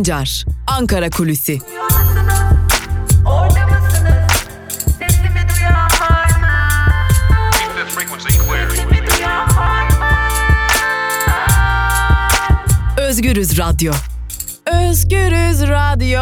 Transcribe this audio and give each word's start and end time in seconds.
Sancar, 0.00 0.44
Ankara 0.66 1.10
Kulüsi. 1.10 1.58
Özgürüz 12.98 13.58
Radyo. 13.58 13.92
Özgürüz 14.66 15.62
Radyo. 15.62 16.20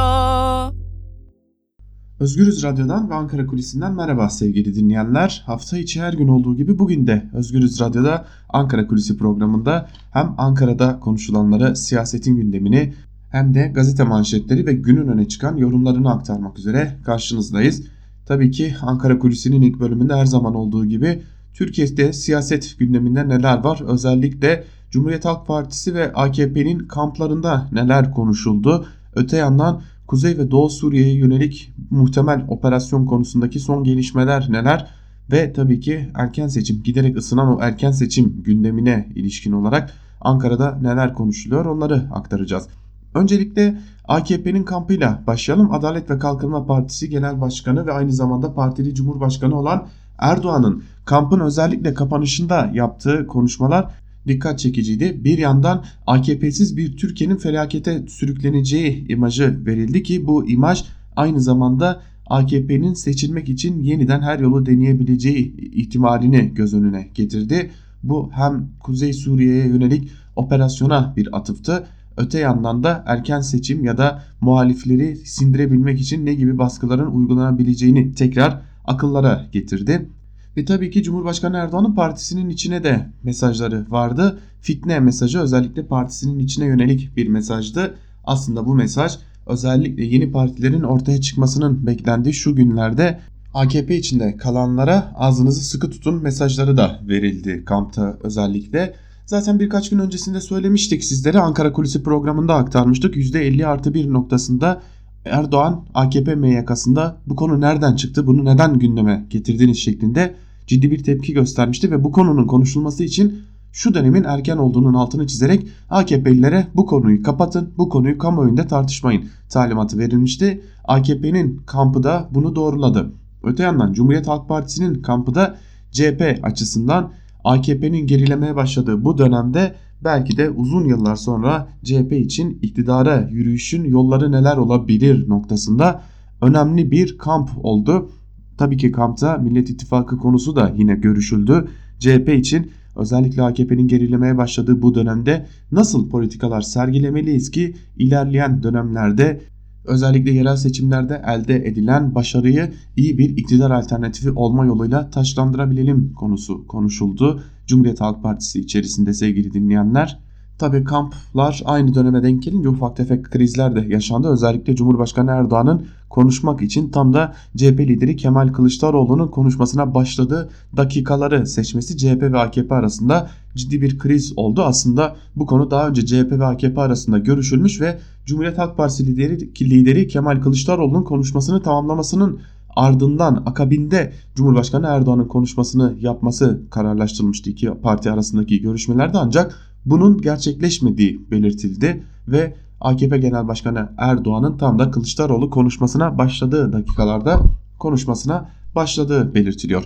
Özgürüz 2.21 2.63
Radyo'dan 2.63 3.11
ve 3.11 3.15
Ankara 3.15 3.47
Kulisi'nden 3.47 3.95
merhaba 3.95 4.29
sevgili 4.29 4.75
dinleyenler. 4.75 5.43
Hafta 5.47 5.79
içi 5.79 6.03
her 6.03 6.13
gün 6.13 6.29
olduğu 6.29 6.57
gibi 6.57 6.79
bugün 6.79 7.07
de 7.07 7.31
Özgürüz 7.35 7.81
Radyo'da 7.81 8.27
Ankara 8.49 8.87
Kulisi 8.87 9.17
programında 9.17 9.89
hem 10.11 10.35
Ankara'da 10.39 11.01
konuşulanları, 11.01 11.77
siyasetin 11.77 12.37
gündemini 12.37 12.95
hem 13.31 13.55
de 13.55 13.71
gazete 13.75 14.05
manşetleri 14.05 14.67
ve 14.67 14.73
günün 14.73 15.09
öne 15.09 15.29
çıkan 15.29 15.57
yorumlarını 15.57 16.13
aktarmak 16.13 16.59
üzere 16.59 16.97
karşınızdayız. 17.05 17.83
Tabii 18.27 18.51
ki 18.51 18.75
Ankara 18.83 19.19
Kulisi'nin 19.19 19.63
ilk 19.63 19.81
bölümünde 19.81 20.15
her 20.15 20.27
zaman 20.27 20.55
olduğu 20.55 20.87
gibi 20.87 21.23
Türkiye'de 21.55 22.13
siyaset 22.13 22.79
gündeminde 22.79 23.29
neler 23.29 23.65
var? 23.65 23.81
Özellikle 23.87 24.65
Cumhuriyet 24.91 25.25
Halk 25.25 25.47
Partisi 25.47 25.95
ve 25.95 26.13
AKP'nin 26.13 26.79
kamplarında 26.79 27.69
neler 27.73 28.11
konuşuldu? 28.13 28.87
Öte 29.15 29.37
yandan 29.37 29.83
Kuzey 30.07 30.39
ve 30.39 30.51
Doğu 30.51 30.71
Suriye'ye 30.71 31.15
yönelik 31.15 31.73
muhtemel 31.91 32.45
operasyon 32.49 33.07
konusundaki 33.07 33.61
son 33.61 33.85
gelişmeler 33.85 34.47
neler? 34.51 34.91
Ve 35.33 35.53
tabii 35.53 35.81
ki 35.81 36.09
erken 36.15 36.49
seçim, 36.49 36.83
giderek 36.83 37.17
ısınan 37.17 37.57
o 37.57 37.61
erken 37.63 37.91
seçim 37.91 38.43
gündemine 38.43 39.09
ilişkin 39.15 39.53
olarak 39.53 39.93
Ankara'da 40.21 40.79
neler 40.83 41.15
konuşuluyor 41.15 41.65
onları 41.65 42.09
aktaracağız. 42.13 42.69
Öncelikle 43.15 43.79
AKP'nin 44.09 44.63
kampıyla 44.63 45.23
başlayalım. 45.27 45.73
Adalet 45.73 46.11
ve 46.11 46.19
Kalkınma 46.19 46.67
Partisi 46.67 47.11
Genel 47.11 47.41
Başkanı 47.41 47.87
ve 47.87 47.93
aynı 47.93 48.13
zamanda 48.13 48.55
partili 48.55 48.95
Cumhurbaşkanı 48.95 49.59
olan 49.59 49.87
Erdoğan'ın 50.19 50.83
kampın 51.05 51.41
özellikle 51.41 51.95
kapanışında 51.95 52.71
yaptığı 52.75 53.27
konuşmalar 53.27 53.91
dikkat 54.27 54.59
çekiciydi. 54.59 55.25
Bir 55.25 55.39
yandan 55.39 55.85
AKP'siz 56.07 56.77
bir 56.77 56.97
Türkiye'nin 56.97 57.37
felakete 57.37 58.05
sürükleneceği 58.09 59.09
imajı 59.09 59.67
verildi 59.67 60.03
ki 60.03 60.27
bu 60.27 60.49
imaj 60.49 60.85
aynı 61.17 61.41
zamanda 61.41 62.01
AKP'nin 62.27 62.95
seçilmek 62.95 63.49
için 63.49 63.83
yeniden 63.83 64.21
her 64.21 64.39
yolu 64.39 64.67
deneyebileceği 64.67 65.57
ihtimalini 65.75 66.55
göz 66.55 66.75
önüne 66.75 67.09
getirdi. 67.15 67.71
Bu 68.03 68.31
hem 68.33 68.69
Kuzey 68.81 69.13
Suriye'ye 69.13 69.67
yönelik 69.67 70.11
operasyona 70.37 71.15
bir 71.17 71.37
atıftı. 71.37 71.87
Öte 72.19 72.39
yandan 72.39 72.83
da 72.83 73.05
erken 73.07 73.41
seçim 73.41 73.85
ya 73.85 73.99
da 73.99 74.23
muhalifleri 74.41 75.17
sindirebilmek 75.17 76.01
için 76.01 76.27
ne 76.27 76.35
gibi 76.35 76.59
baskıların 76.59 77.13
uygulanabileceğini 77.13 78.15
tekrar 78.15 78.63
akıllara 78.85 79.47
getirdi. 79.53 80.09
Ve 80.57 80.65
tabii 80.65 80.91
ki 80.91 81.03
Cumhurbaşkanı 81.03 81.57
Erdoğan'ın 81.57 81.95
partisinin 81.95 82.49
içine 82.49 82.85
de 82.85 83.07
mesajları 83.23 83.87
vardı. 83.91 84.39
Fitne 84.61 85.01
mesajı 85.01 85.39
özellikle 85.39 85.87
partisinin 85.87 86.39
içine 86.39 86.67
yönelik 86.67 87.17
bir 87.17 87.29
mesajdı. 87.29 87.95
Aslında 88.25 88.67
bu 88.67 88.75
mesaj 88.75 89.19
özellikle 89.47 90.05
yeni 90.05 90.33
partilerin 90.33 90.83
ortaya 90.83 91.21
çıkmasının 91.21 91.87
beklendiği 91.87 92.35
şu 92.35 92.57
günlerde 92.57 93.21
AKP 93.55 93.97
içinde 93.97 94.37
kalanlara 94.37 95.13
ağzınızı 95.15 95.65
sıkı 95.65 95.91
tutun 95.91 96.23
mesajları 96.23 96.77
da 96.77 97.01
verildi 97.09 97.65
kampta 97.65 98.19
özellikle. 98.23 98.95
Zaten 99.29 99.61
birkaç 99.61 99.91
gün 99.91 99.99
öncesinde 99.99 100.41
söylemiştik 100.41 101.05
sizlere 101.05 101.39
Ankara 101.39 101.73
Kulisi 101.73 102.03
programında 102.03 102.55
aktarmıştık. 102.55 103.17
%50 103.17 103.67
artı 103.67 103.95
bir 103.95 104.13
noktasında 104.13 104.83
Erdoğan 105.25 105.85
AKP 105.95 106.35
MYK'sında 106.35 107.17
bu 107.27 107.37
konu 107.37 107.61
nereden 107.61 107.97
çıktı 107.97 108.27
bunu 108.27 108.45
neden 108.45 108.79
gündeme 108.79 109.27
getirdiniz 109.31 109.79
şeklinde 109.79 110.35
ciddi 110.67 110.91
bir 110.91 111.03
tepki 111.03 111.33
göstermişti 111.33 111.91
ve 111.91 112.05
bu 112.05 112.13
konunun 112.13 112.47
konuşulması 112.47 113.05
için 113.05 113.43
şu 113.73 113.95
dönemin 113.95 114.25
erken 114.25 114.57
olduğunun 114.57 114.95
altını 114.95 115.27
çizerek 115.27 115.67
AKP'lilere 115.91 116.67
bu 116.75 116.87
konuyu 116.87 117.23
kapatın, 117.23 117.73
bu 117.79 117.89
konuyu 117.89 118.19
kamuoyunda 118.19 118.67
tartışmayın 118.67 119.25
talimatı 119.49 119.99
verilmişti. 119.99 120.63
AKP'nin 120.85 121.63
kampı 121.67 122.03
da 122.03 122.29
bunu 122.31 122.57
doğruladı. 122.57 123.13
Öte 123.43 123.63
yandan 123.63 123.93
Cumhuriyet 123.93 124.29
Halk 124.29 124.49
Partisi'nin 124.49 125.03
kampı 125.03 125.35
da 125.35 125.57
CHP 125.93 126.39
açısından 126.43 127.13
AKP'nin 127.49 128.07
gerilemeye 128.07 128.57
başladığı 128.57 129.05
bu 129.05 129.19
dönemde 129.19 129.75
belki 130.05 130.37
de 130.37 130.51
uzun 130.51 130.85
yıllar 130.85 131.17
sonra 131.17 131.69
CHP 131.85 132.13
için 132.13 132.59
iktidara 132.63 133.29
yürüyüşün 133.31 133.85
yolları 133.85 134.33
neler 134.33 134.57
olabilir 134.57 135.29
noktasında 135.29 136.03
önemli 136.43 136.91
bir 136.91 137.19
kamp 137.19 137.51
oldu. 137.57 138.11
Tabii 138.59 138.77
ki 138.77 138.93
kampta 138.93 139.37
Millet 139.37 139.71
İttifakı 139.71 140.19
konusu 140.19 140.57
da 140.57 140.73
yine 140.77 140.95
görüşüldü. 140.95 141.69
CHP 141.99 142.29
için 142.29 142.71
özellikle 142.97 143.43
AKP'nin 143.43 143.89
gerilemeye 143.89 144.37
başladığı 144.37 144.83
bu 144.83 144.95
dönemde 144.95 145.47
nasıl 145.73 146.11
politikalar 146.11 146.61
sergilemeliyiz 146.61 147.51
ki 147.51 147.75
ilerleyen 147.97 148.63
dönemlerde 148.63 149.41
özellikle 149.89 150.31
yerel 150.31 150.57
seçimlerde 150.57 151.23
elde 151.27 151.57
edilen 151.57 152.15
başarıyı 152.15 152.73
iyi 152.97 153.19
bir 153.19 153.37
iktidar 153.37 153.71
alternatifi 153.71 154.31
olma 154.31 154.65
yoluyla 154.67 155.11
taşlandırabilelim 155.11 156.13
konusu 156.15 156.67
konuşuldu. 156.67 157.43
Cumhuriyet 157.67 158.01
Halk 158.01 158.23
Partisi 158.23 158.61
içerisinde 158.61 159.15
sevgili 159.15 159.53
dinleyenler. 159.53 160.19
Tabi 160.59 160.85
kamplar 160.85 161.63
aynı 161.65 161.95
döneme 161.95 162.23
denk 162.23 162.43
gelince 162.43 162.69
ufak 162.69 162.97
tefek 162.97 163.25
krizler 163.25 163.75
de 163.77 163.87
yaşandı. 163.95 164.29
Özellikle 164.29 164.77
Cumhurbaşkanı 164.77 165.31
Erdoğan'ın 165.31 165.87
konuşmak 166.11 166.63
için 166.63 166.89
tam 166.89 167.13
da 167.15 167.35
CHP 167.57 167.81
lideri 167.81 168.17
Kemal 168.17 168.49
Kılıçdaroğlu'nun 168.49 169.29
konuşmasına 169.29 169.95
başladığı 169.95 170.51
dakikaları 170.77 171.47
seçmesi 171.47 171.97
CHP 171.97 172.23
ve 172.23 172.39
AKP 172.39 172.75
arasında 172.75 173.31
ciddi 173.55 173.83
bir 173.83 173.99
kriz 173.99 174.33
oldu. 174.37 174.63
Aslında 174.63 175.17
bu 175.37 175.47
konu 175.47 175.71
daha 175.71 175.89
önce 175.89 176.07
CHP 176.07 176.33
ve 176.33 176.45
AKP 176.45 176.81
arasında 176.81 177.19
görüşülmüş 177.19 177.81
ve 177.81 177.99
Cumhuriyet 178.27 178.59
Halk 178.59 178.77
Partisi 178.77 179.07
lideri, 179.07 179.71
lideri 179.71 180.09
Kemal 180.09 180.41
Kılıçdaroğlu'nun 180.41 181.05
konuşmasını 181.05 181.63
tamamlamasının 181.63 182.41
ardından 182.77 183.43
akabinde 183.47 184.13
Cumhurbaşkanı 184.35 184.87
Erdoğan'ın 184.87 185.29
konuşmasını 185.29 185.95
yapması 186.01 186.63
kararlaştırılmıştı 186.71 187.51
iki 187.51 187.71
parti 187.83 188.11
arasındaki 188.11 188.61
görüşmelerde 188.61 189.19
ancak 189.19 189.59
bunun 189.87 190.21
gerçekleşmediği 190.21 191.31
belirtildi 191.31 192.03
ve 192.29 192.55
AKP 192.81 193.19
Genel 193.19 193.49
Başkanı 193.49 193.89
Erdoğan'ın 193.99 194.59
tam 194.59 194.79
da 194.79 194.91
Kılıçdaroğlu 194.91 195.51
konuşmasına 195.51 196.19
başladığı 196.19 196.73
dakikalarda 196.73 197.41
konuşmasına 197.79 198.49
başladığı 198.75 199.35
belirtiliyor. 199.35 199.85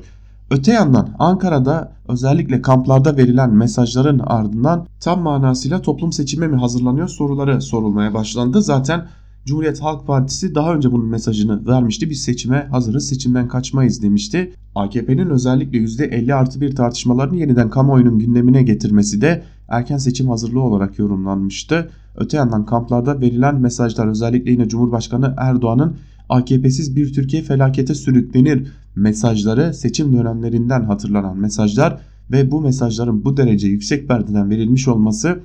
Öte 0.50 0.72
yandan 0.72 1.08
Ankara'da 1.18 1.92
özellikle 2.08 2.62
kamplarda 2.62 3.16
verilen 3.16 3.50
mesajların 3.50 4.18
ardından 4.18 4.86
tam 5.00 5.20
manasıyla 5.20 5.82
toplum 5.82 6.12
seçime 6.12 6.46
mi 6.46 6.56
hazırlanıyor 6.56 7.08
soruları 7.08 7.62
sorulmaya 7.62 8.14
başlandı. 8.14 8.62
Zaten 8.62 9.06
Cumhuriyet 9.46 9.82
Halk 9.82 10.06
Partisi 10.06 10.54
daha 10.54 10.74
önce 10.74 10.92
bunun 10.92 11.06
mesajını 11.06 11.66
vermişti. 11.66 12.10
Biz 12.10 12.22
seçime 12.22 12.68
hazırız, 12.70 13.08
seçimden 13.08 13.48
kaçmayız 13.48 14.02
demişti. 14.02 14.52
AKP'nin 14.74 15.30
özellikle 15.30 15.78
%50 15.78 16.34
artı 16.34 16.60
bir 16.60 16.76
tartışmalarını 16.76 17.36
yeniden 17.36 17.70
kamuoyunun 17.70 18.18
gündemine 18.18 18.62
getirmesi 18.62 19.20
de 19.20 19.44
erken 19.68 19.98
seçim 19.98 20.28
hazırlığı 20.28 20.62
olarak 20.62 20.98
yorumlanmıştı. 20.98 21.90
Öte 22.16 22.36
yandan 22.36 22.66
kamplarda 22.66 23.20
verilen 23.20 23.60
mesajlar 23.60 24.06
özellikle 24.06 24.50
yine 24.50 24.68
Cumhurbaşkanı 24.68 25.34
Erdoğan'ın 25.38 25.96
AKP'siz 26.28 26.96
bir 26.96 27.12
Türkiye 27.12 27.42
felakete 27.42 27.94
sürüklenir 27.94 28.72
mesajları 28.96 29.74
seçim 29.74 30.12
dönemlerinden 30.12 30.84
hatırlanan 30.84 31.38
mesajlar 31.38 31.98
ve 32.30 32.50
bu 32.50 32.60
mesajların 32.60 33.24
bu 33.24 33.36
derece 33.36 33.68
yüksek 33.68 34.08
perdeden 34.08 34.50
verilmiş 34.50 34.88
olması 34.88 35.40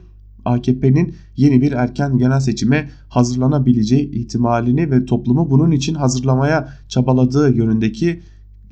AKP'nin 0.45 1.13
yeni 1.35 1.61
bir 1.61 1.71
erken 1.71 2.17
genel 2.17 2.39
seçime 2.39 2.89
hazırlanabileceği 3.09 4.11
ihtimalini 4.11 4.91
ve 4.91 5.05
toplumu 5.05 5.49
bunun 5.49 5.71
için 5.71 5.95
hazırlamaya 5.95 6.69
çabaladığı 6.87 7.55
yönündeki 7.55 8.21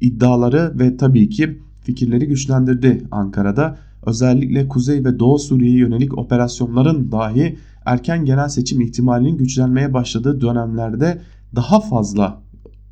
iddiaları 0.02 0.80
ve 0.80 0.98
tabii 0.98 1.30
ki 1.30 1.60
fikirleri 1.81 2.28
güçlendirdi 2.28 3.04
Ankara'da. 3.12 3.78
Özellikle 4.06 4.68
Kuzey 4.68 5.06
ve 5.06 5.19
Doğu 5.19 5.40
Suriye'ye 5.40 5.78
yönelik 5.78 6.18
operasyonların 6.18 7.12
dahi 7.12 7.58
erken 7.86 8.26
genel 8.26 8.50
seçim 8.50 8.82
ihtimalinin 8.82 9.38
güçlenmeye 9.38 9.94
başladığı 9.94 10.42
dönemlerde 10.42 11.22
daha 11.56 11.80
fazla 11.80 12.42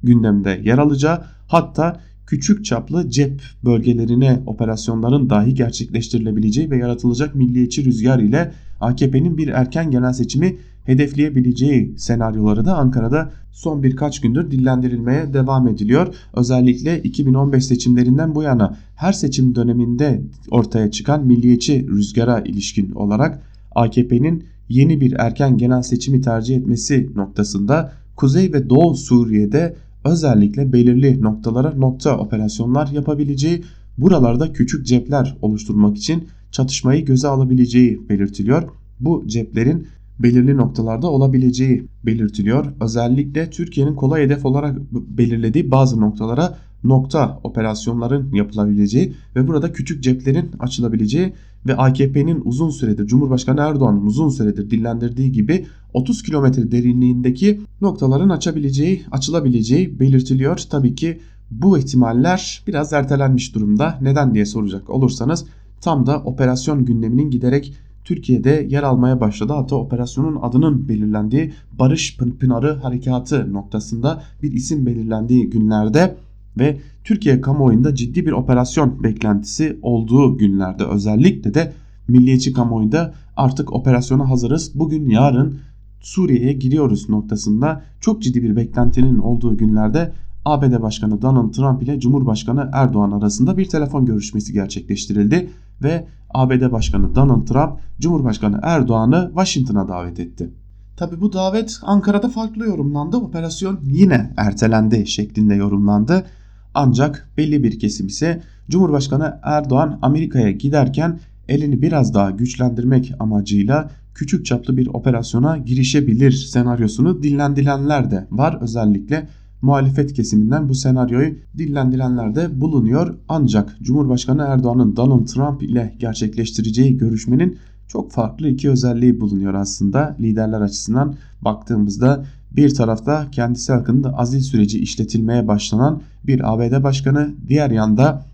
gündemde 0.04 0.62
yer 0.64 0.78
alacağı 0.78 1.22
hatta 1.48 2.00
küçük 2.28 2.66
çaplı 2.66 3.10
cep 3.10 3.42
bölgelerine 3.66 4.40
operasyonların 4.46 5.30
dahi 5.30 5.54
gerçekleştirilebileceği 5.54 6.72
ve 6.72 6.78
yaratılacak 6.78 7.36
milliyetçi 7.36 7.86
rüzgar 7.86 8.20
ile 8.20 8.52
AKP'nin 8.82 9.38
bir 9.38 9.48
erken 9.48 9.92
genel 9.92 10.14
seçimi 10.14 10.58
hedefleyebileceği 10.86 11.94
senaryoları 11.98 12.66
da 12.66 12.78
Ankara'da 12.78 13.32
son 13.52 13.84
birkaç 13.84 14.22
gündür 14.22 14.52
dillendirilmeye 14.52 15.34
devam 15.34 15.68
ediliyor. 15.68 16.16
Özellikle 16.34 17.02
2015 17.02 17.66
seçimlerinden 17.66 18.36
bu 18.36 18.44
yana 18.44 18.78
her 18.96 19.14
seçim 19.14 19.56
döneminde 19.56 20.22
ortaya 20.52 20.92
çıkan 20.92 21.26
milliyetçi 21.26 21.88
rüzgara 21.88 22.40
ilişkin 22.40 22.92
olarak 22.92 23.42
AKP'nin 23.76 24.44
yeni 24.70 25.02
bir 25.02 25.16
erken 25.20 25.58
genel 25.58 25.82
seçimi 25.82 26.22
tercih 26.22 26.58
etmesi 26.58 27.10
noktasında 27.16 27.94
Kuzey 28.16 28.54
ve 28.54 28.70
Doğu 28.70 28.96
Suriye'de 28.96 29.76
özellikle 30.06 30.74
belirli 30.74 31.22
noktalara 31.22 31.74
nokta 31.74 32.18
operasyonlar 32.18 32.88
yapabileceği, 32.88 33.64
buralarda 33.98 34.54
küçük 34.54 34.86
cepler 34.86 35.38
oluşturmak 35.42 35.98
için 35.98 36.28
çatışmayı 36.52 37.06
göze 37.06 37.28
alabileceği 37.28 38.10
belirtiliyor. 38.10 38.64
Bu 39.00 39.24
ceplerin 39.28 39.88
belirli 40.20 40.58
noktalarda 40.58 41.12
olabileceği 41.12 41.88
belirtiliyor. 42.06 42.66
Özellikle 42.82 43.50
Türkiye'nin 43.50 43.96
kolay 43.96 44.24
hedef 44.24 44.46
olarak 44.46 44.78
belirlediği 44.92 45.72
bazı 45.72 46.02
noktalara 46.02 46.58
nokta 46.84 47.40
operasyonların 47.44 48.34
yapılabileceği 48.34 49.14
ve 49.36 49.48
burada 49.48 49.72
küçük 49.72 50.04
ceplerin 50.04 50.52
açılabileceği 50.60 51.34
ve 51.68 51.76
AKP'nin 51.76 52.42
uzun 52.46 52.70
süredir 52.70 53.08
Cumhurbaşkanı 53.08 53.62
Erdoğan'ın 53.62 54.06
uzun 54.06 54.30
süredir 54.30 54.70
dillendirdiği 54.70 55.32
gibi 55.32 55.66
30 55.94 56.24
kilometre 56.24 56.72
derinliğindeki 56.72 57.62
noktaların 57.82 58.30
açabileceği, 58.30 59.04
açılabileceği 59.12 60.00
belirtiliyor. 60.00 60.58
Tabii 60.70 60.96
ki 60.96 61.20
bu 61.52 61.78
ihtimaller 61.78 62.64
biraz 62.68 62.94
ertelenmiş 62.94 63.56
durumda. 63.56 64.00
Neden 64.02 64.34
diye 64.34 64.46
soracak 64.46 64.90
olursanız 64.90 65.46
tam 65.82 66.06
da 66.06 66.20
operasyon 66.20 66.86
gündeminin 66.86 67.32
giderek 67.32 67.74
Türkiye'de 68.04 68.68
yer 68.70 68.84
almaya 68.84 69.20
başladı. 69.22 69.54
Hatta 69.54 69.76
operasyonun 69.76 70.40
adının 70.42 70.88
belirlendiği 70.88 71.54
Barış 71.80 72.18
Pınarı 72.18 72.74
Harekatı 72.74 73.54
noktasında 73.54 74.24
bir 74.44 74.52
isim 74.52 74.86
belirlendiği 74.86 75.50
günlerde 75.50 76.16
ve 76.58 76.78
Türkiye 77.04 77.42
kamuoyunda 77.42 77.96
ciddi 77.96 78.26
bir 78.26 78.32
operasyon 78.32 79.04
beklentisi 79.04 79.80
olduğu 79.82 80.38
günlerde 80.38 80.86
özellikle 80.86 81.54
de 81.54 81.74
milliyetçi 82.08 82.54
kamuoyunda 82.54 83.14
artık 83.36 83.74
operasyona 83.74 84.30
hazırız. 84.30 84.72
Bugün 84.76 85.10
yarın 85.10 85.60
Suriye'ye 86.02 86.54
giriyoruz 86.54 87.10
noktasında 87.10 87.82
çok 88.02 88.22
ciddi 88.22 88.44
bir 88.44 88.56
beklentinin 88.56 89.20
olduğu 89.20 89.58
günlerde 89.58 90.14
ABD 90.46 90.82
Başkanı 90.82 91.22
Donald 91.22 91.54
Trump 91.54 91.84
ile 91.84 92.00
Cumhurbaşkanı 92.00 92.70
Erdoğan 92.74 93.12
arasında 93.12 93.58
bir 93.58 93.66
telefon 93.66 94.06
görüşmesi 94.06 94.54
gerçekleştirildi 94.54 95.50
ve 95.84 96.08
ABD 96.34 96.72
Başkanı 96.72 97.16
Donald 97.16 97.48
Trump 97.48 97.80
Cumhurbaşkanı 98.00 98.60
Erdoğan'ı 98.64 99.28
Washington'a 99.28 99.88
davet 99.88 100.20
etti. 100.20 100.50
Tabi 100.98 101.22
bu 101.22 101.34
davet 101.34 101.80
Ankara'da 101.84 102.30
farklı 102.30 102.66
yorumlandı. 102.66 103.18
Operasyon 103.18 103.80
yine 103.84 104.34
ertelendi 104.38 105.08
şeklinde 105.08 105.56
yorumlandı. 105.56 106.26
Ancak 106.74 107.30
belli 107.38 107.64
bir 107.64 107.80
kesim 107.80 108.08
ise 108.08 108.42
Cumhurbaşkanı 108.70 109.40
Erdoğan 109.44 110.00
Amerika'ya 110.02 110.52
giderken 110.52 111.20
elini 111.48 111.82
biraz 111.82 112.14
daha 112.14 112.32
güçlendirmek 112.32 113.14
amacıyla 113.20 113.92
küçük 114.16 114.46
çaplı 114.46 114.78
bir 114.78 114.88
operasyona 114.88 115.58
girişebilir 115.58 116.32
senaryosunu 116.32 117.24
dillendirenler 117.24 118.12
de 118.12 118.28
var. 118.32 118.58
Özellikle 118.62 119.28
muhalefet 119.62 120.14
kesiminden 120.14 120.70
bu 120.70 120.76
senaryoyu 120.76 121.36
dillendirenler 121.58 122.36
de 122.36 122.62
bulunuyor. 122.62 123.16
Ancak 123.30 123.78
Cumhurbaşkanı 123.82 124.42
Erdoğan'ın 124.42 124.96
Donald 124.96 125.26
Trump 125.26 125.64
ile 125.64 125.96
gerçekleştireceği 126.00 126.98
görüşmenin 126.98 127.58
çok 127.88 128.12
farklı 128.12 128.48
iki 128.48 128.70
özelliği 128.70 129.22
bulunuyor 129.22 129.54
aslında 129.54 130.16
liderler 130.20 130.62
açısından 130.62 131.16
baktığımızda 131.42 132.26
bir 132.56 132.74
tarafta 132.74 133.32
kendisi 133.32 133.74
hakkında 133.74 134.18
azil 134.18 134.42
süreci 134.42 134.80
işletilmeye 134.80 135.48
başlanan 135.48 136.02
bir 136.24 136.54
ABD 136.54 136.84
başkanı 136.84 137.34
diğer 137.48 137.72
yanda 137.72 138.26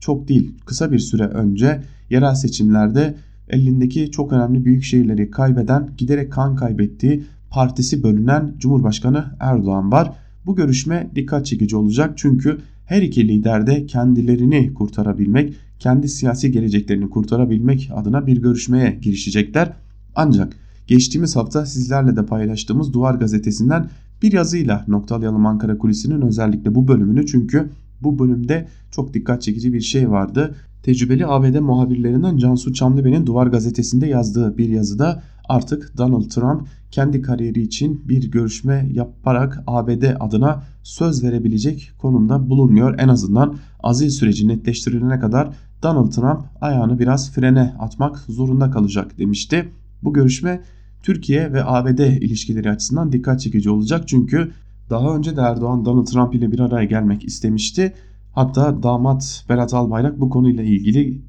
çok 0.00 0.28
değil 0.28 0.54
kısa 0.66 0.92
bir 0.92 0.98
süre 0.98 1.26
önce 1.26 1.82
yerel 2.10 2.34
seçimlerde 2.34 3.14
elindeki 3.48 4.10
çok 4.10 4.32
önemli 4.32 4.64
büyük 4.64 4.84
şehirleri 4.84 5.30
kaybeden 5.30 5.90
giderek 5.98 6.32
kan 6.32 6.56
kaybettiği 6.56 7.24
partisi 7.50 8.02
bölünen 8.02 8.54
Cumhurbaşkanı 8.58 9.24
Erdoğan 9.40 9.92
var. 9.92 10.12
Bu 10.46 10.56
görüşme 10.56 11.10
dikkat 11.14 11.46
çekici 11.46 11.76
olacak 11.76 12.12
çünkü 12.16 12.58
her 12.86 13.02
iki 13.02 13.28
lider 13.28 13.66
de 13.66 13.86
kendilerini 13.86 14.74
kurtarabilmek, 14.74 15.54
kendi 15.78 16.08
siyasi 16.08 16.52
geleceklerini 16.52 17.10
kurtarabilmek 17.10 17.90
adına 17.94 18.26
bir 18.26 18.42
görüşmeye 18.42 18.98
girişecekler. 19.02 19.72
Ancak 20.14 20.56
geçtiğimiz 20.86 21.36
hafta 21.36 21.66
sizlerle 21.66 22.16
de 22.16 22.26
paylaştığımız 22.26 22.92
Duvar 22.92 23.14
gazetesinden 23.14 23.90
bir 24.22 24.32
yazıyla 24.32 24.84
noktalayalım 24.88 25.46
Ankara 25.46 25.78
Kulisi'nin 25.78 26.20
özellikle 26.20 26.74
bu 26.74 26.88
bölümünü 26.88 27.26
çünkü 27.26 27.70
bu 28.00 28.18
bölümde 28.18 28.68
çok 28.90 29.14
dikkat 29.14 29.42
çekici 29.42 29.72
bir 29.72 29.80
şey 29.80 30.10
vardı. 30.10 30.54
Tecrübeli 30.82 31.26
ABD 31.26 31.58
muhabirlerinden 31.58 32.36
Cansu 32.36 32.72
Çamlıbel'in 32.72 33.26
Duvar 33.26 33.46
gazetesinde 33.46 34.06
yazdığı 34.06 34.58
bir 34.58 34.68
yazıda 34.68 35.22
artık 35.48 35.98
Donald 35.98 36.30
Trump 36.30 36.68
kendi 36.90 37.22
kariyeri 37.22 37.62
için 37.62 38.08
bir 38.08 38.30
görüşme 38.30 38.88
yaparak 38.92 39.62
ABD 39.66 40.02
adına 40.20 40.62
söz 40.82 41.24
verebilecek 41.24 41.92
konumda 41.98 42.50
bulunmuyor. 42.50 42.98
En 42.98 43.08
azından 43.08 43.56
azil 43.82 44.10
süreci 44.10 44.48
netleştirilene 44.48 45.18
kadar 45.18 45.50
Donald 45.82 46.10
Trump 46.10 46.40
ayağını 46.60 46.98
biraz 46.98 47.30
frene 47.32 47.74
atmak 47.78 48.18
zorunda 48.18 48.70
kalacak 48.70 49.18
demişti. 49.18 49.68
Bu 50.04 50.12
görüşme 50.12 50.60
Türkiye 51.02 51.52
ve 51.52 51.64
ABD 51.64 51.98
ilişkileri 51.98 52.70
açısından 52.70 53.12
dikkat 53.12 53.40
çekici 53.40 53.70
olacak 53.70 54.08
çünkü 54.08 54.50
daha 54.90 55.16
önce 55.16 55.36
de 55.36 55.40
Erdoğan 55.40 55.84
Donald 55.84 56.06
Trump 56.06 56.34
ile 56.34 56.52
bir 56.52 56.60
araya 56.60 56.84
gelmek 56.84 57.24
istemişti. 57.24 57.92
Hatta 58.32 58.82
damat 58.82 59.44
Berat 59.48 59.74
Albayrak 59.74 60.20
bu 60.20 60.30
konuyla 60.30 60.64
ilgili 60.64 61.22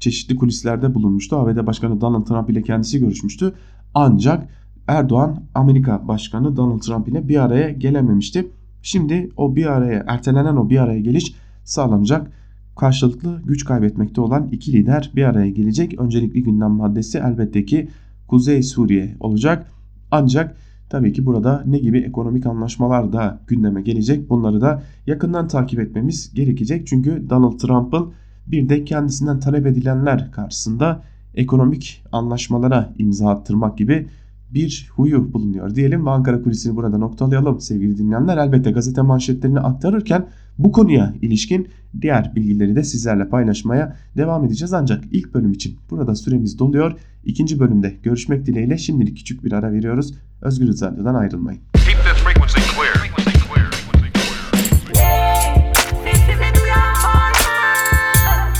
çeşitli 0.00 0.36
kulislerde 0.36 0.94
bulunmuştu. 0.94 1.36
ABD 1.36 1.66
Başkanı 1.66 2.00
Donald 2.00 2.26
Trump 2.26 2.50
ile 2.50 2.62
kendisi 2.62 3.00
görüşmüştü. 3.00 3.52
Ancak 3.94 4.48
Erdoğan 4.88 5.44
Amerika 5.54 6.08
Başkanı 6.08 6.56
Donald 6.56 6.80
Trump 6.80 7.08
ile 7.08 7.28
bir 7.28 7.42
araya 7.42 7.70
gelememişti. 7.70 8.50
Şimdi 8.82 9.28
o 9.36 9.56
bir 9.56 9.66
araya 9.66 10.04
ertelenen 10.06 10.56
o 10.56 10.70
bir 10.70 10.78
araya 10.78 11.00
geliş 11.00 11.34
sağlanacak. 11.64 12.32
Karşılıklı 12.76 13.42
güç 13.44 13.64
kaybetmekte 13.64 14.20
olan 14.20 14.48
iki 14.52 14.72
lider 14.72 15.10
bir 15.16 15.24
araya 15.24 15.50
gelecek. 15.50 16.00
Öncelikli 16.00 16.42
gündem 16.42 16.70
maddesi 16.70 17.18
elbette 17.18 17.64
ki 17.64 17.88
Kuzey 18.28 18.62
Suriye 18.62 19.16
olacak. 19.20 19.66
Ancak 20.10 20.56
tabii 20.90 21.12
ki 21.12 21.26
burada 21.26 21.62
ne 21.66 21.78
gibi 21.78 21.98
ekonomik 21.98 22.46
anlaşmalar 22.46 23.12
da 23.12 23.40
gündeme 23.46 23.82
gelecek. 23.82 24.30
Bunları 24.30 24.60
da 24.60 24.82
yakından 25.06 25.48
takip 25.48 25.80
etmemiz 25.80 26.34
gerekecek. 26.34 26.86
Çünkü 26.86 27.30
Donald 27.30 27.58
Trump'ın 27.58 28.12
bir 28.46 28.68
de 28.68 28.84
kendisinden 28.84 29.40
talep 29.40 29.66
edilenler 29.66 30.32
karşısında 30.32 31.02
ekonomik 31.34 32.04
anlaşmalara 32.12 32.92
imza 32.98 33.30
attırmak 33.30 33.78
gibi 33.78 34.08
bir 34.54 34.90
huyu 34.96 35.32
bulunuyor 35.32 35.74
diyelim 35.74 36.06
ve 36.06 36.10
Ankara 36.10 36.42
kulisini 36.42 36.76
burada 36.76 36.98
noktalayalım 36.98 37.60
sevgili 37.60 37.98
dinleyenler. 37.98 38.36
Elbette 38.36 38.70
gazete 38.70 39.02
manşetlerini 39.02 39.60
aktarırken 39.60 40.26
bu 40.58 40.72
konuya 40.72 41.14
ilişkin 41.22 41.68
diğer 42.00 42.34
bilgileri 42.34 42.76
de 42.76 42.84
sizlerle 42.84 43.28
paylaşmaya 43.28 43.96
devam 44.16 44.44
edeceğiz. 44.44 44.72
Ancak 44.72 45.04
ilk 45.10 45.34
bölüm 45.34 45.52
için 45.52 45.78
burada 45.90 46.14
süremiz 46.14 46.58
doluyor. 46.58 46.92
İkinci 47.24 47.60
bölümde 47.60 47.96
görüşmek 48.02 48.46
dileğiyle 48.46 48.78
şimdilik 48.78 49.16
küçük 49.16 49.44
bir 49.44 49.52
ara 49.52 49.72
veriyoruz. 49.72 50.14
Özgür 50.42 50.68
Radyo'dan 50.68 51.14
ayrılmayın. 51.14 51.60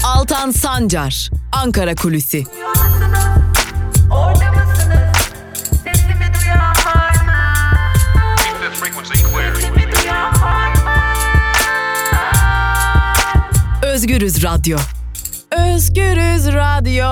Altan 0.04 0.50
Sancar, 0.50 1.30
Ankara 1.52 1.94
Kulüsi. 1.94 2.44
Özgürüz 14.02 14.44
Radyo. 14.44 14.78
Özgürüz 15.74 16.46
Radyo. 16.46 17.06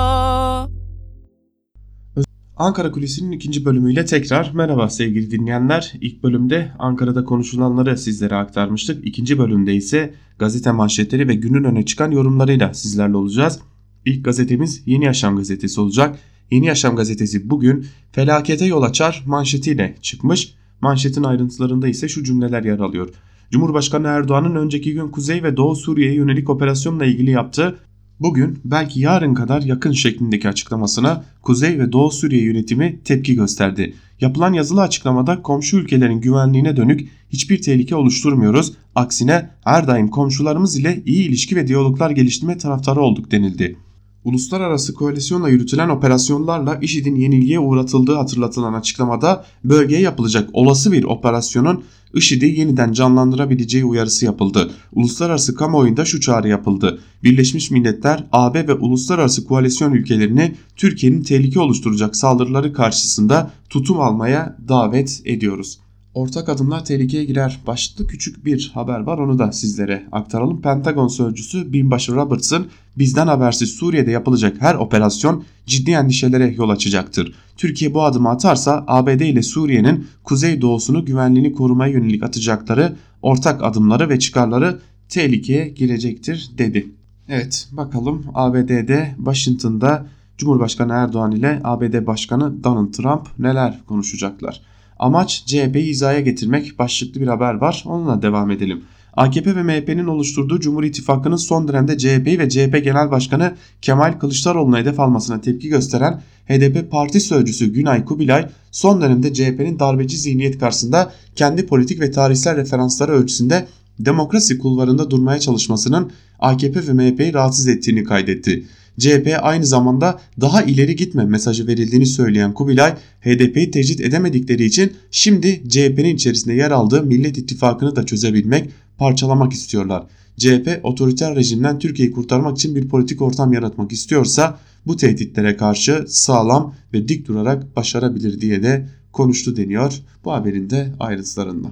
Ankara 2.57 2.91
Kulisi'nin 2.91 3.31
ikinci 3.31 3.65
bölümüyle 3.65 4.05
tekrar 4.05 4.51
merhaba 4.53 4.89
sevgili 4.89 5.31
dinleyenler. 5.31 5.93
İlk 6.01 6.23
bölümde 6.23 6.71
Ankara'da 6.79 7.23
konuşulanları 7.23 7.97
sizlere 7.97 8.35
aktarmıştık. 8.35 9.07
İkinci 9.07 9.39
bölümde 9.39 9.75
ise 9.75 10.13
gazete 10.39 10.71
manşetleri 10.71 11.27
ve 11.27 11.35
günün 11.35 11.63
öne 11.63 11.85
çıkan 11.85 12.11
yorumlarıyla 12.11 12.73
sizlerle 12.73 13.17
olacağız. 13.17 13.59
İlk 14.05 14.25
gazetemiz 14.25 14.83
Yeni 14.85 15.05
Yaşam 15.05 15.35
gazetesi 15.35 15.81
olacak. 15.81 16.19
Yeni 16.51 16.65
Yaşam 16.65 16.95
gazetesi 16.95 17.49
bugün 17.49 17.85
felakete 18.11 18.65
yol 18.65 18.81
açar 18.83 19.23
manşetiyle 19.25 19.95
çıkmış. 20.01 20.55
Manşetin 20.81 21.23
ayrıntılarında 21.23 21.87
ise 21.87 22.09
şu 22.09 22.23
cümleler 22.23 22.63
yer 22.63 22.79
alıyor. 22.79 23.09
Cumhurbaşkanı 23.51 24.07
Erdoğan'ın 24.07 24.55
önceki 24.55 24.93
gün 24.93 25.07
Kuzey 25.07 25.43
ve 25.43 25.57
Doğu 25.57 25.75
Suriye'ye 25.75 26.15
yönelik 26.15 26.49
operasyonla 26.49 27.05
ilgili 27.05 27.31
yaptığı 27.31 27.79
bugün 28.19 28.59
belki 28.65 28.99
yarın 28.99 29.33
kadar 29.33 29.61
yakın 29.61 29.91
şeklindeki 29.91 30.49
açıklamasına 30.49 31.23
Kuzey 31.41 31.79
ve 31.79 31.91
Doğu 31.91 32.11
Suriye 32.11 32.43
yönetimi 32.43 32.99
tepki 33.03 33.35
gösterdi. 33.35 33.93
Yapılan 34.21 34.53
yazılı 34.53 34.81
açıklamada 34.81 35.41
komşu 35.41 35.77
ülkelerin 35.77 36.21
güvenliğine 36.21 36.77
dönük 36.77 37.07
hiçbir 37.29 37.61
tehlike 37.61 37.95
oluşturmuyoruz. 37.95 38.73
Aksine 38.95 39.49
her 39.63 39.87
daim 39.87 40.07
komşularımız 40.07 40.77
ile 40.77 41.03
iyi 41.05 41.27
ilişki 41.27 41.55
ve 41.55 41.67
diyaloglar 41.67 42.11
geliştirme 42.11 42.57
taraftarı 42.57 43.01
olduk 43.01 43.31
denildi. 43.31 43.77
Uluslararası 44.23 44.93
koalisyonla 44.93 45.49
yürütülen 45.49 45.89
operasyonlarla 45.89 46.75
IŞİD'in 46.81 47.15
yenilgiye 47.15 47.59
uğratıldığı 47.59 48.15
hatırlatılan 48.15 48.73
açıklamada 48.73 49.45
bölgeye 49.63 50.01
yapılacak 50.01 50.49
olası 50.53 50.91
bir 50.91 51.03
operasyonun 51.03 51.83
IŞİD'i 52.13 52.45
yeniden 52.45 52.93
canlandırabileceği 52.93 53.85
uyarısı 53.85 54.25
yapıldı. 54.25 54.71
Uluslararası 54.93 55.55
kamuoyunda 55.55 56.05
şu 56.05 56.21
çağrı 56.21 56.47
yapıldı. 56.47 56.99
Birleşmiş 57.23 57.71
Milletler, 57.71 58.27
AB 58.31 58.67
ve 58.67 58.73
uluslararası 58.73 59.45
koalisyon 59.45 59.93
ülkelerini 59.93 60.55
Türkiye'nin 60.75 61.23
tehlike 61.23 61.59
oluşturacak 61.59 62.15
saldırıları 62.15 62.73
karşısında 62.73 63.51
tutum 63.69 63.99
almaya 63.99 64.57
davet 64.67 65.21
ediyoruz. 65.25 65.79
Ortak 66.13 66.49
adımlar 66.49 66.85
tehlikeye 66.85 67.25
girer. 67.25 67.59
Başlıklı 67.67 68.07
küçük 68.07 68.45
bir 68.45 68.71
haber 68.73 68.99
var 68.99 69.17
onu 69.17 69.39
da 69.39 69.51
sizlere 69.51 70.03
aktaralım. 70.11 70.61
Pentagon 70.61 71.07
sözcüsü 71.07 71.73
Binbaşı 71.73 72.15
Robertson 72.15 72.67
bizden 72.97 73.27
habersiz 73.27 73.69
Suriye'de 73.69 74.11
yapılacak 74.11 74.61
her 74.61 74.75
operasyon 74.75 75.43
ciddi 75.65 75.91
endişelere 75.91 76.53
yol 76.57 76.69
açacaktır. 76.69 77.33
Türkiye 77.57 77.93
bu 77.93 78.03
adımı 78.03 78.29
atarsa 78.29 78.83
ABD 78.87 79.21
ile 79.21 79.41
Suriye'nin 79.41 80.07
kuzey 80.23 80.61
doğusunu 80.61 81.05
güvenliğini 81.05 81.53
korumaya 81.53 81.93
yönelik 81.93 82.23
atacakları 82.23 82.95
ortak 83.21 83.63
adımları 83.63 84.09
ve 84.09 84.19
çıkarları 84.19 84.79
tehlikeye 85.09 85.67
girecektir 85.67 86.51
dedi. 86.57 86.91
Evet 87.29 87.69
bakalım 87.71 88.25
ABD'de 88.33 89.15
Washington'da 89.17 90.07
Cumhurbaşkanı 90.37 90.93
Erdoğan 90.93 91.31
ile 91.31 91.61
ABD 91.63 92.07
Başkanı 92.07 92.63
Donald 92.63 92.93
Trump 92.93 93.39
neler 93.39 93.81
konuşacaklar? 93.87 94.70
Amaç 95.01 95.43
CHP'yi 95.45 95.87
hizaya 95.87 96.19
getirmek 96.19 96.79
başlıklı 96.79 97.21
bir 97.21 97.27
haber 97.27 97.53
var. 97.53 97.83
Onunla 97.85 98.21
devam 98.21 98.51
edelim. 98.51 98.81
AKP 99.17 99.55
ve 99.55 99.63
MHP'nin 99.63 100.07
oluşturduğu 100.07 100.59
Cumhur 100.59 100.83
İttifakı'nın 100.83 101.35
son 101.35 101.67
dönemde 101.67 101.97
CHP'yi 101.97 102.39
ve 102.39 102.49
CHP 102.49 102.83
Genel 102.83 103.11
Başkanı 103.11 103.55
Kemal 103.81 104.19
Kılıçdaroğlu'na 104.19 104.77
hedef 104.77 104.99
almasına 104.99 105.41
tepki 105.41 105.69
gösteren 105.69 106.21
HDP 106.47 106.91
Parti 106.91 107.19
Sözcüsü 107.19 107.73
Günay 107.73 108.05
Kubilay 108.05 108.49
son 108.71 109.01
dönemde 109.01 109.33
CHP'nin 109.33 109.79
darbeci 109.79 110.17
zihniyet 110.17 110.59
karşısında 110.59 111.13
kendi 111.35 111.65
politik 111.65 112.01
ve 112.01 112.11
tarihsel 112.11 112.55
referansları 112.55 113.11
ölçüsünde 113.11 113.67
demokrasi 113.99 114.57
kulvarında 114.57 115.11
durmaya 115.11 115.39
çalışmasının 115.39 116.11
AKP 116.39 116.87
ve 116.87 116.93
MHP'yi 116.93 117.33
rahatsız 117.33 117.67
ettiğini 117.67 118.03
kaydetti. 118.03 118.65
CHP 119.01 119.39
aynı 119.41 119.65
zamanda 119.65 120.19
daha 120.41 120.63
ileri 120.63 120.95
gitme 120.95 121.25
mesajı 121.25 121.67
verildiğini 121.67 122.05
söyleyen 122.05 122.53
Kubilay, 122.53 122.93
HDP'yi 123.21 123.71
tecrit 123.71 124.01
edemedikleri 124.01 124.65
için 124.65 124.93
şimdi 125.11 125.69
CHP'nin 125.69 126.15
içerisinde 126.15 126.53
yer 126.53 126.71
aldığı 126.71 127.03
Millet 127.03 127.37
İttifakı'nı 127.37 127.95
da 127.95 128.05
çözebilmek, 128.05 128.69
parçalamak 128.97 129.53
istiyorlar. 129.53 130.03
CHP 130.37 130.79
otoriter 130.83 131.35
rejimden 131.35 131.79
Türkiye'yi 131.79 132.13
kurtarmak 132.13 132.57
için 132.57 132.75
bir 132.75 132.89
politik 132.89 133.21
ortam 133.21 133.53
yaratmak 133.53 133.91
istiyorsa 133.91 134.59
bu 134.85 134.97
tehditlere 134.97 135.57
karşı 135.57 136.05
sağlam 136.07 136.75
ve 136.93 137.07
dik 137.07 137.27
durarak 137.27 137.75
başarabilir 137.75 138.41
diye 138.41 138.63
de 138.63 138.87
konuştu 139.11 139.55
deniyor 139.55 139.93
bu 140.25 140.31
haberin 140.31 140.69
de 140.69 140.93
ayrıntılarında. 140.99 141.67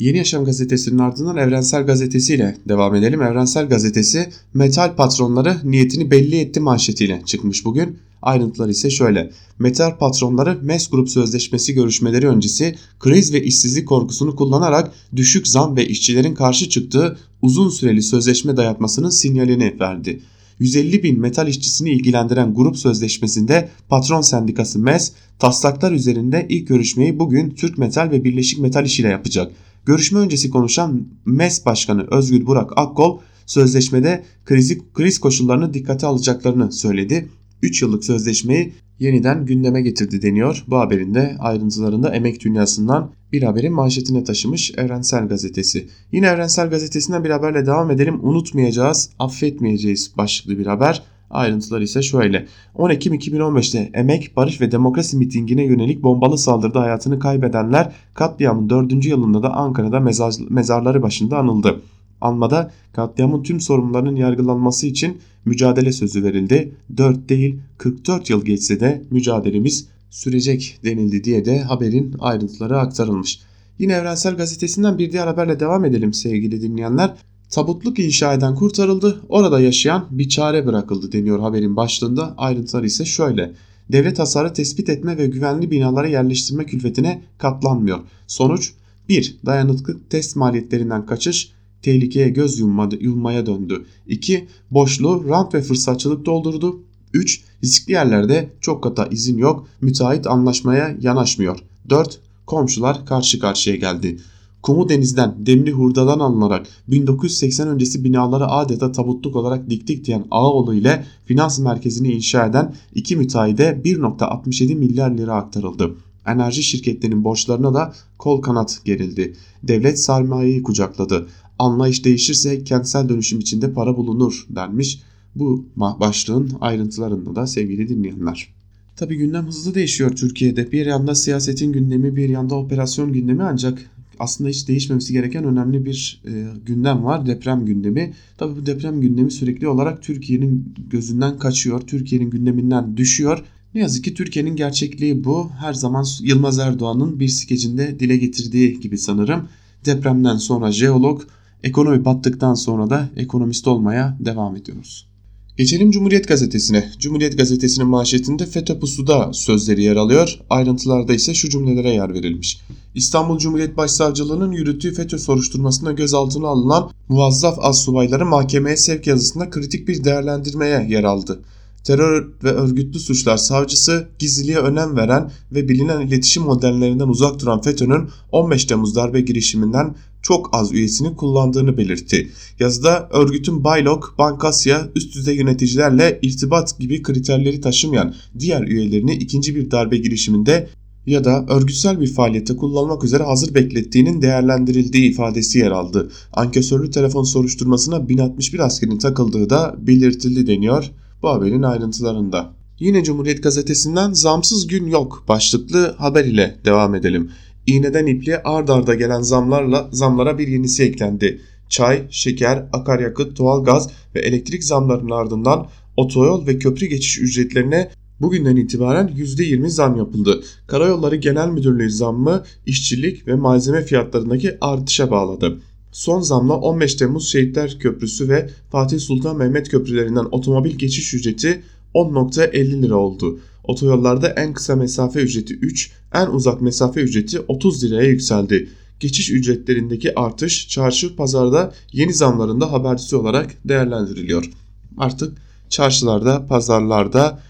Yeni 0.00 0.16
Yaşam 0.16 0.44
gazetesinin 0.44 0.98
ardından 0.98 1.36
Evrensel 1.36 1.86
Gazetesi 1.86 2.34
ile 2.34 2.56
devam 2.68 2.94
edelim. 2.94 3.22
Evrensel 3.22 3.68
Gazetesi 3.68 4.28
metal 4.54 4.96
patronları 4.96 5.56
niyetini 5.64 6.10
belli 6.10 6.36
etti 6.36 6.60
manşetiyle 6.60 7.22
çıkmış 7.26 7.64
bugün. 7.64 7.98
Ayrıntılar 8.22 8.68
ise 8.68 8.90
şöyle. 8.90 9.30
Metal 9.58 9.98
patronları 9.98 10.58
MES 10.62 10.90
Grup 10.90 11.10
Sözleşmesi 11.10 11.74
görüşmeleri 11.74 12.28
öncesi 12.28 12.74
kriz 12.98 13.32
ve 13.32 13.42
işsizlik 13.42 13.88
korkusunu 13.88 14.36
kullanarak 14.36 14.92
düşük 15.16 15.48
zam 15.48 15.76
ve 15.76 15.86
işçilerin 15.86 16.34
karşı 16.34 16.68
çıktığı 16.68 17.18
uzun 17.42 17.68
süreli 17.68 18.02
sözleşme 18.02 18.56
dayatmasının 18.56 19.10
sinyalini 19.10 19.76
verdi. 19.80 20.20
150 20.58 21.02
bin 21.02 21.20
metal 21.20 21.48
işçisini 21.48 21.90
ilgilendiren 21.90 22.54
grup 22.54 22.76
sözleşmesinde 22.76 23.68
patron 23.88 24.20
sendikası 24.20 24.78
MES 24.78 25.12
taslaklar 25.38 25.92
üzerinde 25.92 26.46
ilk 26.48 26.68
görüşmeyi 26.68 27.18
bugün 27.18 27.50
Türk 27.50 27.78
Metal 27.78 28.10
ve 28.10 28.24
Birleşik 28.24 28.58
Metal 28.58 28.84
İş 28.84 29.00
ile 29.00 29.08
yapacak. 29.08 29.52
Görüşme 29.86 30.18
öncesi 30.18 30.50
konuşan 30.50 31.08
MES 31.26 31.66
Başkanı 31.66 32.06
Özgür 32.10 32.46
Burak 32.46 32.70
Akkol 32.76 33.20
sözleşmede 33.46 34.24
krizi, 34.44 34.92
kriz 34.94 35.18
koşullarını 35.18 35.74
dikkate 35.74 36.06
alacaklarını 36.06 36.72
söyledi. 36.72 37.28
3 37.62 37.82
yıllık 37.82 38.04
sözleşmeyi 38.04 38.72
yeniden 38.98 39.46
gündeme 39.46 39.82
getirdi 39.82 40.22
deniyor. 40.22 40.64
Bu 40.68 40.78
haberin 40.78 41.14
de 41.14 41.36
ayrıntılarında 41.38 42.14
emek 42.14 42.44
dünyasından 42.44 43.12
bir 43.32 43.42
haberin 43.42 43.72
manşetine 43.72 44.24
taşımış 44.24 44.72
Evrensel 44.76 45.28
Gazetesi. 45.28 45.88
Yine 46.12 46.26
Evrensel 46.26 46.70
Gazetesi'nden 46.70 47.24
bir 47.24 47.30
haberle 47.30 47.66
devam 47.66 47.90
edelim. 47.90 48.18
Unutmayacağız, 48.22 49.10
affetmeyeceğiz 49.18 50.12
başlıklı 50.16 50.58
bir 50.58 50.66
haber. 50.66 51.02
Ayrıntılar 51.30 51.80
ise 51.80 52.02
şöyle. 52.02 52.46
10 52.74 52.90
Ekim 52.90 53.14
2015'te 53.14 53.90
Emek, 53.94 54.36
Barış 54.36 54.60
ve 54.60 54.72
Demokrasi 54.72 55.16
mitingine 55.16 55.64
yönelik 55.64 56.02
bombalı 56.02 56.38
saldırıda 56.38 56.80
hayatını 56.80 57.18
kaybedenler 57.18 57.92
katliamın 58.14 58.70
4. 58.70 59.06
yılında 59.06 59.42
da 59.42 59.54
Ankara'da 59.54 60.00
mezar, 60.00 60.34
mezarları 60.48 61.02
başında 61.02 61.38
anıldı. 61.38 61.82
Anmada 62.20 62.70
katliamın 62.92 63.42
tüm 63.42 63.60
sorumlularının 63.60 64.16
yargılanması 64.16 64.86
için 64.86 65.18
mücadele 65.44 65.92
sözü 65.92 66.24
verildi. 66.24 66.74
4 66.96 67.28
değil 67.28 67.60
44 67.78 68.30
yıl 68.30 68.44
geçse 68.44 68.80
de 68.80 69.02
mücadelemiz 69.10 69.88
sürecek 70.10 70.80
denildi 70.84 71.24
diye 71.24 71.44
de 71.44 71.62
haberin 71.62 72.14
ayrıntıları 72.18 72.78
aktarılmış. 72.78 73.40
Yine 73.78 73.92
Evrensel 73.92 74.36
Gazetesi'nden 74.36 74.98
bir 74.98 75.12
diğer 75.12 75.26
haberle 75.26 75.60
devam 75.60 75.84
edelim 75.84 76.12
sevgili 76.12 76.62
dinleyenler. 76.62 77.14
Tabutluk 77.50 77.98
inşa 77.98 78.34
eden 78.34 78.54
kurtarıldı, 78.54 79.20
orada 79.28 79.60
yaşayan 79.60 80.06
bir 80.10 80.28
çare 80.28 80.66
bırakıldı 80.66 81.12
deniyor 81.12 81.40
haberin 81.40 81.76
başlığında. 81.76 82.34
Ayrıntılar 82.36 82.84
ise 82.84 83.04
şöyle. 83.04 83.52
Devlet 83.92 84.18
hasarı 84.18 84.52
tespit 84.52 84.88
etme 84.88 85.18
ve 85.18 85.26
güvenli 85.26 85.70
binalara 85.70 86.06
yerleştirme 86.08 86.66
külfetine 86.66 87.22
katlanmıyor. 87.38 87.98
Sonuç 88.26 88.72
1. 89.08 89.36
Dayanıklık 89.46 90.10
test 90.10 90.36
maliyetlerinden 90.36 91.06
kaçış 91.06 91.52
tehlikeye 91.82 92.28
göz 92.28 92.58
yummadı, 92.58 92.96
yummaya 93.00 93.46
döndü. 93.46 93.84
2. 94.06 94.48
Boşluğu 94.70 95.28
rant 95.28 95.54
ve 95.54 95.62
fırsatçılık 95.62 96.26
doldurdu. 96.26 96.80
3. 97.14 97.44
Riskli 97.64 97.92
yerlerde 97.92 98.50
çok 98.60 98.82
kata 98.82 99.06
izin 99.06 99.38
yok, 99.38 99.68
müteahhit 99.80 100.26
anlaşmaya 100.26 100.96
yanaşmıyor. 101.00 101.58
4. 101.88 102.20
Komşular 102.46 103.06
karşı 103.06 103.38
karşıya 103.38 103.76
geldi. 103.76 104.18
Kumu 104.62 104.88
denizden, 104.88 105.34
demli 105.38 105.72
hurdadan 105.72 106.18
alınarak 106.18 106.66
1980 106.88 107.68
öncesi 107.68 108.04
binaları 108.04 108.46
adeta 108.46 108.92
tabutluk 108.92 109.36
olarak 109.36 109.70
diktik 109.70 110.04
diyen 110.04 110.24
Ağoğlu 110.30 110.74
ile 110.74 111.04
finans 111.26 111.58
merkezini 111.58 112.12
inşa 112.12 112.46
eden 112.46 112.74
iki 112.94 113.16
müteahhide 113.16 113.80
1.67 113.84 114.74
milyar 114.74 115.10
lira 115.10 115.34
aktarıldı. 115.34 115.94
Enerji 116.26 116.62
şirketlerinin 116.62 117.24
borçlarına 117.24 117.74
da 117.74 117.92
kol 118.18 118.42
kanat 118.42 118.80
gerildi. 118.84 119.34
Devlet 119.62 120.00
sermayeyi 120.00 120.62
kucakladı. 120.62 121.26
Anlayış 121.58 122.04
değişirse 122.04 122.64
kentsel 122.64 123.08
dönüşüm 123.08 123.38
içinde 123.38 123.72
para 123.72 123.96
bulunur 123.96 124.46
denmiş. 124.50 125.02
Bu 125.34 125.64
başlığın 125.76 126.50
ayrıntılarında 126.60 127.36
da 127.36 127.46
sevgili 127.46 127.88
dinleyenler. 127.88 128.48
Tabi 128.96 129.16
gündem 129.16 129.46
hızlı 129.46 129.74
değişiyor 129.74 130.16
Türkiye'de. 130.16 130.72
Bir 130.72 130.86
yanda 130.86 131.14
siyasetin 131.14 131.72
gündemi 131.72 132.16
bir 132.16 132.28
yanda 132.28 132.54
operasyon 132.54 133.12
gündemi 133.12 133.42
ancak 133.42 133.90
aslında 134.20 134.50
hiç 134.50 134.68
değişmemesi 134.68 135.12
gereken 135.12 135.44
önemli 135.44 135.84
bir 135.84 136.22
e, 136.26 136.46
gündem 136.66 137.04
var. 137.04 137.26
Deprem 137.26 137.66
gündemi. 137.66 138.14
Tabii 138.38 138.56
bu 138.56 138.66
deprem 138.66 139.00
gündemi 139.00 139.30
sürekli 139.30 139.68
olarak 139.68 140.02
Türkiye'nin 140.02 140.74
gözünden 140.90 141.38
kaçıyor. 141.38 141.80
Türkiye'nin 141.80 142.30
gündeminden 142.30 142.96
düşüyor. 142.96 143.44
Ne 143.74 143.80
yazık 143.80 144.04
ki 144.04 144.14
Türkiye'nin 144.14 144.56
gerçekliği 144.56 145.24
bu. 145.24 145.50
Her 145.60 145.72
zaman 145.72 146.06
Yılmaz 146.22 146.58
Erdoğan'ın 146.58 147.20
bir 147.20 147.28
skecinde 147.28 148.00
dile 148.00 148.16
getirdiği 148.16 148.80
gibi 148.80 148.98
sanırım. 148.98 149.48
Depremden 149.84 150.36
sonra 150.36 150.72
jeolog, 150.72 151.22
ekonomi 151.62 152.04
battıktan 152.04 152.54
sonra 152.54 152.90
da 152.90 153.08
ekonomist 153.16 153.68
olmaya 153.68 154.16
devam 154.20 154.56
ediyoruz. 154.56 155.10
Geçelim 155.56 155.90
Cumhuriyet 155.90 156.28
Gazetesi'ne. 156.28 156.90
Cumhuriyet 156.98 157.38
Gazetesi'nin 157.38 157.88
manşetinde 157.88 158.46
FETÖ 158.46 158.78
pusuda 158.78 159.32
sözleri 159.32 159.82
yer 159.82 159.96
alıyor. 159.96 160.38
Ayrıntılarda 160.50 161.14
ise 161.14 161.34
şu 161.34 161.48
cümlelere 161.48 161.90
yer 161.90 162.14
verilmiş. 162.14 162.60
İstanbul 162.94 163.38
Cumhuriyet 163.38 163.76
Başsavcılığı'nın 163.76 164.52
yürüttüğü 164.52 164.94
FETÖ 164.94 165.18
soruşturmasında 165.18 165.92
gözaltına 165.92 166.48
alınan 166.48 166.90
muvazzaf 167.08 167.58
az 167.60 167.82
subayları 167.82 168.26
mahkemeye 168.26 168.76
sevk 168.76 169.06
yazısında 169.06 169.50
kritik 169.50 169.88
bir 169.88 170.04
değerlendirmeye 170.04 170.86
yer 170.88 171.04
aldı. 171.04 171.40
Terör 171.84 172.32
ve 172.44 172.50
örgütlü 172.50 173.00
suçlar 173.00 173.36
savcısı 173.36 174.08
gizliliğe 174.18 174.58
önem 174.58 174.96
veren 174.96 175.30
ve 175.52 175.68
bilinen 175.68 176.00
iletişim 176.00 176.42
modellerinden 176.42 177.08
uzak 177.08 177.40
duran 177.40 177.60
FETÖ'nün 177.60 178.08
15 178.32 178.64
Temmuz 178.64 178.96
darbe 178.96 179.20
girişiminden 179.20 179.94
çok 180.22 180.50
az 180.52 180.72
üyesini 180.72 181.16
kullandığını 181.16 181.76
belirtti. 181.76 182.30
Yazıda 182.58 183.08
örgütün 183.12 183.64
Baylok, 183.64 184.14
Bankasya, 184.18 184.88
üst 184.94 185.14
düzey 185.14 185.36
yöneticilerle 185.36 186.18
irtibat 186.22 186.78
gibi 186.78 187.02
kriterleri 187.02 187.60
taşımayan 187.60 188.14
diğer 188.38 188.62
üyelerini 188.62 189.14
ikinci 189.14 189.56
bir 189.56 189.70
darbe 189.70 189.96
girişiminde 189.96 190.68
ya 191.06 191.24
da 191.24 191.46
örgütsel 191.48 192.00
bir 192.00 192.14
faaliyette 192.14 192.56
kullanmak 192.56 193.04
üzere 193.04 193.22
hazır 193.22 193.54
beklettiğinin 193.54 194.22
değerlendirildiği 194.22 195.10
ifadesi 195.10 195.58
yer 195.58 195.70
aldı. 195.70 196.10
Ankesörlü 196.32 196.90
telefon 196.90 197.22
soruşturmasına 197.22 198.08
1061 198.08 198.58
askerin 198.58 198.98
takıldığı 198.98 199.50
da 199.50 199.74
belirtildi 199.78 200.46
deniyor 200.46 200.90
Bu 201.22 201.28
haberin 201.28 201.62
ayrıntılarında. 201.62 202.52
Yine 202.78 203.04
Cumhuriyet 203.04 203.42
Gazetesi'nden 203.42 204.12
zamsız 204.12 204.66
gün 204.66 204.86
yok 204.86 205.24
başlıklı 205.28 205.94
haber 205.98 206.24
ile 206.24 206.56
devam 206.64 206.94
edelim. 206.94 207.30
İğneden 207.66 208.06
ipliğe 208.06 208.42
ard 208.42 208.68
arda 208.68 208.94
gelen 208.94 209.22
zamlarla 209.22 209.88
zamlara 209.92 210.38
bir 210.38 210.48
yenisi 210.48 210.82
eklendi. 210.82 211.40
Çay, 211.68 212.06
şeker, 212.10 212.68
akaryakıt, 212.72 213.38
doğalgaz 213.38 213.90
ve 214.14 214.20
elektrik 214.20 214.64
zamlarının 214.64 215.10
ardından 215.10 215.66
otoyol 215.96 216.46
ve 216.46 216.58
köprü 216.58 216.86
geçiş 216.86 217.18
ücretlerine 217.18 217.90
bugünden 218.20 218.56
itibaren 218.56 219.08
%20 219.08 219.68
zam 219.68 219.96
yapıldı. 219.96 220.42
Karayolları 220.66 221.16
Genel 221.16 221.48
Müdürlüğü 221.48 221.90
zammı 221.90 222.44
işçilik 222.66 223.26
ve 223.26 223.34
malzeme 223.34 223.82
fiyatlarındaki 223.82 224.56
artışa 224.60 225.10
bağladı. 225.10 225.60
Son 225.92 226.20
zamla 226.20 226.54
15 226.54 226.94
Temmuz 226.94 227.28
Şehitler 227.28 227.78
Köprüsü 227.78 228.28
ve 228.28 228.50
Fatih 228.70 228.98
Sultan 228.98 229.36
Mehmet 229.36 229.68
köprülerinden 229.68 230.26
otomobil 230.30 230.74
geçiş 230.74 231.14
ücreti 231.14 231.62
10.50 231.94 232.82
lira 232.82 232.94
oldu. 232.94 233.40
Otoyollarda 233.64 234.28
en 234.28 234.52
kısa 234.52 234.76
mesafe 234.76 235.20
ücreti 235.20 235.54
3, 235.54 235.92
en 236.14 236.26
uzak 236.26 236.60
mesafe 236.60 237.00
ücreti 237.00 237.40
30 237.40 237.84
liraya 237.84 238.08
yükseldi. 238.08 238.68
Geçiş 239.00 239.30
ücretlerindeki 239.30 240.18
artış 240.18 240.68
çarşı 240.68 241.16
pazarda 241.16 241.72
yeni 241.92 242.14
zamlarında 242.14 242.72
habercisi 242.72 243.16
olarak 243.16 243.54
değerlendiriliyor. 243.64 244.50
Artık 244.98 245.38
çarşılarda, 245.68 246.46
pazarlarda 246.46 247.40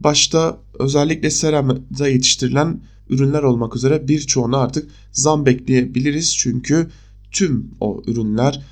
başta 0.00 0.58
özellikle 0.78 1.30
seramda 1.30 2.08
yetiştirilen 2.08 2.80
ürünler 3.08 3.42
olmak 3.42 3.76
üzere 3.76 4.08
birçoğuna 4.08 4.58
artık 4.58 4.90
zam 5.12 5.46
bekleyebiliriz. 5.46 6.36
Çünkü 6.36 6.90
tüm 7.32 7.70
o 7.80 8.02
ürünler 8.06 8.62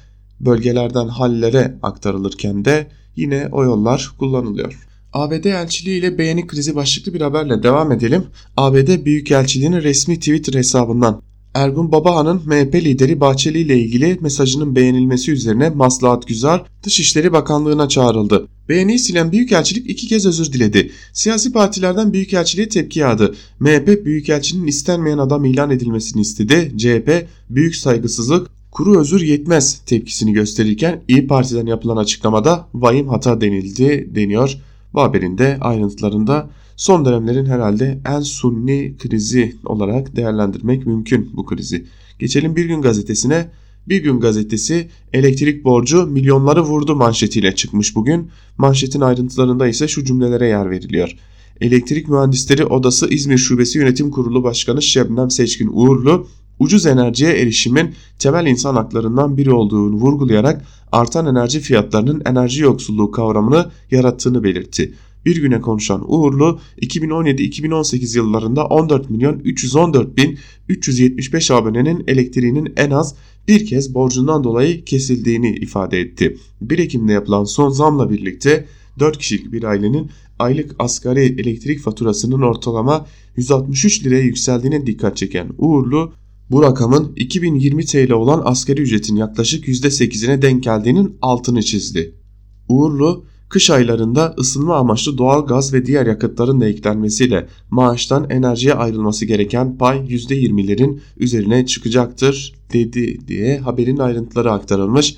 bölgelerden 0.41 1.09
hallere 1.09 1.79
aktarılırken 1.83 2.65
de 2.65 2.89
yine 3.17 3.49
o 3.53 3.65
yollar 3.65 4.13
kullanılıyor. 4.19 4.87
ABD 5.13 5.45
elçiliği 5.45 5.99
ile 6.01 6.19
beğeni 6.19 6.47
krizi 6.47 6.75
başlıklı 6.75 7.15
bir 7.15 7.21
haberle 7.21 7.63
devam 7.63 7.93
edelim. 7.93 8.25
ABD 8.57 9.05
Büyükelçiliği'nin 9.05 9.83
resmi 9.83 10.19
Twitter 10.19 10.55
hesabından 10.55 11.23
Ergun 11.55 11.93
Babahan'ın 11.93 12.43
MHP 12.47 12.75
lideri 12.75 13.21
Bahçeli 13.21 13.59
ile 13.59 13.79
ilgili 13.79 14.19
mesajının 14.21 14.77
beğenilmesi 14.77 15.33
üzerine 15.33 15.71
Maslahat 15.71 16.27
Güzar 16.27 16.65
Dışişleri 16.83 17.33
Bakanlığı'na 17.33 17.89
çağrıldı. 17.89 18.49
Beğeniyi 18.69 18.99
silen 18.99 19.33
Büyükelçilik 19.33 19.91
iki 19.91 20.07
kez 20.07 20.27
özür 20.27 20.53
diledi. 20.53 20.91
Siyasi 21.13 21.53
partilerden 21.53 22.13
Büyükelçiliğe 22.13 22.69
tepki 22.69 23.01
yağdı. 23.01 23.35
MHP 23.61 24.05
Büyükelçinin 24.05 24.67
istenmeyen 24.67 25.19
adam 25.19 25.45
ilan 25.45 25.71
edilmesini 25.71 26.23
istedi. 26.23 26.73
CHP 26.79 27.27
büyük 27.51 27.77
saygısızlık 27.77 28.51
kuru 28.71 29.01
özür 29.01 29.21
yetmez 29.21 29.81
tepkisini 29.87 30.33
gösterirken 30.33 31.03
İyi 31.09 31.27
Parti'den 31.27 31.67
yapılan 31.67 31.97
açıklamada 31.97 32.69
vahim 32.75 33.09
hata 33.09 33.41
denildi 33.41 34.09
deniyor. 34.15 34.57
Bu 34.95 35.03
haberin 35.03 35.39
de 35.39 35.59
ayrıntılarında 35.61 36.51
son 36.77 37.05
dönemlerin 37.05 37.47
herhalde 37.47 37.99
en 38.09 38.21
sunni 38.21 38.95
krizi 38.99 39.57
olarak 39.65 40.17
değerlendirmek 40.17 40.87
mümkün 40.87 41.31
bu 41.37 41.47
krizi. 41.47 41.87
Geçelim 42.19 42.57
Bir 42.57 42.65
Gün 42.65 42.83
Gazetesi'ne. 42.83 43.51
Bir 43.89 44.03
Gün 44.03 44.21
Gazetesi 44.21 44.89
elektrik 45.13 45.65
borcu 45.65 46.07
milyonları 46.07 46.63
vurdu 46.63 46.97
manşetiyle 46.97 47.55
çıkmış 47.55 47.97
bugün. 47.97 48.31
Manşetin 48.59 49.01
ayrıntılarında 49.01 49.69
ise 49.69 49.89
şu 49.89 50.05
cümlelere 50.05 50.47
yer 50.49 50.71
veriliyor. 50.71 51.17
Elektrik 51.61 52.09
Mühendisleri 52.09 52.67
Odası 52.67 53.09
İzmir 53.09 53.39
Şubesi 53.39 53.79
Yönetim 53.79 54.11
Kurulu 54.11 54.45
Başkanı 54.45 54.83
Şebnem 54.83 55.31
Seçkin 55.31 55.71
Uğurlu 55.73 56.27
ucuz 56.59 56.87
enerjiye 56.87 57.33
erişimin 57.33 57.95
temel 58.19 58.47
insan 58.47 58.75
haklarından 58.75 59.37
biri 59.37 59.53
olduğunu 59.53 59.97
vurgulayarak 59.97 60.65
artan 60.93 61.27
enerji 61.27 61.61
fiyatlarının 61.61 62.23
enerji 62.27 62.63
yoksulluğu 62.63 63.11
kavramını 63.11 63.71
yarattığını 63.91 64.45
belirtti. 64.45 64.95
Bir 65.27 65.37
güne 65.37 65.61
konuşan 65.61 66.05
Uğurlu 66.13 66.61
2017-2018 66.83 68.17
yıllarında 68.17 68.67
14 68.67 69.11
milyon 69.11 69.39
314 69.39 70.17
bin 70.17 70.39
375 70.69 71.51
abonenin 71.51 72.05
elektriğinin 72.07 72.73
en 72.77 72.91
az 72.91 73.15
bir 73.49 73.67
kez 73.67 73.95
borcundan 73.95 74.45
dolayı 74.45 74.85
kesildiğini 74.85 75.57
ifade 75.57 76.01
etti. 76.01 76.37
1 76.61 76.79
Ekim'de 76.79 77.13
yapılan 77.13 77.45
son 77.45 77.69
zamla 77.69 78.11
birlikte 78.11 78.67
4 78.99 79.19
kişilik 79.19 79.53
bir 79.53 79.63
ailenin 79.63 80.11
aylık 80.39 80.77
asgari 80.79 81.21
elektrik 81.21 81.81
faturasının 81.81 82.43
ortalama 82.43 83.07
163 83.37 84.05
liraya 84.05 84.23
yükseldiğine 84.23 84.87
dikkat 84.87 85.17
çeken 85.17 85.49
Uğurlu 85.59 86.13
bu 86.51 86.63
rakamın 86.63 87.13
2020 87.17 87.85
TL 87.85 88.13
olan 88.13 88.43
asgari 88.45 88.81
ücretin 88.81 89.17
yaklaşık 89.17 89.69
%8'ine 89.69 90.43
denk 90.43 90.63
geldiğinin 90.63 91.17
altını 91.23 91.63
çizdi. 91.63 92.15
Uğurlu, 92.69 93.25
kış 93.55 93.71
aylarında 93.71 94.35
ısınma 94.39 94.77
amaçlı 94.77 95.19
doğal 95.19 95.47
gaz 95.47 95.73
ve 95.73 95.87
diğer 95.87 96.07
yakıtların 96.07 96.61
da 96.61 96.67
eklenmesiyle 96.67 97.49
maaştan 97.71 98.31
enerjiye 98.31 98.75
ayrılması 98.75 99.27
gereken 99.27 99.79
pay 99.79 99.99
%20'lerin 99.99 101.01
üzerine 101.17 101.67
çıkacaktır 101.67 102.55
dedi 102.73 103.29
diye 103.29 103.59
haberin 103.59 103.99
ayrıntıları 103.99 104.53
aktarılmış. 104.53 105.17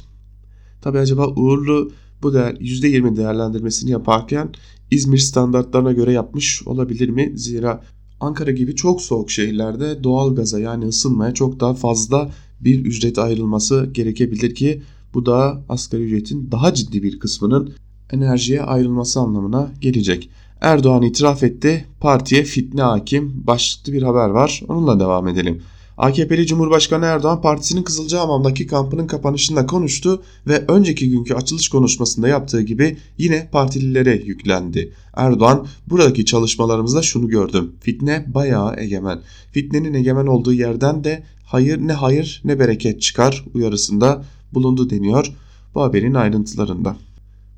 Tabi 0.83 0.99
acaba 0.99 1.27
Uğurlu 1.27 1.90
bu 2.22 2.35
değer, 2.35 2.55
%20 2.55 3.16
değerlendirmesini 3.16 3.90
yaparken 3.90 4.49
İzmir 4.90 5.18
standartlarına 5.18 5.92
göre 5.92 6.12
yapmış 6.12 6.62
olabilir 6.66 7.09
mi? 7.09 7.33
Zira 7.35 7.83
Ankara 8.20 8.51
gibi 8.51 8.75
çok 8.75 9.03
soğuk 9.03 9.31
şehirlerde 9.31 10.05
doğal 10.05 10.35
gaza 10.35 10.61
yani 10.61 10.87
ısınmaya 10.87 11.35
çok 11.35 11.61
daha 11.61 11.75
fazla 11.75 12.31
bir 12.61 12.85
ücret 12.85 13.18
ayrılması 13.18 13.90
gerekebilir 13.92 14.55
ki 14.55 14.83
bu 15.14 15.27
da 15.27 15.64
asgari 15.68 16.03
ücretin 16.03 16.51
daha 16.51 16.75
ciddi 16.75 17.03
bir 17.03 17.18
kısmının 17.18 17.75
enerjiye 18.12 18.62
ayrılması 18.62 19.21
anlamına 19.21 19.71
gelecek. 19.81 20.31
Erdoğan 20.61 21.03
itiraf 21.03 21.42
etti. 21.42 21.85
Partiye 22.01 22.45
fitne 22.45 22.83
hakim 22.83 23.47
başlıklı 23.47 23.92
bir 23.92 24.03
haber 24.03 24.29
var. 24.29 24.62
Onunla 24.69 25.01
devam 25.01 25.29
edelim. 25.29 25.62
AKP'li 25.99 26.47
Cumhurbaşkanı 26.47 27.05
Erdoğan 27.05 27.40
partisinin 27.40 27.83
Kızılcahamam'daki 27.83 28.66
kampının 28.66 29.07
kapanışında 29.07 29.66
konuştu 29.66 30.23
ve 30.47 30.64
önceki 30.69 31.11
günkü 31.11 31.35
açılış 31.35 31.69
konuşmasında 31.69 32.29
yaptığı 32.29 32.62
gibi 32.62 32.97
yine 33.19 33.49
partililere 33.53 34.16
yüklendi. 34.16 34.92
Erdoğan 35.14 35.66
buradaki 35.87 36.25
çalışmalarımızda 36.25 37.03
şunu 37.03 37.29
gördüm. 37.29 37.73
Fitne 37.81 38.25
bayağı 38.35 38.81
egemen. 38.81 39.21
Fitnenin 39.53 39.95
egemen 39.95 40.27
olduğu 40.27 40.53
yerden 40.53 41.05
de 41.05 41.23
hayır 41.45 41.79
ne 41.79 41.92
hayır 41.92 42.42
ne 42.45 42.59
bereket 42.59 43.03
çıkar 43.03 43.45
uyarısında 43.55 44.25
bulundu 44.55 44.90
deniyor 44.90 45.33
bu 45.75 45.83
haberin 45.83 46.14
ayrıntılarında. 46.14 46.97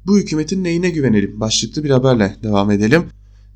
Bu 0.08 0.18
hükümetin 0.18 0.64
neyine 0.64 0.90
güvenelim 0.90 1.40
başlıklı 1.40 1.84
bir 1.84 1.90
haberle 1.90 2.36
devam 2.42 2.70
edelim. 2.70 3.04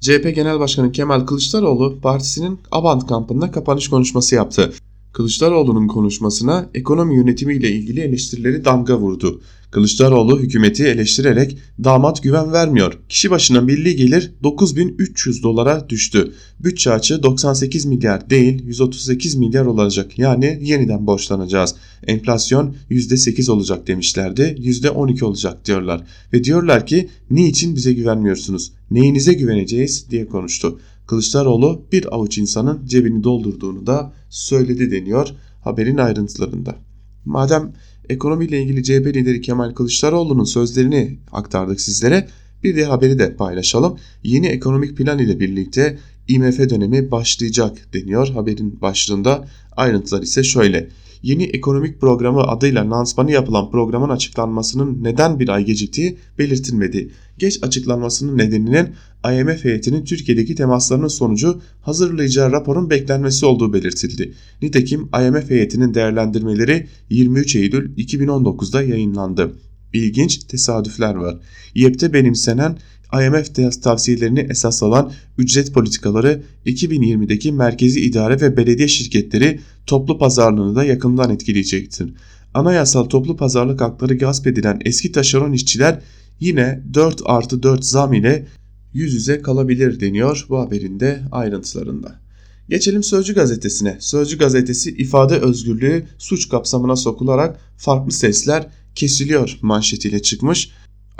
CHP 0.00 0.34
Genel 0.34 0.60
Başkanı 0.60 0.92
Kemal 0.92 1.20
Kılıçdaroğlu 1.20 2.00
partisinin 2.00 2.60
Abant 2.72 3.06
kampında 3.06 3.50
kapanış 3.50 3.88
konuşması 3.88 4.34
yaptı. 4.34 4.72
Kılıçdaroğlu'nun 5.12 5.88
konuşmasına 5.88 6.70
ekonomi 6.74 7.16
yönetimi 7.16 7.54
ile 7.54 7.70
ilgili 7.70 8.00
eleştirileri 8.00 8.64
damga 8.64 8.98
vurdu. 8.98 9.40
Kılıçdaroğlu 9.70 10.40
hükümeti 10.40 10.84
eleştirerek 10.84 11.58
damat 11.84 12.22
güven 12.22 12.52
vermiyor. 12.52 12.98
Kişi 13.08 13.30
başına 13.30 13.60
milli 13.60 13.96
gelir 13.96 14.32
9300 14.42 15.42
dolara 15.42 15.88
düştü. 15.88 16.32
Bütçe 16.60 16.92
açığı 16.92 17.22
98 17.22 17.84
milyar 17.84 18.30
değil 18.30 18.62
138 18.66 19.34
milyar 19.34 19.66
olacak. 19.66 20.18
Yani 20.18 20.58
yeniden 20.62 21.06
borçlanacağız. 21.06 21.74
Enflasyon 22.06 22.74
%8 22.90 23.50
olacak 23.50 23.86
demişlerdi. 23.86 24.56
%12 24.58 25.24
olacak 25.24 25.64
diyorlar. 25.64 26.04
Ve 26.32 26.44
diyorlar 26.44 26.86
ki 26.86 27.08
niçin 27.30 27.76
bize 27.76 27.92
güvenmiyorsunuz? 27.92 28.72
Neyinize 28.90 29.32
güveneceğiz 29.32 30.10
diye 30.10 30.26
konuştu. 30.26 30.78
Kılıçdaroğlu 31.12 31.86
bir 31.92 32.14
avuç 32.14 32.38
insanın 32.38 32.86
cebini 32.86 33.24
doldurduğunu 33.24 33.86
da 33.86 34.12
söyledi 34.30 34.90
deniyor 34.90 35.28
haberin 35.60 35.96
ayrıntılarında. 35.96 36.76
Madem 37.24 37.72
ekonomiyle 38.08 38.62
ilgili 38.62 38.82
CHP 38.82 39.06
lideri 39.06 39.40
Kemal 39.40 39.74
Kılıçdaroğlu'nun 39.74 40.44
sözlerini 40.44 41.18
aktardık 41.32 41.80
sizlere. 41.80 42.28
Bir 42.64 42.76
de 42.76 42.84
haberi 42.84 43.18
de 43.18 43.36
paylaşalım. 43.36 43.98
Yeni 44.22 44.46
ekonomik 44.46 44.96
plan 44.96 45.18
ile 45.18 45.40
birlikte 45.40 45.98
IMF 46.28 46.58
dönemi 46.58 47.10
başlayacak 47.10 47.88
deniyor 47.94 48.28
haberin 48.28 48.80
başlığında. 48.80 49.48
Ayrıntılar 49.76 50.22
ise 50.22 50.44
şöyle. 50.44 50.88
Yeni 51.22 51.44
ekonomik 51.44 52.00
programı 52.00 52.42
adıyla 52.42 52.90
lansmanı 52.90 53.32
yapılan 53.32 53.70
programın 53.70 54.08
açıklanmasının 54.08 55.04
neden 55.04 55.40
bir 55.40 55.48
ay 55.48 55.64
geciktiği 55.64 56.18
belirtilmedi. 56.38 57.10
Geç 57.38 57.58
açıklanmasının 57.62 58.38
nedeninin 58.38 58.88
IMF 59.32 59.64
heyetinin 59.64 60.04
Türkiye'deki 60.04 60.54
temaslarının 60.54 61.08
sonucu 61.08 61.60
hazırlayacağı 61.82 62.52
raporun 62.52 62.90
beklenmesi 62.90 63.46
olduğu 63.46 63.72
belirtildi. 63.72 64.32
Nitekim 64.62 65.00
IMF 65.00 65.50
heyetinin 65.50 65.94
değerlendirmeleri 65.94 66.86
23 67.10 67.56
Eylül 67.56 67.96
2019'da 67.96 68.82
yayınlandı. 68.82 69.52
İlginç 69.92 70.44
tesadüfler 70.44 71.14
var. 71.14 71.36
YEP'te 71.74 72.12
benimsenen 72.12 72.78
IMF 73.20 73.82
tavsiyelerini 73.82 74.46
esas 74.50 74.82
alan 74.82 75.12
ücret 75.38 75.74
politikaları 75.74 76.42
2020'deki 76.66 77.52
merkezi 77.52 78.00
idare 78.00 78.40
ve 78.40 78.56
belediye 78.56 78.88
şirketleri 78.88 79.60
toplu 79.86 80.18
pazarlığını 80.18 80.76
da 80.76 80.84
yakından 80.84 81.30
etkileyecektir. 81.30 82.14
Anayasal 82.54 83.04
toplu 83.04 83.36
pazarlık 83.36 83.80
hakları 83.80 84.18
gasp 84.18 84.46
edilen 84.46 84.80
eski 84.84 85.12
taşeron 85.12 85.52
işçiler 85.52 86.00
yine 86.40 86.82
4 86.94 87.22
artı 87.24 87.62
4 87.62 87.84
zam 87.84 88.12
ile 88.12 88.46
yüz 88.92 89.14
yüze 89.14 89.42
kalabilir 89.42 90.00
deniyor 90.00 90.46
bu 90.48 90.58
haberin 90.58 91.00
de 91.00 91.22
ayrıntılarında. 91.32 92.22
Geçelim 92.68 93.02
Sözcü 93.02 93.34
gazetesine. 93.34 93.96
Sözcü 94.00 94.38
gazetesi 94.38 94.90
ifade 94.90 95.34
özgürlüğü 95.34 96.04
suç 96.18 96.48
kapsamına 96.48 96.96
sokularak 96.96 97.60
farklı 97.76 98.12
sesler 98.12 98.66
kesiliyor 98.94 99.58
manşetiyle 99.62 100.22
çıkmış. 100.22 100.70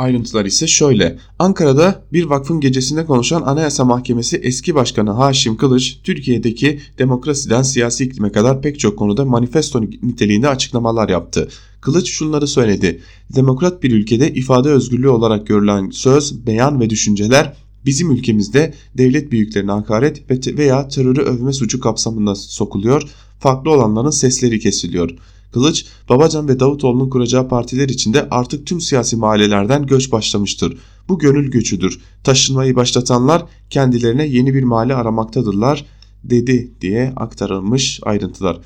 Ayrıntılar 0.03 0.45
ise 0.45 0.67
şöyle. 0.67 1.19
Ankara'da 1.39 2.03
bir 2.13 2.25
vakfın 2.25 2.61
gecesinde 2.61 3.07
konuşan 3.07 3.43
Anayasa 3.43 3.85
Mahkemesi 3.85 4.37
eski 4.37 4.75
başkanı 4.75 5.11
Haşim 5.11 5.57
Kılıç, 5.57 5.99
Türkiye'deki 6.05 6.81
demokrasiden 6.99 7.63
siyasi 7.63 8.05
iklime 8.05 8.33
kadar 8.33 8.63
pek 8.63 8.79
çok 8.79 8.99
konuda 8.99 9.25
manifesto 9.25 9.83
niteliğinde 9.83 10.49
açıklamalar 10.49 11.09
yaptı. 11.09 11.49
Kılıç 11.81 12.11
şunları 12.11 12.47
söyledi. 12.47 13.01
Demokrat 13.37 13.83
bir 13.83 13.93
ülkede 13.93 14.35
ifade 14.35 14.69
özgürlüğü 14.69 15.09
olarak 15.09 15.47
görülen 15.47 15.91
söz, 15.91 16.47
beyan 16.47 16.81
ve 16.81 16.91
düşünceler 16.91 17.57
bizim 17.87 18.11
ülkemizde 18.11 18.75
devlet 18.99 19.33
büyüklerine 19.33 19.73
hakaret 19.73 20.31
veya 20.47 20.89
terörü 20.89 21.21
övme 21.21 21.53
suçu 21.53 21.81
kapsamında 21.81 22.35
sokuluyor, 22.35 23.03
farklı 23.41 23.71
olanların 23.71 24.11
sesleri 24.11 24.61
kesiliyor. 24.61 25.11
Kılıç, 25.53 25.87
Babacan 26.09 26.49
ve 26.49 26.61
Davutoğlu'nun 26.61 27.11
kuracağı 27.11 27.49
partiler 27.49 27.89
içinde 27.89 28.29
artık 28.31 28.67
tüm 28.67 28.81
siyasi 28.81 29.17
mahallelerden 29.17 29.87
göç 29.87 30.13
başlamıştır. 30.13 30.79
Bu 31.09 31.19
gönül 31.19 31.51
göçüdür. 31.51 32.01
Taşınmayı 32.25 32.77
başlatanlar 32.77 33.45
kendilerine 33.71 34.27
yeni 34.27 34.55
bir 34.55 34.63
mahalle 34.63 34.95
aramaktadırlar 34.95 35.85
dedi 36.25 36.73
diye 36.81 37.13
aktarılmış 37.17 38.01
ayrıntılar. 38.03 38.61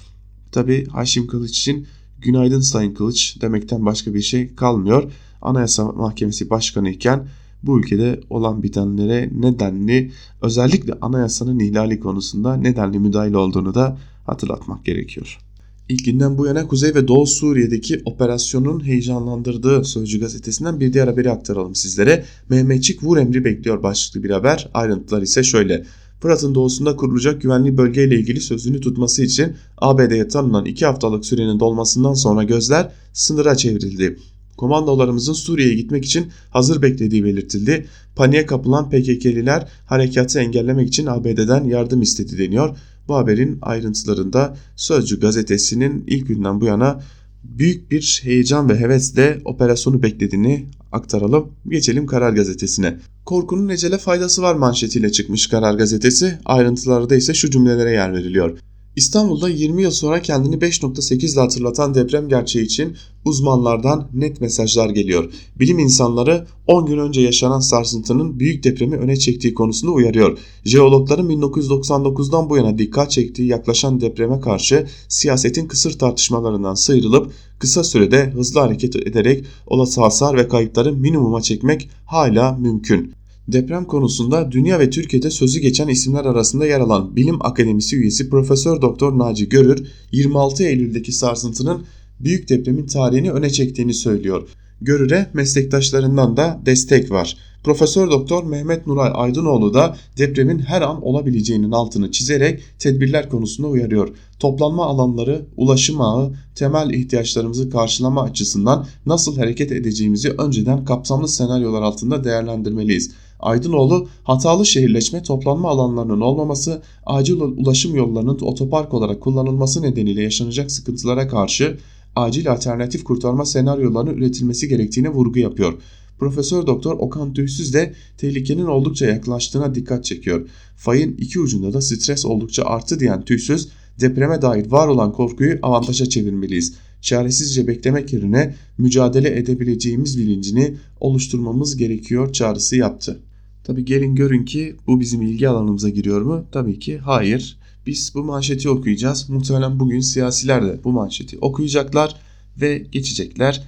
Tabi 0.52 0.86
Haşim 0.86 1.26
Kılıç 1.26 1.58
için 1.58 1.86
günaydın 2.18 2.60
Sayın 2.60 2.94
Kılıç 2.94 3.40
demekten 3.40 3.86
başka 3.86 4.14
bir 4.14 4.22
şey 4.22 4.54
kalmıyor. 4.54 5.12
Anayasa 5.42 5.84
Mahkemesi 5.84 6.50
Başkanı 6.50 6.90
iken 6.90 7.28
bu 7.62 7.80
ülkede 7.80 8.20
olan 8.30 8.62
bitenlere 8.62 9.30
nedenli 9.32 10.12
özellikle 10.42 10.92
anayasanın 11.00 11.58
ihlali 11.58 12.00
konusunda 12.00 12.56
nedenli 12.56 12.98
müdahil 12.98 13.32
olduğunu 13.32 13.74
da 13.74 13.98
hatırlatmak 14.26 14.84
gerekiyor. 14.84 15.45
İlk 15.88 16.04
günden 16.04 16.38
bu 16.38 16.46
yana 16.46 16.68
Kuzey 16.68 16.94
ve 16.94 17.08
Doğu 17.08 17.26
Suriye'deki 17.26 18.02
operasyonun 18.04 18.86
heyecanlandırdığı 18.86 19.84
Sözcü 19.84 20.20
gazetesinden 20.20 20.80
bir 20.80 20.92
diğer 20.92 21.06
haberi 21.06 21.30
aktaralım 21.30 21.74
sizlere. 21.74 22.24
Mehmetçik 22.48 23.02
vur 23.02 23.16
emri 23.16 23.44
bekliyor 23.44 23.82
başlıklı 23.82 24.22
bir 24.22 24.30
haber. 24.30 24.70
Ayrıntılar 24.74 25.22
ise 25.22 25.42
şöyle. 25.42 25.84
Fırat'ın 26.20 26.54
doğusunda 26.54 26.96
kurulacak 26.96 27.42
güvenli 27.42 27.76
bölgeyle 27.76 28.18
ilgili 28.18 28.40
sözünü 28.40 28.80
tutması 28.80 29.24
için 29.24 29.52
ABD'ye 29.78 30.28
tanınan 30.28 30.64
2 30.64 30.86
haftalık 30.86 31.26
sürenin 31.26 31.60
dolmasından 31.60 32.14
sonra 32.14 32.44
gözler 32.44 32.92
sınıra 33.12 33.56
çevrildi. 33.56 34.18
Komandolarımızın 34.56 35.32
Suriye'ye 35.32 35.74
gitmek 35.74 36.04
için 36.04 36.26
hazır 36.50 36.82
beklediği 36.82 37.24
belirtildi. 37.24 37.86
Paniğe 38.16 38.46
kapılan 38.46 38.90
PKK'liler 38.90 39.68
harekatı 39.86 40.38
engellemek 40.38 40.88
için 40.88 41.06
ABD'den 41.06 41.64
yardım 41.64 42.02
istedi 42.02 42.38
deniyor. 42.38 42.76
Bu 43.08 43.14
haberin 43.14 43.58
ayrıntılarında 43.62 44.56
Sözcü 44.76 45.20
gazetesinin 45.20 46.04
ilk 46.06 46.28
günden 46.28 46.60
bu 46.60 46.64
yana 46.64 47.00
büyük 47.44 47.90
bir 47.90 48.20
heyecan 48.24 48.68
ve 48.68 48.80
hevesle 48.80 49.40
operasyonu 49.44 50.02
beklediğini 50.02 50.66
aktaralım. 50.92 51.48
Geçelim 51.68 52.06
Karar 52.06 52.32
Gazetesi'ne. 52.32 52.98
Korkunun 53.24 53.68
ecele 53.68 53.98
faydası 53.98 54.42
var 54.42 54.54
manşetiyle 54.54 55.12
çıkmış 55.12 55.46
Karar 55.46 55.74
Gazetesi. 55.74 56.38
Ayrıntılarda 56.44 57.16
ise 57.16 57.34
şu 57.34 57.50
cümlelere 57.50 57.90
yer 57.90 58.12
veriliyor. 58.12 58.58
İstanbul'da 58.96 59.48
20 59.48 59.82
yıl 59.82 59.90
sonra 59.90 60.22
kendini 60.22 60.56
5.8 60.56 61.32
ile 61.32 61.40
hatırlatan 61.40 61.94
deprem 61.94 62.28
gerçeği 62.28 62.64
için 62.64 62.96
uzmanlardan 63.24 64.08
net 64.14 64.40
mesajlar 64.40 64.90
geliyor. 64.90 65.32
Bilim 65.58 65.78
insanları 65.78 66.46
10 66.66 66.86
gün 66.86 66.98
önce 66.98 67.20
yaşanan 67.20 67.60
sarsıntının 67.60 68.40
büyük 68.40 68.64
depremi 68.64 68.96
öne 68.96 69.16
çektiği 69.16 69.54
konusunda 69.54 69.92
uyarıyor. 69.92 70.38
Jeologların 70.64 71.30
1999'dan 71.30 72.50
bu 72.50 72.56
yana 72.56 72.78
dikkat 72.78 73.10
çektiği 73.10 73.48
yaklaşan 73.48 74.00
depreme 74.00 74.40
karşı 74.40 74.86
siyasetin 75.08 75.68
kısır 75.68 75.98
tartışmalarından 75.98 76.74
sıyrılıp 76.74 77.32
kısa 77.58 77.84
sürede 77.84 78.30
hızlı 78.30 78.60
hareket 78.60 78.96
ederek 78.96 79.44
olası 79.66 80.00
hasar 80.00 80.36
ve 80.36 80.48
kayıpları 80.48 80.92
minimuma 80.92 81.40
çekmek 81.40 81.90
hala 82.06 82.52
mümkün. 82.52 83.15
Deprem 83.48 83.84
konusunda 83.84 84.52
dünya 84.52 84.78
ve 84.78 84.90
Türkiye'de 84.90 85.30
sözü 85.30 85.60
geçen 85.60 85.88
isimler 85.88 86.24
arasında 86.24 86.66
yer 86.66 86.80
alan 86.80 87.16
Bilim 87.16 87.46
Akademisi 87.46 87.96
üyesi 87.96 88.30
Profesör 88.30 88.82
Doktor 88.82 89.18
Naci 89.18 89.48
Görür 89.48 89.88
26 90.12 90.64
Eylül'deki 90.64 91.12
sarsıntının 91.12 91.84
büyük 92.20 92.48
depremin 92.48 92.86
tarihini 92.86 93.32
öne 93.32 93.50
çektiğini 93.50 93.94
söylüyor. 93.94 94.48
Görür'e 94.80 95.30
meslektaşlarından 95.34 96.36
da 96.36 96.60
destek 96.66 97.10
var. 97.10 97.36
Profesör 97.64 98.10
Doktor 98.10 98.44
Mehmet 98.44 98.86
Nuray 98.86 99.10
Aydınoğlu 99.14 99.74
da 99.74 99.96
depremin 100.18 100.58
her 100.58 100.82
an 100.82 101.02
olabileceğinin 101.02 101.70
altını 101.70 102.10
çizerek 102.10 102.62
tedbirler 102.78 103.28
konusunda 103.28 103.68
uyarıyor. 103.68 104.08
Toplanma 104.38 104.86
alanları, 104.86 105.46
ulaşım 105.56 106.00
ağı, 106.00 106.32
temel 106.54 106.90
ihtiyaçlarımızı 106.90 107.70
karşılama 107.70 108.22
açısından 108.22 108.86
nasıl 109.06 109.36
hareket 109.36 109.72
edeceğimizi 109.72 110.30
önceden 110.30 110.84
kapsamlı 110.84 111.28
senaryolar 111.28 111.82
altında 111.82 112.24
değerlendirmeliyiz. 112.24 113.10
Aydınoğlu 113.40 114.08
hatalı 114.22 114.66
şehirleşme 114.66 115.22
toplanma 115.22 115.70
alanlarının 115.70 116.20
olmaması, 116.20 116.82
acil 117.06 117.40
ulaşım 117.40 117.94
yollarının 117.94 118.38
otopark 118.40 118.94
olarak 118.94 119.20
kullanılması 119.20 119.82
nedeniyle 119.82 120.22
yaşanacak 120.22 120.70
sıkıntılara 120.70 121.28
karşı 121.28 121.78
acil 122.16 122.52
alternatif 122.52 123.04
kurtarma 123.04 123.44
senaryolarının 123.44 124.16
üretilmesi 124.16 124.68
gerektiğine 124.68 125.08
vurgu 125.08 125.38
yapıyor. 125.38 125.74
Profesör 126.18 126.66
Doktor 126.66 126.96
Okan 126.98 127.32
Tüysüz 127.32 127.74
de 127.74 127.94
tehlikenin 128.18 128.66
oldukça 128.66 129.06
yaklaştığına 129.06 129.74
dikkat 129.74 130.04
çekiyor. 130.04 130.48
Fayın 130.76 131.16
iki 131.18 131.40
ucunda 131.40 131.72
da 131.72 131.80
stres 131.80 132.24
oldukça 132.24 132.64
arttı 132.64 133.00
diyen 133.00 133.22
Tüysüz, 133.22 133.68
depreme 134.00 134.42
dair 134.42 134.70
var 134.70 134.88
olan 134.88 135.12
korkuyu 135.12 135.58
avantaja 135.62 136.06
çevirmeliyiz. 136.06 136.74
Çaresizce 137.00 137.66
beklemek 137.66 138.12
yerine 138.12 138.54
mücadele 138.78 139.38
edebileceğimiz 139.38 140.18
bilincini 140.18 140.76
oluşturmamız 141.00 141.76
gerekiyor 141.76 142.32
çağrısı 142.32 142.76
yaptı. 142.76 143.20
Tabi 143.66 143.84
gelin 143.84 144.14
görün 144.14 144.44
ki 144.44 144.76
bu 144.86 145.00
bizim 145.00 145.22
ilgi 145.22 145.48
alanımıza 145.48 145.88
giriyor 145.88 146.22
mu? 146.22 146.44
Tabii 146.52 146.78
ki 146.78 146.98
hayır. 146.98 147.58
Biz 147.86 148.12
bu 148.14 148.24
manşeti 148.24 148.70
okuyacağız. 148.70 149.28
Muhtemelen 149.28 149.80
bugün 149.80 150.00
siyasiler 150.00 150.66
de 150.66 150.80
bu 150.84 150.92
manşeti 150.92 151.38
okuyacaklar 151.38 152.16
ve 152.60 152.78
geçecekler. 152.78 153.64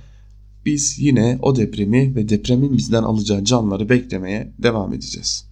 Biz 0.67 0.99
yine 0.99 1.39
o 1.43 1.57
depremi 1.57 2.17
ve 2.17 2.29
depremin 2.29 2.77
bizden 2.77 3.03
alacağı 3.03 3.45
canları 3.45 3.89
beklemeye 3.89 4.53
devam 4.59 4.95
edeceğiz. 4.95 5.45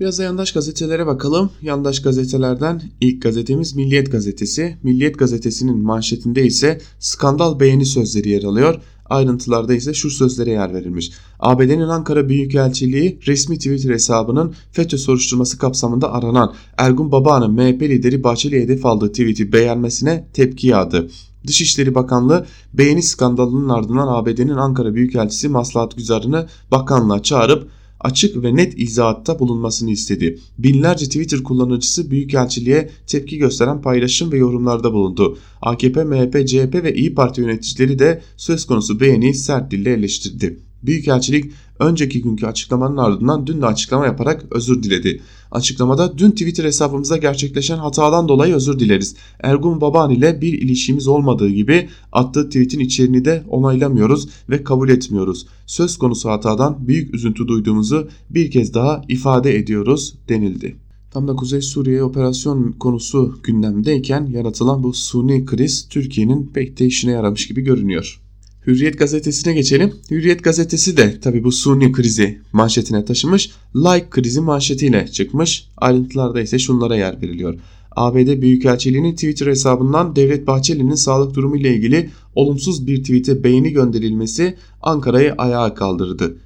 Biraz 0.00 0.18
da 0.18 0.22
yandaş 0.22 0.52
gazetelere 0.52 1.06
bakalım. 1.06 1.50
Yandaş 1.62 2.02
gazetelerden 2.02 2.82
ilk 3.00 3.22
gazetemiz 3.22 3.76
Milliyet 3.76 4.12
Gazetesi. 4.12 4.76
Milliyet 4.82 5.18
Gazetesi'nin 5.18 5.78
manşetinde 5.78 6.46
ise 6.46 6.80
skandal 6.98 7.60
beğeni 7.60 7.86
sözleri 7.86 8.28
yer 8.28 8.42
alıyor. 8.42 8.80
Ayrıntılarda 9.12 9.74
ise 9.74 9.94
şu 9.94 10.10
sözlere 10.10 10.50
yer 10.50 10.74
verilmiş. 10.74 11.12
ABD'nin 11.40 11.88
Ankara 11.88 12.28
Büyükelçiliği 12.28 13.18
resmi 13.26 13.56
Twitter 13.56 13.90
hesabının 13.90 14.54
FETÖ 14.72 14.98
soruşturması 14.98 15.58
kapsamında 15.58 16.12
aranan 16.12 16.54
Ergun 16.78 17.12
Baba'nın 17.12 17.52
MHP 17.52 17.82
lideri 17.82 18.24
Bahçeli 18.24 18.62
hedef 18.62 18.86
aldığı 18.86 19.08
tweet'i 19.08 19.52
beğenmesine 19.52 20.28
tepki 20.32 20.66
yağdı. 20.66 21.10
Dışişleri 21.46 21.94
Bakanlığı 21.94 22.46
beğeni 22.74 23.02
skandalının 23.02 23.68
ardından 23.68 24.08
ABD'nin 24.08 24.56
Ankara 24.56 24.94
Büyükelçisi 24.94 25.48
Maslahat 25.48 25.96
Güzarı'nı 25.96 26.46
bakanlığa 26.70 27.22
çağırıp 27.22 27.68
açık 28.04 28.42
ve 28.42 28.56
net 28.56 28.80
izahatta 28.80 29.38
bulunmasını 29.38 29.90
istedi. 29.90 30.38
Binlerce 30.58 31.06
Twitter 31.06 31.42
kullanıcısı 31.42 32.10
Büyükelçiliğe 32.10 32.90
tepki 33.06 33.38
gösteren 33.38 33.82
paylaşım 33.82 34.32
ve 34.32 34.36
yorumlarda 34.36 34.92
bulundu. 34.92 35.38
AKP, 35.62 36.04
MHP, 36.04 36.48
CHP 36.48 36.74
ve 36.74 36.94
İyi 36.94 37.14
Parti 37.14 37.40
yöneticileri 37.40 37.98
de 37.98 38.22
söz 38.36 38.64
konusu 38.64 39.00
beğeni 39.00 39.34
sert 39.34 39.70
dille 39.70 39.92
eleştirdi. 39.92 40.58
Büyükelçilik 40.82 41.52
önceki 41.82 42.22
günkü 42.22 42.46
açıklamanın 42.46 42.96
ardından 42.96 43.46
dün 43.46 43.62
de 43.62 43.66
açıklama 43.66 44.06
yaparak 44.06 44.44
özür 44.50 44.82
diledi. 44.82 45.20
Açıklamada 45.50 46.18
dün 46.18 46.30
Twitter 46.30 46.64
hesabımızda 46.64 47.16
gerçekleşen 47.16 47.78
hatadan 47.78 48.28
dolayı 48.28 48.54
özür 48.54 48.78
dileriz. 48.78 49.16
Ergun 49.40 49.80
Baban 49.80 50.10
ile 50.10 50.40
bir 50.40 50.52
ilişkimiz 50.52 51.08
olmadığı 51.08 51.48
gibi 51.48 51.88
attığı 52.12 52.46
tweetin 52.46 52.80
içeriğini 52.80 53.24
de 53.24 53.44
onaylamıyoruz 53.48 54.28
ve 54.50 54.64
kabul 54.64 54.88
etmiyoruz. 54.88 55.46
Söz 55.66 55.96
konusu 55.96 56.30
hatadan 56.30 56.88
büyük 56.88 57.14
üzüntü 57.14 57.48
duyduğumuzu 57.48 58.08
bir 58.30 58.50
kez 58.50 58.74
daha 58.74 59.02
ifade 59.08 59.56
ediyoruz 59.56 60.14
denildi. 60.28 60.76
Tam 61.10 61.28
da 61.28 61.36
Kuzey 61.36 61.62
Suriye 61.62 62.02
operasyon 62.02 62.72
konusu 62.72 63.34
gündemdeyken 63.42 64.26
yaratılan 64.26 64.82
bu 64.82 64.92
suni 64.92 65.44
kriz 65.44 65.88
Türkiye'nin 65.88 66.50
pek 66.54 66.78
de 66.78 66.86
işine 66.86 67.12
yaramış 67.12 67.48
gibi 67.48 67.60
görünüyor. 67.60 68.21
Hürriyet 68.66 68.98
gazetesine 68.98 69.54
geçelim. 69.54 69.94
Hürriyet 70.10 70.44
gazetesi 70.44 70.96
de 70.96 71.20
tabi 71.20 71.44
bu 71.44 71.52
suni 71.52 71.92
krizi 71.92 72.38
manşetine 72.52 73.04
taşımış. 73.04 73.50
Like 73.76 74.10
krizi 74.10 74.40
manşetiyle 74.40 75.08
çıkmış. 75.08 75.68
Ayrıntılarda 75.76 76.40
ise 76.40 76.58
şunlara 76.58 76.96
yer 76.96 77.22
veriliyor. 77.22 77.54
ABD 77.96 78.42
Büyükelçiliği'nin 78.42 79.14
Twitter 79.14 79.46
hesabından 79.46 80.16
Devlet 80.16 80.46
Bahçeli'nin 80.46 80.94
sağlık 80.94 81.34
durumu 81.34 81.56
ile 81.56 81.76
ilgili 81.76 82.10
olumsuz 82.34 82.86
bir 82.86 83.02
tweet'e 83.02 83.44
beğeni 83.44 83.72
gönderilmesi 83.72 84.56
Ankara'yı 84.82 85.32
ayağa 85.38 85.74
kaldırdı. 85.74 86.36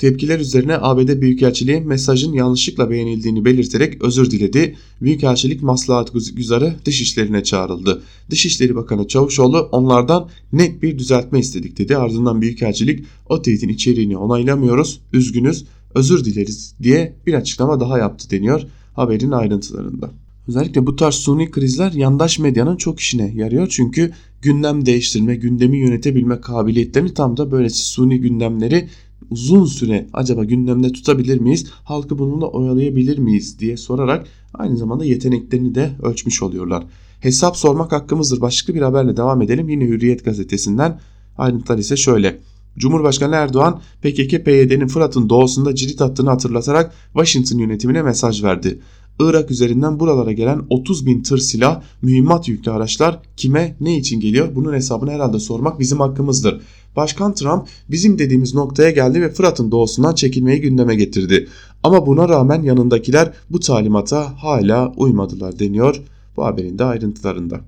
Tepkiler 0.00 0.40
üzerine 0.40 0.76
ABD 0.80 1.20
Büyükelçiliği 1.20 1.80
mesajın 1.80 2.32
yanlışlıkla 2.32 2.90
beğenildiğini 2.90 3.44
belirterek 3.44 4.02
özür 4.02 4.30
diledi. 4.30 4.76
Büyükelçilik 5.02 5.62
maslahat 5.62 6.12
güzarı 6.34 6.76
dışişlerine 6.84 7.42
çağrıldı. 7.42 8.02
Dışişleri 8.30 8.76
Bakanı 8.76 9.08
Çavuşoğlu 9.08 9.68
onlardan 9.72 10.28
net 10.52 10.82
bir 10.82 10.98
düzeltme 10.98 11.38
istedik 11.38 11.78
dedi. 11.78 11.96
Ardından 11.96 12.40
Büyükelçilik 12.40 13.04
o 13.28 13.38
tweetin 13.38 13.68
içeriğini 13.68 14.16
onaylamıyoruz, 14.16 15.00
üzgünüz, 15.12 15.64
özür 15.94 16.24
dileriz 16.24 16.74
diye 16.82 17.16
bir 17.26 17.34
açıklama 17.34 17.80
daha 17.80 17.98
yaptı 17.98 18.30
deniyor 18.30 18.62
haberin 18.94 19.30
ayrıntılarında. 19.30 20.10
Özellikle 20.48 20.86
bu 20.86 20.96
tarz 20.96 21.14
suni 21.14 21.50
krizler 21.50 21.92
yandaş 21.92 22.38
medyanın 22.38 22.76
çok 22.76 23.00
işine 23.00 23.32
yarıyor. 23.34 23.68
Çünkü 23.70 24.12
gündem 24.42 24.86
değiştirme, 24.86 25.36
gündemi 25.36 25.78
yönetebilme 25.78 26.40
kabiliyetlerini 26.40 27.14
tam 27.14 27.36
da 27.36 27.50
böylesi 27.50 27.78
suni 27.78 28.20
gündemleri 28.20 28.88
uzun 29.30 29.64
süre 29.64 30.06
acaba 30.12 30.44
gündemde 30.44 30.92
tutabilir 30.92 31.38
miyiz? 31.38 31.66
Halkı 31.84 32.18
bununla 32.18 32.46
oyalayabilir 32.46 33.18
miyiz 33.18 33.58
diye 33.58 33.76
sorarak 33.76 34.26
aynı 34.54 34.76
zamanda 34.76 35.04
yeteneklerini 35.04 35.74
de 35.74 35.90
ölçmüş 36.02 36.42
oluyorlar. 36.42 36.84
Hesap 37.20 37.56
sormak 37.56 37.92
hakkımızdır. 37.92 38.40
Başka 38.40 38.74
bir 38.74 38.82
haberle 38.82 39.16
devam 39.16 39.42
edelim. 39.42 39.68
Yine 39.68 39.84
Hürriyet 39.84 40.24
gazetesinden 40.24 41.00
ayrıntılar 41.38 41.78
ise 41.78 41.96
şöyle. 41.96 42.40
Cumhurbaşkanı 42.78 43.34
Erdoğan 43.34 43.80
PKK-PYD'nin 44.02 44.86
Fırat'ın 44.86 45.28
doğusunda 45.28 45.74
cirit 45.74 46.02
attığını 46.02 46.30
hatırlatarak 46.30 46.94
Washington 47.12 47.58
yönetimine 47.58 48.02
mesaj 48.02 48.44
verdi. 48.44 48.80
Irak 49.20 49.50
üzerinden 49.50 50.00
buralara 50.00 50.32
gelen 50.32 50.62
30 50.70 51.06
bin 51.06 51.22
tır 51.22 51.38
silah, 51.38 51.82
mühimmat 52.02 52.48
yüklü 52.48 52.70
araçlar 52.70 53.18
kime 53.36 53.76
ne 53.80 53.96
için 53.96 54.20
geliyor 54.20 54.48
bunun 54.54 54.72
hesabını 54.72 55.10
herhalde 55.10 55.38
sormak 55.38 55.80
bizim 55.80 56.00
hakkımızdır. 56.00 56.60
Başkan 56.96 57.34
Trump 57.34 57.68
bizim 57.90 58.18
dediğimiz 58.18 58.54
noktaya 58.54 58.90
geldi 58.90 59.22
ve 59.22 59.32
Fırat'ın 59.32 59.70
doğusundan 59.70 60.14
çekilmeyi 60.14 60.60
gündeme 60.60 60.94
getirdi. 60.94 61.48
Ama 61.82 62.06
buna 62.06 62.28
rağmen 62.28 62.62
yanındakiler 62.62 63.32
bu 63.50 63.60
talimata 63.60 64.42
hala 64.42 64.92
uymadılar 64.96 65.58
deniyor 65.58 66.02
bu 66.36 66.44
haberin 66.44 66.78
de 66.78 66.84
ayrıntılarında. 66.84 67.60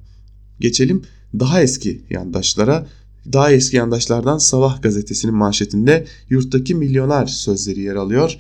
Geçelim 0.60 1.02
daha 1.38 1.62
eski 1.62 2.02
yandaşlara. 2.10 2.86
Daha 3.32 3.52
eski 3.52 3.76
yandaşlardan 3.76 4.38
Sabah 4.38 4.82
gazetesinin 4.82 5.34
manşetinde 5.34 6.06
yurttaki 6.28 6.74
milyoner 6.74 7.26
sözleri 7.26 7.80
yer 7.80 7.94
alıyor. 7.94 8.38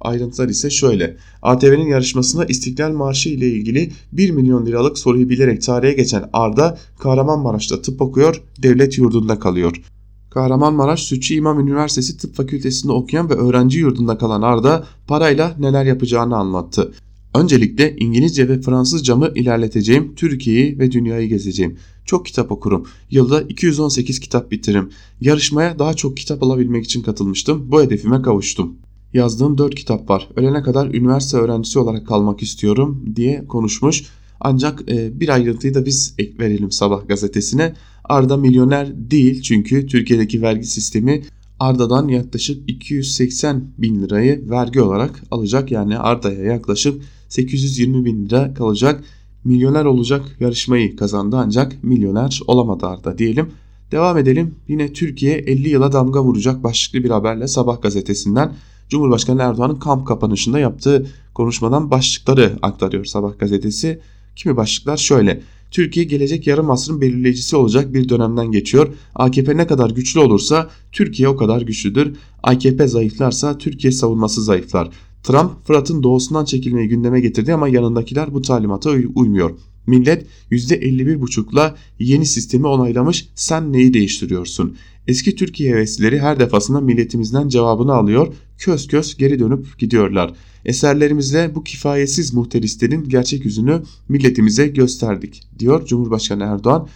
Ayrıntılar 0.00 0.48
ise 0.48 0.70
şöyle. 0.70 1.16
ATV'nin 1.42 1.86
yarışmasında 1.86 2.44
İstiklal 2.44 2.92
Marşı 2.92 3.28
ile 3.28 3.48
ilgili 3.50 3.90
1 4.12 4.30
milyon 4.30 4.66
liralık 4.66 4.98
soruyu 4.98 5.28
bilerek 5.28 5.62
tarihe 5.62 5.92
geçen 5.92 6.30
Arda 6.32 6.78
Kahramanmaraş'ta 6.98 7.82
tıp 7.82 8.02
okuyor, 8.02 8.42
devlet 8.62 8.98
yurdunda 8.98 9.38
kalıyor. 9.38 9.82
Kahramanmaraş 10.30 11.02
Sütçü 11.02 11.34
İmam 11.34 11.60
Üniversitesi 11.60 12.18
Tıp 12.18 12.34
Fakültesinde 12.34 12.92
okuyan 12.92 13.30
ve 13.30 13.34
öğrenci 13.34 13.78
yurdunda 13.78 14.18
kalan 14.18 14.42
Arda 14.42 14.86
parayla 15.06 15.54
neler 15.58 15.84
yapacağını 15.84 16.36
anlattı. 16.36 16.92
Öncelikle 17.34 17.96
İngilizce 17.96 18.48
ve 18.48 18.60
Fransızcamı 18.60 19.32
ilerleteceğim, 19.34 20.14
Türkiye'yi 20.14 20.78
ve 20.78 20.92
dünyayı 20.92 21.28
gezeceğim. 21.28 21.78
Çok 22.04 22.26
kitap 22.26 22.52
okurum. 22.52 22.86
Yılda 23.10 23.42
218 23.42 24.20
kitap 24.20 24.50
bitiririm. 24.50 24.90
Yarışmaya 25.20 25.78
daha 25.78 25.94
çok 25.94 26.16
kitap 26.16 26.42
alabilmek 26.42 26.84
için 26.84 27.02
katılmıştım. 27.02 27.72
Bu 27.72 27.82
hedefime 27.82 28.22
kavuştum. 28.22 28.76
Yazdığım 29.12 29.58
4 29.58 29.74
kitap 29.74 30.10
var. 30.10 30.28
Ölene 30.36 30.62
kadar 30.62 30.94
üniversite 30.94 31.36
öğrencisi 31.36 31.78
olarak 31.78 32.06
kalmak 32.06 32.42
istiyorum 32.42 33.04
diye 33.16 33.44
konuşmuş. 33.46 34.04
Ancak 34.40 34.90
e, 34.90 35.20
bir 35.20 35.28
ayrıntıyı 35.28 35.74
da 35.74 35.86
biz 35.86 36.14
ek 36.18 36.32
verelim 36.38 36.70
Sabah 36.70 37.08
gazetesine. 37.08 37.74
Arda 38.04 38.36
milyoner 38.36 39.10
değil 39.10 39.42
çünkü 39.42 39.86
Türkiye'deki 39.86 40.42
vergi 40.42 40.66
sistemi 40.66 41.22
Arda'dan 41.60 42.08
yaklaşık 42.08 42.70
280 42.70 43.64
bin 43.78 44.02
lirayı 44.02 44.50
vergi 44.50 44.80
olarak 44.80 45.22
alacak. 45.30 45.70
Yani 45.70 45.98
Arda'ya 45.98 46.42
yaklaşık 46.42 47.02
820 47.28 48.04
bin 48.04 48.26
lira 48.26 48.54
kalacak. 48.54 49.04
Milyoner 49.44 49.84
olacak 49.84 50.36
yarışmayı 50.40 50.96
kazandı 50.96 51.36
ancak 51.36 51.84
milyoner 51.84 52.40
olamadı 52.46 52.86
Arda 52.86 53.18
diyelim. 53.18 53.50
Devam 53.92 54.18
edelim. 54.18 54.54
Yine 54.68 54.92
Türkiye 54.92 55.34
50 55.34 55.68
yıla 55.68 55.92
damga 55.92 56.24
vuracak 56.24 56.64
başlıklı 56.64 57.04
bir 57.04 57.10
haberle 57.10 57.48
Sabah 57.48 57.82
gazetesinden 57.82 58.52
Cumhurbaşkanı 58.88 59.42
Erdoğan'ın 59.42 59.78
kamp 59.78 60.06
kapanışında 60.06 60.58
yaptığı 60.58 61.06
konuşmadan 61.34 61.90
başlıkları 61.90 62.58
aktarıyor 62.62 63.04
Sabah 63.04 63.38
gazetesi. 63.38 64.00
Kimi 64.36 64.56
başlıklar 64.56 64.96
şöyle. 64.96 65.42
Türkiye 65.70 66.04
gelecek 66.04 66.46
yarım 66.46 66.70
asrın 66.70 67.00
belirleyicisi 67.00 67.56
olacak 67.56 67.94
bir 67.94 68.08
dönemden 68.08 68.52
geçiyor. 68.52 68.88
AKP 69.14 69.56
ne 69.56 69.66
kadar 69.66 69.90
güçlü 69.90 70.20
olursa 70.20 70.70
Türkiye 70.92 71.28
o 71.28 71.36
kadar 71.36 71.62
güçlüdür. 71.62 72.16
AKP 72.42 72.88
zayıflarsa 72.88 73.58
Türkiye 73.58 73.92
savunması 73.92 74.42
zayıflar. 74.42 74.90
Trump 75.22 75.66
Fırat'ın 75.66 76.02
doğusundan 76.02 76.44
çekilmeyi 76.44 76.88
gündeme 76.88 77.20
getirdi 77.20 77.54
ama 77.54 77.68
yanındakiler 77.68 78.34
bu 78.34 78.42
talimata 78.42 78.90
uymuyor. 78.90 79.50
Millet 79.86 80.26
%51,5'la 80.50 81.76
yeni 81.98 82.26
sistemi 82.26 82.66
onaylamış 82.66 83.28
sen 83.34 83.72
neyi 83.72 83.94
değiştiriyorsun? 83.94 84.76
Eski 85.08 85.36
Türkiye 85.36 85.72
heveslileri 85.72 86.20
her 86.20 86.40
defasında 86.40 86.80
milletimizden 86.80 87.48
cevabını 87.48 87.92
alıyor, 87.94 88.34
köz 88.58 88.86
köz 88.86 89.16
geri 89.16 89.38
dönüp 89.38 89.78
gidiyorlar. 89.78 90.32
Eserlerimizle 90.64 91.54
bu 91.54 91.64
kifayetsiz 91.64 92.34
muhterislerin 92.34 93.08
gerçek 93.08 93.44
yüzünü 93.44 93.82
milletimize 94.08 94.66
gösterdik 94.66 95.42
diyor 95.58 95.86
Cumhurbaşkanı 95.86 96.44
Erdoğan. 96.44 96.88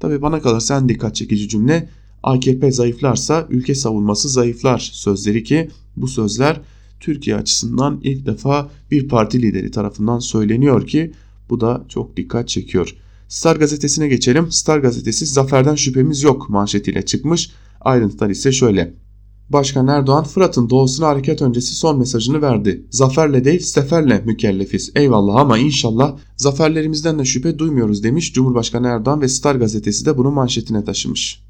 Tabi 0.00 0.22
bana 0.22 0.42
kalırsa 0.42 0.78
en 0.78 0.88
dikkat 0.88 1.14
çekici 1.14 1.48
cümle 1.48 1.88
AKP 2.22 2.72
zayıflarsa 2.72 3.46
ülke 3.50 3.74
savunması 3.74 4.28
zayıflar 4.28 4.78
sözleri 4.92 5.44
ki 5.44 5.68
bu 5.96 6.08
sözler 6.08 6.60
Türkiye 7.00 7.36
açısından 7.36 8.00
ilk 8.02 8.26
defa 8.26 8.70
bir 8.90 9.08
parti 9.08 9.42
lideri 9.42 9.70
tarafından 9.70 10.18
söyleniyor 10.18 10.86
ki 10.86 11.12
bu 11.50 11.60
da 11.60 11.84
çok 11.88 12.16
dikkat 12.16 12.48
çekiyor. 12.48 12.96
Star 13.32 13.56
gazetesine 13.56 14.08
geçelim. 14.08 14.52
Star 14.52 14.78
gazetesi 14.78 15.26
zaferden 15.26 15.74
şüphemiz 15.74 16.22
yok 16.22 16.48
manşetiyle 16.50 17.02
çıkmış. 17.02 17.50
Ayrıntılar 17.80 18.30
ise 18.30 18.52
şöyle. 18.52 18.94
Başkan 19.48 19.88
Erdoğan 19.88 20.24
Fırat'ın 20.24 20.70
doğusuna 20.70 21.06
hareket 21.06 21.42
öncesi 21.42 21.74
son 21.74 21.98
mesajını 21.98 22.42
verdi. 22.42 22.86
Zaferle 22.90 23.44
değil 23.44 23.60
seferle 23.60 24.22
mükellefiz. 24.26 24.92
Eyvallah 24.94 25.34
ama 25.34 25.58
inşallah 25.58 26.16
zaferlerimizden 26.36 27.18
de 27.18 27.24
şüphe 27.24 27.58
duymuyoruz 27.58 28.02
demiş 28.02 28.32
Cumhurbaşkanı 28.32 28.86
Erdoğan 28.86 29.20
ve 29.20 29.28
Star 29.28 29.54
gazetesi 29.54 30.06
de 30.06 30.18
bunu 30.18 30.30
manşetine 30.30 30.84
taşımış. 30.84 31.42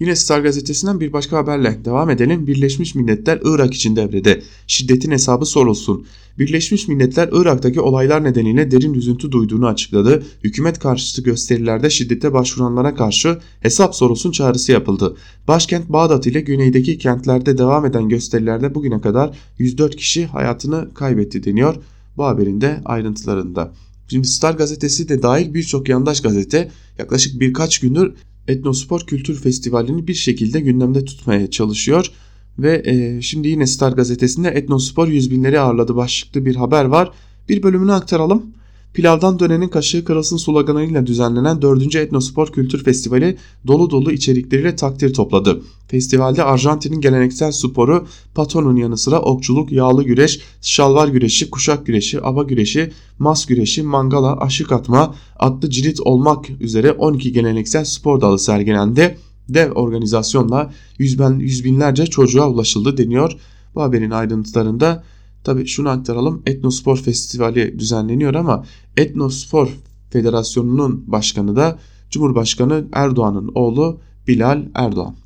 Yine 0.00 0.16
Star 0.16 0.40
gazetesinden 0.40 1.00
bir 1.00 1.12
başka 1.12 1.36
haberle 1.36 1.84
devam 1.84 2.10
edelim. 2.10 2.46
Birleşmiş 2.46 2.94
Milletler 2.94 3.40
Irak 3.44 3.74
için 3.74 3.96
devrede. 3.96 4.42
Şiddetin 4.66 5.10
hesabı 5.10 5.46
sorulsun. 5.46 6.06
Birleşmiş 6.38 6.88
Milletler 6.88 7.28
Irak'taki 7.32 7.80
olaylar 7.80 8.24
nedeniyle 8.24 8.70
derin 8.70 8.94
üzüntü 8.94 9.32
duyduğunu 9.32 9.66
açıkladı. 9.66 10.22
Hükümet 10.44 10.78
karşıtı 10.78 11.22
gösterilerde 11.22 11.90
şiddete 11.90 12.32
başvuranlara 12.32 12.94
karşı 12.94 13.38
hesap 13.60 13.94
sorulsun 13.94 14.32
çağrısı 14.32 14.72
yapıldı. 14.72 15.16
Başkent 15.48 15.88
Bağdat 15.88 16.26
ile 16.26 16.40
güneydeki 16.40 16.98
kentlerde 16.98 17.58
devam 17.58 17.86
eden 17.86 18.08
gösterilerde 18.08 18.74
bugüne 18.74 19.00
kadar 19.00 19.38
104 19.58 19.96
kişi 19.96 20.26
hayatını 20.26 20.94
kaybetti 20.94 21.44
deniyor. 21.44 21.74
Bu 22.16 22.24
haberin 22.24 22.60
de 22.60 22.80
ayrıntılarında. 22.84 23.72
Şimdi 24.08 24.28
Star 24.28 24.54
gazetesi 24.54 25.08
de 25.08 25.22
dahil 25.22 25.54
birçok 25.54 25.88
yandaş 25.88 26.20
gazete 26.20 26.70
yaklaşık 26.98 27.40
birkaç 27.40 27.78
gündür 27.78 28.14
Etnospor 28.48 29.00
Kültür 29.00 29.40
Festivali'ni 29.40 30.06
bir 30.08 30.14
şekilde 30.14 30.60
gündemde 30.60 31.04
tutmaya 31.04 31.50
çalışıyor. 31.50 32.10
Ve 32.58 32.82
e, 32.84 33.22
şimdi 33.22 33.48
yine 33.48 33.66
Star 33.66 33.92
gazetesinde 33.92 34.48
Etnospor 34.48 35.08
yüz 35.08 35.30
binleri 35.30 35.60
ağırladı 35.60 35.96
başlıklı 35.96 36.46
bir 36.46 36.56
haber 36.56 36.84
var. 36.84 37.10
Bir 37.48 37.62
bölümünü 37.62 37.92
aktaralım. 37.92 38.46
Pilavdan 38.98 39.38
dönenin 39.38 39.68
kaşığı 39.68 40.04
kırılsın 40.04 40.36
sloganıyla 40.36 41.06
düzenlenen 41.06 41.62
4. 41.62 41.94
Etnospor 41.94 42.52
Kültür 42.52 42.84
Festivali 42.84 43.36
dolu 43.66 43.90
dolu 43.90 44.12
içerikleriyle 44.12 44.76
takdir 44.76 45.14
topladı. 45.14 45.62
Festivalde 45.88 46.44
Arjantin'in 46.44 47.00
geleneksel 47.00 47.52
sporu 47.52 48.06
patonun 48.34 48.76
yanı 48.76 48.96
sıra 48.96 49.20
okçuluk, 49.20 49.72
yağlı 49.72 50.04
güreş, 50.04 50.40
şalvar 50.62 51.08
güreşi, 51.08 51.50
kuşak 51.50 51.86
güreşi, 51.86 52.20
ava 52.20 52.42
güreşi, 52.42 52.92
mas 53.18 53.46
güreşi, 53.46 53.82
mangala, 53.82 54.40
aşık 54.40 54.72
atma, 54.72 55.14
atlı 55.38 55.70
cirit 55.70 56.00
olmak 56.00 56.50
üzere 56.60 56.92
12 56.92 57.32
geleneksel 57.32 57.84
spor 57.84 58.20
dalı 58.20 58.38
sergilendi. 58.38 59.18
Dev 59.48 59.72
organizasyonla 59.72 60.72
yüz, 60.98 61.18
ben, 61.18 61.38
yüz 61.38 61.64
binlerce 61.64 62.06
çocuğa 62.06 62.48
ulaşıldı 62.48 62.96
deniyor. 62.96 63.32
Bu 63.74 63.82
haberin 63.82 64.10
ayrıntılarında 64.10 65.04
Tabi 65.44 65.66
şunu 65.66 65.88
aktaralım. 65.88 66.42
Etnospor 66.46 66.96
Festivali 66.96 67.78
düzenleniyor 67.78 68.34
ama 68.34 68.64
Etnospor 68.96 69.68
Federasyonu'nun 70.10 71.04
başkanı 71.06 71.56
da 71.56 71.78
Cumhurbaşkanı 72.10 72.84
Erdoğan'ın 72.92 73.50
oğlu 73.54 74.00
Bilal 74.26 74.66
Erdoğan. 74.74 75.16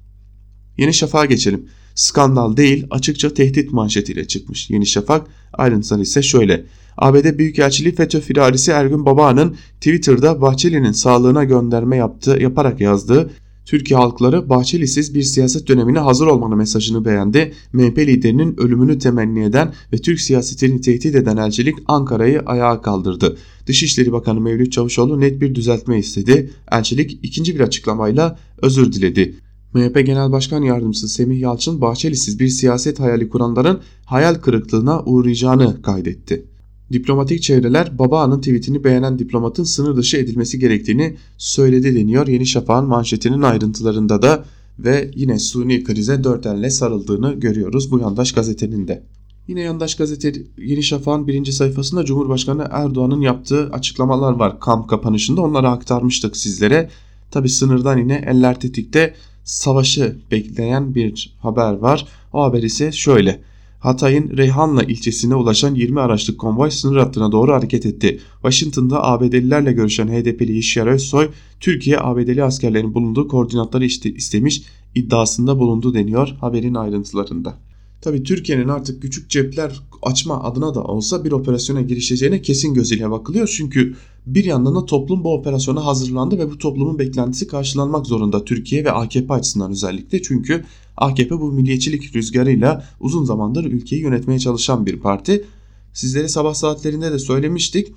Yeni 0.78 0.94
Şafak'a 0.94 1.24
geçelim. 1.24 1.68
Skandal 1.94 2.56
değil 2.56 2.86
açıkça 2.90 3.34
tehdit 3.34 3.72
manşetiyle 3.72 4.26
çıkmış. 4.26 4.70
Yeni 4.70 4.86
Şafak 4.86 5.26
ayrıntıları 5.52 6.02
ise 6.02 6.22
şöyle. 6.22 6.64
ABD 6.96 7.38
Büyükelçiliği 7.38 7.94
FETÖ 7.94 8.20
firarisi 8.20 8.70
Ergün 8.70 9.06
Baba'nın 9.06 9.56
Twitter'da 9.74 10.40
Bahçeli'nin 10.40 10.92
sağlığına 10.92 11.44
gönderme 11.44 11.96
yaptığı, 11.96 12.38
yaparak 12.40 12.80
yazdığı 12.80 13.30
Türkiye 13.66 13.98
halkları 14.00 14.48
Bahçeli'siz 14.48 15.14
bir 15.14 15.22
siyaset 15.22 15.68
dönemine 15.68 15.98
hazır 15.98 16.26
olmanın 16.26 16.58
mesajını 16.58 17.04
beğendi. 17.04 17.52
MHP 17.72 17.98
liderinin 17.98 18.60
ölümünü 18.60 18.98
temenni 18.98 19.44
eden 19.44 19.72
ve 19.92 19.98
Türk 19.98 20.20
siyasetini 20.20 20.80
tehdit 20.80 21.14
eden 21.14 21.36
elçilik 21.36 21.78
Ankara'yı 21.86 22.40
ayağa 22.40 22.82
kaldırdı. 22.82 23.36
Dışişleri 23.66 24.12
Bakanı 24.12 24.40
Mevlüt 24.40 24.72
Çavuşoğlu 24.72 25.20
net 25.20 25.40
bir 25.40 25.54
düzeltme 25.54 25.98
istedi. 25.98 26.50
Elçilik 26.72 27.18
ikinci 27.22 27.54
bir 27.54 27.60
açıklamayla 27.60 28.38
özür 28.62 28.92
diledi. 28.92 29.34
MHP 29.74 30.06
Genel 30.06 30.32
Başkan 30.32 30.62
Yardımcısı 30.62 31.08
Semih 31.08 31.40
Yalçın 31.40 31.80
Bahçeli'siz 31.80 32.40
bir 32.40 32.48
siyaset 32.48 33.00
hayali 33.00 33.28
kuranların 33.28 33.80
hayal 34.04 34.34
kırıklığına 34.34 35.02
uğrayacağını 35.04 35.82
kaydetti. 35.82 36.51
Diplomatik 36.92 37.42
çevreler 37.42 37.98
Baba'nın 37.98 38.38
tweetini 38.38 38.84
beğenen 38.84 39.18
diplomatın 39.18 39.64
sınır 39.64 39.96
dışı 39.96 40.16
edilmesi 40.16 40.58
gerektiğini 40.58 41.16
söyledi 41.38 41.94
deniyor. 41.94 42.26
Yeni 42.26 42.46
Şafak'ın 42.46 42.88
manşetinin 42.88 43.42
ayrıntılarında 43.42 44.22
da 44.22 44.44
ve 44.78 45.10
yine 45.14 45.38
suni 45.38 45.84
krize 45.84 46.24
dört 46.24 46.46
elle 46.46 46.70
sarıldığını 46.70 47.32
görüyoruz 47.32 47.90
bu 47.90 47.98
yandaş 47.98 48.32
gazetenin 48.32 48.88
de. 48.88 49.02
Yine 49.48 49.60
yandaş 49.60 49.94
gazete 49.94 50.32
Yeni 50.58 50.82
Şafak'ın 50.82 51.26
birinci 51.26 51.52
sayfasında 51.52 52.04
Cumhurbaşkanı 52.04 52.68
Erdoğan'ın 52.70 53.20
yaptığı 53.20 53.70
açıklamalar 53.70 54.32
var 54.32 54.60
kamp 54.60 54.88
kapanışında 54.88 55.40
onları 55.40 55.68
aktarmıştık 55.68 56.36
sizlere. 56.36 56.90
Tabi 57.30 57.48
sınırdan 57.48 57.98
yine 57.98 58.24
eller 58.26 58.60
tetikte 58.60 59.14
savaşı 59.44 60.16
bekleyen 60.30 60.94
bir 60.94 61.36
haber 61.40 61.72
var. 61.72 62.06
O 62.32 62.42
haber 62.42 62.62
ise 62.62 62.92
şöyle. 62.92 63.51
Hatay'ın 63.82 64.36
Reyhanlı 64.36 64.84
ilçesine 64.84 65.34
ulaşan 65.34 65.74
20 65.74 66.00
araçlık 66.00 66.38
konvoy 66.38 66.70
sınır 66.70 66.96
hattına 66.96 67.32
doğru 67.32 67.52
hareket 67.52 67.86
etti. 67.86 68.20
Washington'da 68.42 69.04
ABD'lilerle 69.04 69.72
görüşen 69.72 70.08
HDP'li 70.08 70.56
Yaşar 70.56 70.86
Özsoy, 70.86 71.28
Türkiye 71.60 72.00
ABD'li 72.00 72.44
askerlerin 72.44 72.94
bulunduğu 72.94 73.28
koordinatları 73.28 73.84
istemiş 73.84 74.62
iddiasında 74.94 75.58
bulundu 75.58 75.94
deniyor 75.94 76.28
haberin 76.40 76.74
ayrıntılarında. 76.74 77.54
Tabi 78.00 78.22
Türkiye'nin 78.22 78.68
artık 78.68 79.02
küçük 79.02 79.30
cepler 79.30 79.80
açma 80.02 80.42
adına 80.42 80.74
da 80.74 80.84
olsa 80.84 81.24
bir 81.24 81.32
operasyona 81.32 81.80
girişeceğine 81.80 82.42
kesin 82.42 82.74
gözüyle 82.74 83.10
bakılıyor. 83.10 83.54
Çünkü 83.56 83.94
bir 84.26 84.44
yandan 84.44 84.74
da 84.74 84.86
toplum 84.86 85.24
bu 85.24 85.34
operasyona 85.34 85.84
hazırlandı 85.84 86.38
ve 86.38 86.50
bu 86.50 86.58
toplumun 86.58 86.98
beklentisi 86.98 87.46
karşılanmak 87.46 88.06
zorunda 88.06 88.44
Türkiye 88.44 88.84
ve 88.84 88.92
AKP 88.92 89.34
açısından 89.34 89.70
özellikle. 89.70 90.22
Çünkü 90.22 90.64
AKP 91.02 91.40
bu 91.40 91.52
milliyetçilik 91.52 92.16
rüzgarıyla 92.16 92.84
uzun 93.00 93.24
zamandır 93.24 93.64
ülkeyi 93.64 94.02
yönetmeye 94.02 94.38
çalışan 94.38 94.86
bir 94.86 95.00
parti. 95.00 95.44
Sizlere 95.92 96.28
sabah 96.28 96.54
saatlerinde 96.54 97.12
de 97.12 97.18
söylemiştik. 97.18 97.92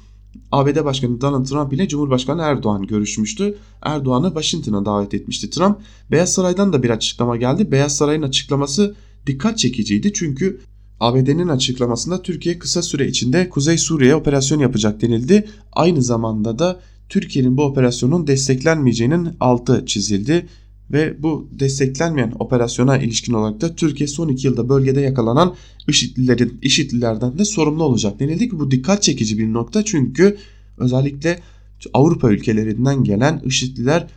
ABD 0.51 0.85
Başkanı 0.85 1.21
Donald 1.21 1.45
Trump 1.45 1.73
ile 1.73 1.87
Cumhurbaşkanı 1.87 2.41
Erdoğan 2.41 2.87
görüşmüştü. 2.87 3.57
Erdoğan'ı 3.81 4.27
Washington'a 4.27 4.85
davet 4.85 5.13
etmişti 5.13 5.49
Trump. 5.49 5.77
Beyaz 6.11 6.33
Saray'dan 6.33 6.73
da 6.73 6.83
bir 6.83 6.89
açıklama 6.89 7.37
geldi. 7.37 7.71
Beyaz 7.71 7.95
Saray'ın 7.95 8.21
açıklaması 8.21 8.95
dikkat 9.27 9.57
çekiciydi 9.57 10.13
çünkü 10.13 10.61
ABD'nin 10.99 11.47
açıklamasında 11.47 12.21
Türkiye 12.21 12.59
kısa 12.59 12.81
süre 12.81 13.07
içinde 13.07 13.49
Kuzey 13.49 13.77
Suriye'ye 13.77 14.15
operasyon 14.15 14.59
yapacak 14.59 15.01
denildi. 15.01 15.47
Aynı 15.73 16.01
zamanda 16.01 16.59
da 16.59 16.79
Türkiye'nin 17.09 17.57
bu 17.57 17.63
operasyonun 17.63 18.27
desteklenmeyeceğinin 18.27 19.29
altı 19.39 19.85
çizildi 19.85 20.47
ve 20.91 21.23
bu 21.23 21.49
desteklenmeyen 21.51 22.33
operasyona 22.39 22.97
ilişkin 22.97 23.33
olarak 23.33 23.61
da 23.61 23.75
Türkiye 23.75 24.07
son 24.07 24.27
iki 24.27 24.47
yılda 24.47 24.69
bölgede 24.69 25.01
yakalanan 25.01 25.55
IŞİD'lilerin, 25.87 26.59
IŞİD'lilerden 26.61 27.37
de 27.37 27.45
sorumlu 27.45 27.83
olacak 27.83 28.19
denildi 28.19 28.49
ki 28.49 28.59
bu 28.59 28.71
dikkat 28.71 29.03
çekici 29.03 29.37
bir 29.37 29.53
nokta 29.53 29.85
çünkü 29.85 30.37
özellikle 30.77 31.39
Avrupa 31.93 32.31
ülkelerinden 32.31 33.03
gelen 33.03 33.41
IŞİD'liler 33.45 34.07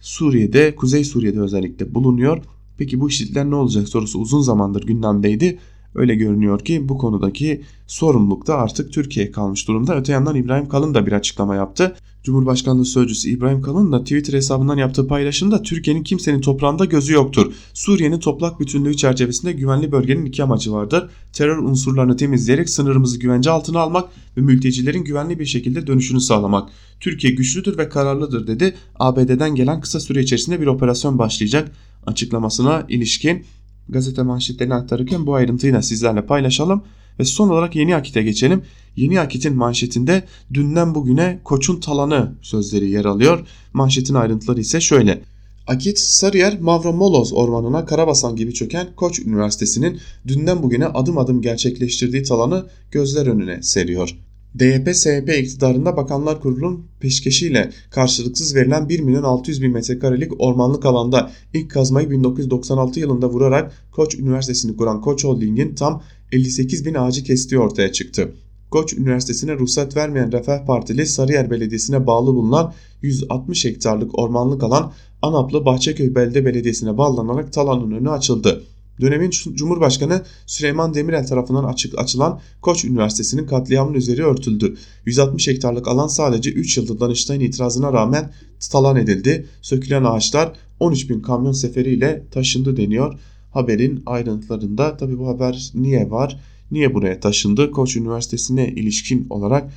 Suriye'de, 0.00 0.74
Kuzey 0.74 1.04
Suriye'de 1.04 1.40
özellikle 1.40 1.94
bulunuyor. 1.94 2.44
Peki 2.78 3.00
bu 3.00 3.08
IŞİD'liler 3.08 3.50
ne 3.50 3.54
olacak 3.54 3.88
sorusu 3.88 4.18
uzun 4.18 4.40
zamandır 4.40 4.86
gündemdeydi. 4.86 5.58
Öyle 5.94 6.14
görünüyor 6.14 6.64
ki 6.64 6.88
bu 6.88 6.98
konudaki 6.98 7.62
sorumluluk 7.86 8.46
da 8.46 8.56
artık 8.56 8.92
Türkiye'ye 8.92 9.32
kalmış 9.32 9.68
durumda. 9.68 9.96
Öte 9.96 10.12
yandan 10.12 10.36
İbrahim 10.36 10.68
Kalın 10.68 10.94
da 10.94 11.06
bir 11.06 11.12
açıklama 11.12 11.54
yaptı. 11.54 11.96
Cumhurbaşkanlığı 12.22 12.84
Sözcüsü 12.84 13.30
İbrahim 13.30 13.62
Kalın 13.62 13.92
da 13.92 14.02
Twitter 14.02 14.32
hesabından 14.32 14.76
yaptığı 14.76 15.06
paylaşımda 15.06 15.62
Türkiye'nin 15.62 16.02
kimsenin 16.02 16.40
toprağında 16.40 16.84
gözü 16.84 17.12
yoktur. 17.12 17.52
Suriye'nin 17.74 18.18
toprak 18.18 18.60
bütünlüğü 18.60 18.96
çerçevesinde 18.96 19.52
güvenli 19.52 19.92
bölgenin 19.92 20.24
iki 20.24 20.42
amacı 20.42 20.72
vardır. 20.72 21.10
Terör 21.32 21.58
unsurlarını 21.58 22.16
temizleyerek 22.16 22.70
sınırımızı 22.70 23.18
güvence 23.18 23.50
altına 23.50 23.80
almak 23.80 24.08
ve 24.36 24.40
mültecilerin 24.40 25.04
güvenli 25.04 25.38
bir 25.38 25.46
şekilde 25.46 25.86
dönüşünü 25.86 26.20
sağlamak. 26.20 26.70
Türkiye 27.00 27.32
güçlüdür 27.32 27.78
ve 27.78 27.88
kararlıdır 27.88 28.46
dedi. 28.46 28.74
ABD'den 28.98 29.54
gelen 29.54 29.80
kısa 29.80 30.00
süre 30.00 30.20
içerisinde 30.20 30.60
bir 30.60 30.66
operasyon 30.66 31.18
başlayacak 31.18 31.72
açıklamasına 32.06 32.86
ilişkin 32.88 33.44
gazete 33.88 34.22
manşetlerini 34.22 34.74
aktarırken 34.74 35.26
bu 35.26 35.34
ayrıntıyı 35.34 35.72
da 35.72 35.82
sizlerle 35.82 36.26
paylaşalım. 36.26 36.82
Ve 37.18 37.24
son 37.24 37.48
olarak 37.48 37.76
Yeni 37.76 37.96
Akit'e 37.96 38.22
geçelim. 38.22 38.62
Yeni 38.96 39.20
Akit'in 39.20 39.56
manşetinde 39.56 40.24
dünden 40.54 40.94
bugüne 40.94 41.40
koçun 41.44 41.80
talanı 41.80 42.32
sözleri 42.42 42.90
yer 42.90 43.04
alıyor. 43.04 43.46
Manşetin 43.72 44.14
ayrıntıları 44.14 44.60
ise 44.60 44.80
şöyle. 44.80 45.22
Akit, 45.66 45.98
Sarıyer, 45.98 46.60
Mavromoloz 46.60 47.32
ormanına 47.32 47.84
karabasan 47.84 48.36
gibi 48.36 48.54
çöken 48.54 48.88
Koç 48.96 49.18
Üniversitesi'nin 49.18 49.98
dünden 50.28 50.62
bugüne 50.62 50.86
adım 50.86 51.18
adım 51.18 51.42
gerçekleştirdiği 51.42 52.22
talanı 52.22 52.66
gözler 52.90 53.26
önüne 53.26 53.62
seriyor. 53.62 54.16
DYP-SYP 54.56 55.38
iktidarında 55.38 55.96
Bakanlar 55.96 56.40
Kurulu'nun 56.40 56.86
peşkeşiyle 57.00 57.70
karşılıksız 57.90 58.54
verilen 58.54 58.88
1 58.88 59.00
milyon 59.00 59.22
600 59.22 59.62
bin 59.62 59.72
metrekarelik 59.72 60.40
ormanlık 60.40 60.86
alanda 60.86 61.30
ilk 61.54 61.70
kazmayı 61.70 62.10
1996 62.10 63.00
yılında 63.00 63.30
vurarak 63.30 63.72
Koç 63.92 64.14
Üniversitesi'ni 64.14 64.76
kuran 64.76 65.00
Koç 65.00 65.24
Holding'in 65.24 65.74
tam 65.74 66.02
58 66.32 66.86
bin 66.86 66.94
ağacı 66.94 67.24
kestiği 67.24 67.60
ortaya 67.60 67.92
çıktı. 67.92 68.34
Koç 68.70 68.92
Üniversitesi'ne 68.92 69.58
ruhsat 69.58 69.96
vermeyen 69.96 70.32
Refah 70.32 70.66
Partili 70.66 71.06
Sarıyer 71.06 71.50
Belediyesi'ne 71.50 72.06
bağlı 72.06 72.34
bulunan 72.34 72.72
160 73.02 73.64
hektarlık 73.64 74.18
ormanlık 74.18 74.62
alan 74.62 74.92
Anaplı 75.22 75.64
Bahçeköy 75.64 76.14
Belde 76.14 76.44
Belediyesi'ne 76.44 76.98
bağlanarak 76.98 77.52
talanın 77.52 77.90
önü 77.90 78.10
açıldı. 78.10 78.64
Dönemin 79.00 79.30
Cumhurbaşkanı 79.30 80.22
Süleyman 80.46 80.94
Demirel 80.94 81.26
tarafından 81.26 81.64
açık 81.64 81.98
açılan 81.98 82.40
Koç 82.62 82.84
Üniversitesi'nin 82.84 83.46
katliamının 83.46 83.96
üzeri 83.96 84.24
örtüldü. 84.24 84.76
160 85.06 85.48
hektarlık 85.48 85.88
alan 85.88 86.06
sadece 86.06 86.50
3 86.50 86.76
yıldır 86.76 87.00
Danıştay'ın 87.00 87.40
itirazına 87.40 87.92
rağmen 87.92 88.32
talan 88.70 88.96
edildi. 88.96 89.46
Sökülen 89.62 90.04
ağaçlar 90.04 90.52
13 90.80 91.10
bin 91.10 91.20
kamyon 91.20 91.52
seferiyle 91.52 92.24
taşındı 92.30 92.76
deniyor. 92.76 93.18
Haberin 93.50 94.02
ayrıntılarında 94.06 94.96
tabi 94.96 95.18
bu 95.18 95.28
haber 95.28 95.70
niye 95.74 96.10
var? 96.10 96.40
Niye 96.70 96.94
buraya 96.94 97.20
taşındı? 97.20 97.70
Koç 97.70 97.96
Üniversitesi'ne 97.96 98.68
ilişkin 98.68 99.26
olarak 99.30 99.72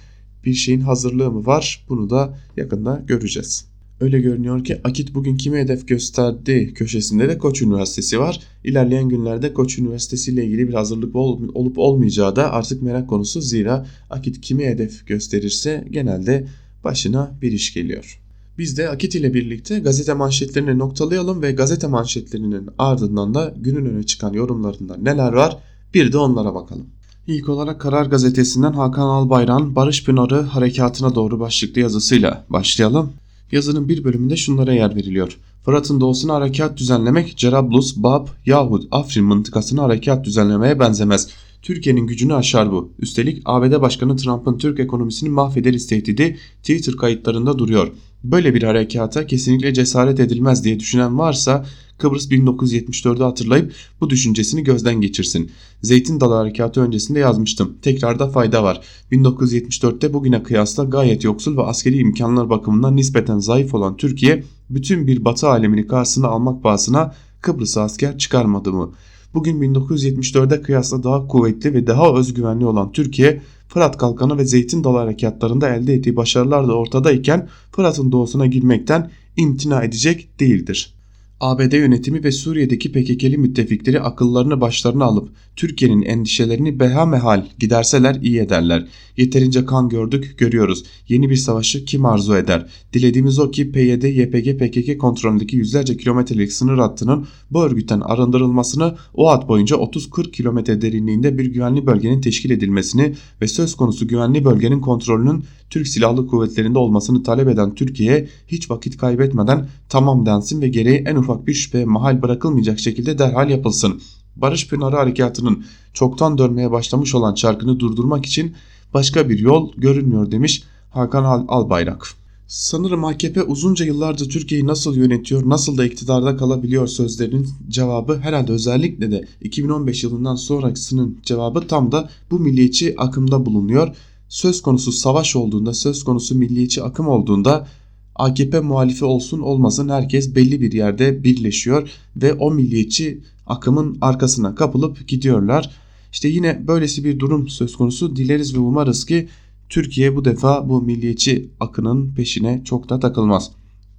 bir 0.46 0.54
şeyin 0.54 0.82
hazırlığı 0.82 1.32
mı 1.32 1.46
var? 1.46 1.86
Bunu 1.90 2.10
da 2.10 2.38
yakında 2.58 3.04
göreceğiz. 3.08 3.71
Öyle 4.02 4.20
görünüyor 4.20 4.64
ki 4.64 4.82
Akit 4.84 5.16
bugün 5.16 5.38
kimi 5.38 5.58
hedef 5.58 5.88
gösterdi 5.88 6.74
köşesinde 6.74 7.30
de 7.30 7.38
Koç 7.38 7.62
Üniversitesi 7.62 8.20
var. 8.20 8.40
İlerleyen 8.64 9.10
günlerde 9.10 9.54
Koç 9.54 9.80
Üniversitesi 9.80 10.32
ile 10.32 10.46
ilgili 10.46 10.68
bir 10.68 10.74
hazırlık 10.74 11.16
olup 11.16 11.78
olmayacağı 11.78 12.36
da 12.36 12.52
artık 12.54 12.82
merak 12.82 13.10
konusu. 13.10 13.42
Zira 13.42 13.86
Akit 14.10 14.42
kimi 14.42 14.66
hedef 14.66 15.08
gösterirse 15.08 15.88
genelde 15.92 16.48
başına 16.84 17.32
bir 17.42 17.52
iş 17.52 17.74
geliyor. 17.74 18.20
Biz 18.58 18.78
de 18.78 18.90
Akit 18.90 19.16
ile 19.16 19.34
birlikte 19.34 19.80
gazete 19.80 20.14
manşetlerini 20.14 20.80
noktalayalım 20.80 21.42
ve 21.42 21.52
gazete 21.52 21.88
manşetlerinin 21.88 22.70
ardından 22.78 23.34
da 23.34 23.54
günün 23.58 23.86
öne 23.86 24.04
çıkan 24.04 24.34
yorumlarında 24.34 24.98
neler 24.98 25.34
var 25.34 25.58
bir 25.94 26.12
de 26.12 26.18
onlara 26.18 26.56
bakalım. 26.56 26.86
İlk 27.28 27.50
olarak 27.50 27.82
Karar 27.82 28.06
Gazetesi'nden 28.06 28.74
Hakan 28.74 29.08
Albayrak'ın 29.08 29.76
Barış 29.76 30.06
Pınarı 30.06 30.42
harekatına 30.42 31.16
doğru 31.16 31.40
başlıklı 31.40 31.82
yazısıyla 31.82 32.46
başlayalım. 32.50 33.14
Yazının 33.52 33.90
bir 33.90 34.04
bölümünde 34.04 34.38
şunlara 34.38 34.74
yer 34.74 34.96
veriliyor. 34.96 35.38
Fırat'ın 35.66 36.02
doğusuna 36.02 36.34
harekat 36.34 36.78
düzenlemek 36.78 37.38
Cerablus, 37.38 37.96
Bab 37.98 38.28
yahut 38.46 38.88
Afrin 38.92 39.26
mıntıkasına 39.26 39.84
harekat 39.84 40.26
düzenlemeye 40.26 40.80
benzemez. 40.80 41.30
Türkiye'nin 41.62 42.08
gücünü 42.08 42.34
aşar 42.34 42.72
bu. 42.72 42.94
Üstelik 43.00 43.42
ABD 43.46 43.82
Başkanı 43.82 44.18
Trump'ın 44.18 44.58
Türk 44.58 44.80
ekonomisini 44.80 45.30
mahvederiz 45.30 45.88
tehdidi 45.88 46.38
Twitter 46.64 46.96
kayıtlarında 46.96 47.60
duruyor. 47.60 47.92
Böyle 48.24 48.56
bir 48.56 48.64
harekata 48.64 49.28
kesinlikle 49.28 49.74
cesaret 49.74 50.20
edilmez 50.20 50.64
diye 50.64 50.80
düşünen 50.80 51.20
varsa 51.20 51.66
Kıbrıs 51.98 52.32
1974'ü 52.32 53.24
hatırlayıp 53.24 53.74
bu 54.02 54.10
düşüncesini 54.10 54.64
gözden 54.64 55.02
geçirsin. 55.02 55.52
Zeytin 55.82 56.20
Dalı 56.20 56.34
Harekatı 56.34 56.82
öncesinde 56.82 57.20
yazmıştım. 57.20 57.78
Tekrarda 57.82 58.30
fayda 58.30 58.64
var. 58.64 58.82
1974'te 59.12 60.14
bugüne 60.14 60.44
kıyasla 60.44 60.84
gayet 60.84 61.24
yoksul 61.24 61.58
ve 61.58 61.62
askeri 61.62 61.98
imkanlar 61.98 62.50
bakımından 62.50 62.96
nispeten 62.96 63.40
zayıf 63.40 63.74
olan 63.74 63.98
Türkiye 63.98 64.44
bütün 64.70 65.08
bir 65.08 65.26
batı 65.26 65.50
alemini 65.50 65.88
karşısına 65.88 66.28
almak 66.28 66.64
pahasına 66.64 67.16
Kıbrıs'a 67.42 67.82
asker 67.82 68.18
çıkarmadı 68.18 68.72
mı? 68.74 68.92
Bugün 69.34 69.62
1974'e 69.62 70.62
kıyasla 70.62 71.04
daha 71.04 71.28
kuvvetli 71.28 71.74
ve 71.74 71.88
daha 71.88 72.14
özgüvenli 72.14 72.66
olan 72.66 72.92
Türkiye, 72.92 73.42
Fırat 73.68 73.98
Kalkanı 73.98 74.38
ve 74.38 74.46
Zeytin 74.46 74.84
Dalı 74.84 74.98
harekatlarında 74.98 75.70
elde 75.76 75.94
ettiği 75.94 76.16
başarılar 76.16 76.68
da 76.68 76.74
ortadayken 76.74 77.48
Fırat'ın 77.72 78.12
doğusuna 78.12 78.46
girmekten 78.46 79.12
imtina 79.38 79.84
edecek 79.84 80.40
değildir. 80.40 80.94
ABD 81.42 81.74
yönetimi 81.74 82.24
ve 82.24 82.32
Suriye'deki 82.32 82.92
PKK'li 82.92 83.38
müttefikleri 83.38 84.02
akıllarını 84.02 84.62
başlarına 84.62 85.06
alıp 85.06 85.30
Türkiye'nin 85.56 86.02
endişelerini 86.02 86.80
behamehal 86.80 87.46
giderseler 87.60 88.16
iyi 88.16 88.40
ederler. 88.40 88.88
Yeterince 89.18 89.66
kan 89.66 89.90
gördük, 89.90 90.36
görüyoruz. 90.38 90.84
Yeni 91.08 91.30
bir 91.30 91.36
savaşı 91.36 91.86
kim 91.86 92.06
arzu 92.06 92.36
eder? 92.36 92.66
Dilediğimiz 92.94 93.40
o 93.40 93.52
ki 93.52 93.72
PYD, 93.72 94.04
YPG, 94.04 94.60
PKK 94.60 95.00
kontrolündeki 95.00 95.56
yüzlerce 95.56 95.98
kilometrelik 95.98 96.54
sınır 96.54 96.78
hattının 96.78 97.28
bu 97.52 97.64
örgütten 97.64 98.00
arındırılmasını, 98.00 98.96
o 99.14 99.30
hat 99.30 99.48
boyunca 99.48 99.76
30-40 99.76 100.32
kilometre 100.32 100.82
derinliğinde 100.82 101.38
bir 101.38 101.46
güvenli 101.46 101.86
bölgenin 101.86 102.22
teşkil 102.22 102.50
edilmesini 102.50 103.14
ve 103.42 103.48
söz 103.48 103.76
konusu 103.76 104.08
güvenli 104.08 104.46
bölgenin 104.46 104.82
kontrolünün 104.82 105.44
Türk 105.72 105.88
Silahlı 105.88 106.28
Kuvvetleri'nde 106.28 106.80
olmasını 106.80 107.24
talep 107.24 107.48
eden 107.48 107.76
Türkiye 107.76 108.30
hiç 108.48 108.72
vakit 108.72 108.98
kaybetmeden 108.98 109.68
tamam 109.90 110.26
densin 110.26 110.62
ve 110.62 110.68
gereği 110.68 111.04
en 111.08 111.16
ufak 111.16 111.48
bir 111.48 111.54
şüphe 111.54 111.86
mahal 111.86 112.22
bırakılmayacak 112.22 112.80
şekilde 112.80 113.18
derhal 113.18 113.50
yapılsın. 113.50 114.02
Barış 114.36 114.68
Pınarı 114.68 114.96
Harekatı'nın 114.96 115.64
çoktan 115.94 116.38
dönmeye 116.38 116.72
başlamış 116.72 117.16
olan 117.16 117.34
çarkını 117.34 117.80
durdurmak 117.80 118.26
için 118.26 118.56
başka 118.94 119.30
bir 119.30 119.40
yol 119.40 119.72
görünmüyor 119.78 120.32
demiş 120.32 120.64
Hakan 120.90 121.24
Al 121.24 121.46
Albayrak. 121.48 122.08
Sanırım 122.48 123.06
AKP 123.06 123.44
uzunca 123.44 123.86
yıllardır 123.86 124.30
Türkiye'yi 124.30 124.68
nasıl 124.68 124.96
yönetiyor, 124.96 125.50
nasıl 125.50 125.78
da 125.78 125.86
iktidarda 125.86 126.38
kalabiliyor 126.38 126.88
sözlerinin 126.88 127.48
cevabı 127.70 128.20
herhalde 128.20 128.52
özellikle 128.52 129.12
de 129.12 129.28
2015 129.42 130.04
yılından 130.04 130.36
sonrasının 130.36 131.18
cevabı 131.24 131.68
tam 131.68 131.92
da 131.92 132.10
bu 132.32 132.40
milliyetçi 132.40 132.96
akımda 132.98 133.46
bulunuyor. 133.46 133.96
Söz 134.32 134.62
konusu 134.62 134.92
savaş 134.92 135.36
olduğunda, 135.36 135.74
söz 135.74 136.04
konusu 136.04 136.36
milliyetçi 136.36 136.84
akım 136.84 137.08
olduğunda 137.08 137.68
AKP 138.16 138.60
muhalifi 138.60 139.06
olsun 139.06 139.40
olmasın 139.40 139.90
herkes 139.90 140.36
belli 140.36 140.62
bir 140.62 140.72
yerde 140.72 141.24
birleşiyor 141.24 141.90
ve 142.16 142.34
o 142.34 142.52
milliyetçi 142.52 143.22
akımın 143.48 143.98
arkasına 144.02 144.56
kapılıp 144.56 145.08
gidiyorlar. 145.08 145.70
İşte 146.12 146.28
yine 146.28 146.68
böylesi 146.68 147.04
bir 147.04 147.20
durum 147.20 147.50
söz 147.50 147.76
konusu. 147.76 148.16
Dileriz 148.16 148.56
ve 148.56 148.60
umarız 148.60 149.06
ki 149.06 149.30
Türkiye 149.70 150.16
bu 150.16 150.26
defa 150.26 150.70
bu 150.70 150.82
milliyetçi 150.82 151.50
akının 151.60 152.14
peşine 152.16 152.62
çok 152.66 152.90
da 152.90 153.00
takılmaz. 153.00 153.52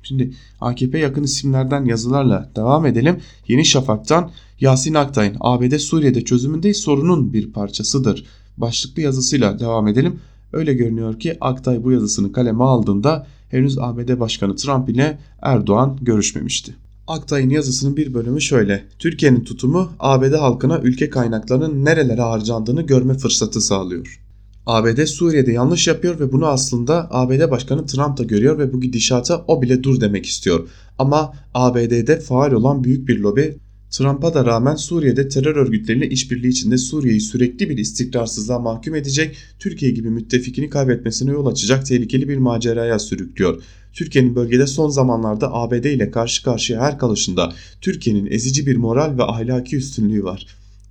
Şimdi 0.03 0.33
AKP 0.61 0.99
yakın 0.99 1.23
isimlerden 1.23 1.85
yazılarla 1.85 2.51
devam 2.57 2.87
edelim. 2.87 3.21
Yeni 3.49 3.65
Şafak'tan 3.65 4.31
Yasin 4.61 4.95
Aktay'ın 4.95 5.37
ABD 5.41 5.79
Suriye'de 5.79 6.25
çözümünde 6.25 6.75
sorunun 6.75 7.33
bir 7.33 7.53
parçasıdır. 7.53 8.25
Başlıklı 8.63 9.03
yazısıyla 9.03 9.59
devam 9.59 9.89
edelim. 9.89 10.21
Öyle 10.53 10.75
görünüyor 10.75 11.21
ki 11.21 11.37
Aktay 11.41 11.85
bu 11.85 11.93
yazısını 11.93 12.33
kaleme 12.33 12.65
aldığında 12.65 13.27
henüz 13.49 13.79
ABD 13.79 14.21
Başkanı 14.21 14.57
Trump 14.57 14.89
ile 14.89 15.19
Erdoğan 15.43 15.99
görüşmemişti. 16.03 16.75
Aktay'ın 17.07 17.51
yazısının 17.51 17.97
bir 17.97 18.15
bölümü 18.15 18.41
şöyle. 18.41 18.85
Türkiye'nin 18.99 19.45
tutumu 19.45 19.93
ABD 19.99 20.35
halkına 20.35 20.79
ülke 20.79 21.11
kaynaklarının 21.11 21.85
nerelere 21.85 22.21
harcandığını 22.21 22.83
görme 22.83 23.15
fırsatı 23.15 23.61
sağlıyor. 23.61 24.21
ABD 24.67 25.05
Suriye'de 25.05 25.53
yanlış 25.53 25.89
yapıyor 25.89 26.21
ve 26.21 26.33
bunu 26.33 26.47
aslında 26.47 27.09
ABD 27.11 27.51
Başkanı 27.51 27.87
Trump 27.87 28.19
da 28.19 28.23
görüyor 28.25 28.59
ve 28.59 28.73
bu 28.73 28.81
gidişata 28.81 29.45
o 29.49 29.63
bile 29.63 29.83
dur 29.83 30.01
demek 30.01 30.27
istiyor. 30.27 30.69
Ama 30.99 31.33
ABD'de 31.55 32.21
faal 32.21 32.53
olan 32.53 32.85
büyük 32.85 33.09
bir 33.09 33.19
lobi 33.19 33.59
Trump'a 33.93 34.35
da 34.35 34.45
rağmen 34.45 34.75
Suriye'de 34.75 35.29
terör 35.29 35.57
örgütleriyle 35.57 36.09
işbirliği 36.09 36.49
içinde 36.49 36.79
Suriye'yi 36.79 37.21
sürekli 37.21 37.71
bir 37.71 37.79
istikrarsızlığa 37.79 38.59
mahkum 38.59 38.95
edecek, 38.95 39.37
Türkiye 39.59 39.91
gibi 39.91 40.11
müttefikini 40.11 40.71
kaybetmesine 40.71 41.31
yol 41.31 41.47
açacak 41.47 41.87
tehlikeli 41.87 42.29
bir 42.29 42.37
maceraya 42.37 42.99
sürüklüyor. 42.99 43.63
Türkiye'nin 43.93 44.35
bölgede 44.35 44.67
son 44.67 44.89
zamanlarda 44.89 45.55
ABD 45.55 45.85
ile 45.85 46.11
karşı 46.11 46.43
karşıya 46.43 46.81
her 46.81 46.99
kalışında 46.99 47.53
Türkiye'nin 47.81 48.27
ezici 48.31 48.67
bir 48.67 48.77
moral 48.77 49.19
ve 49.19 49.23
ahlaki 49.23 49.77
üstünlüğü 49.77 50.25
var. 50.25 50.47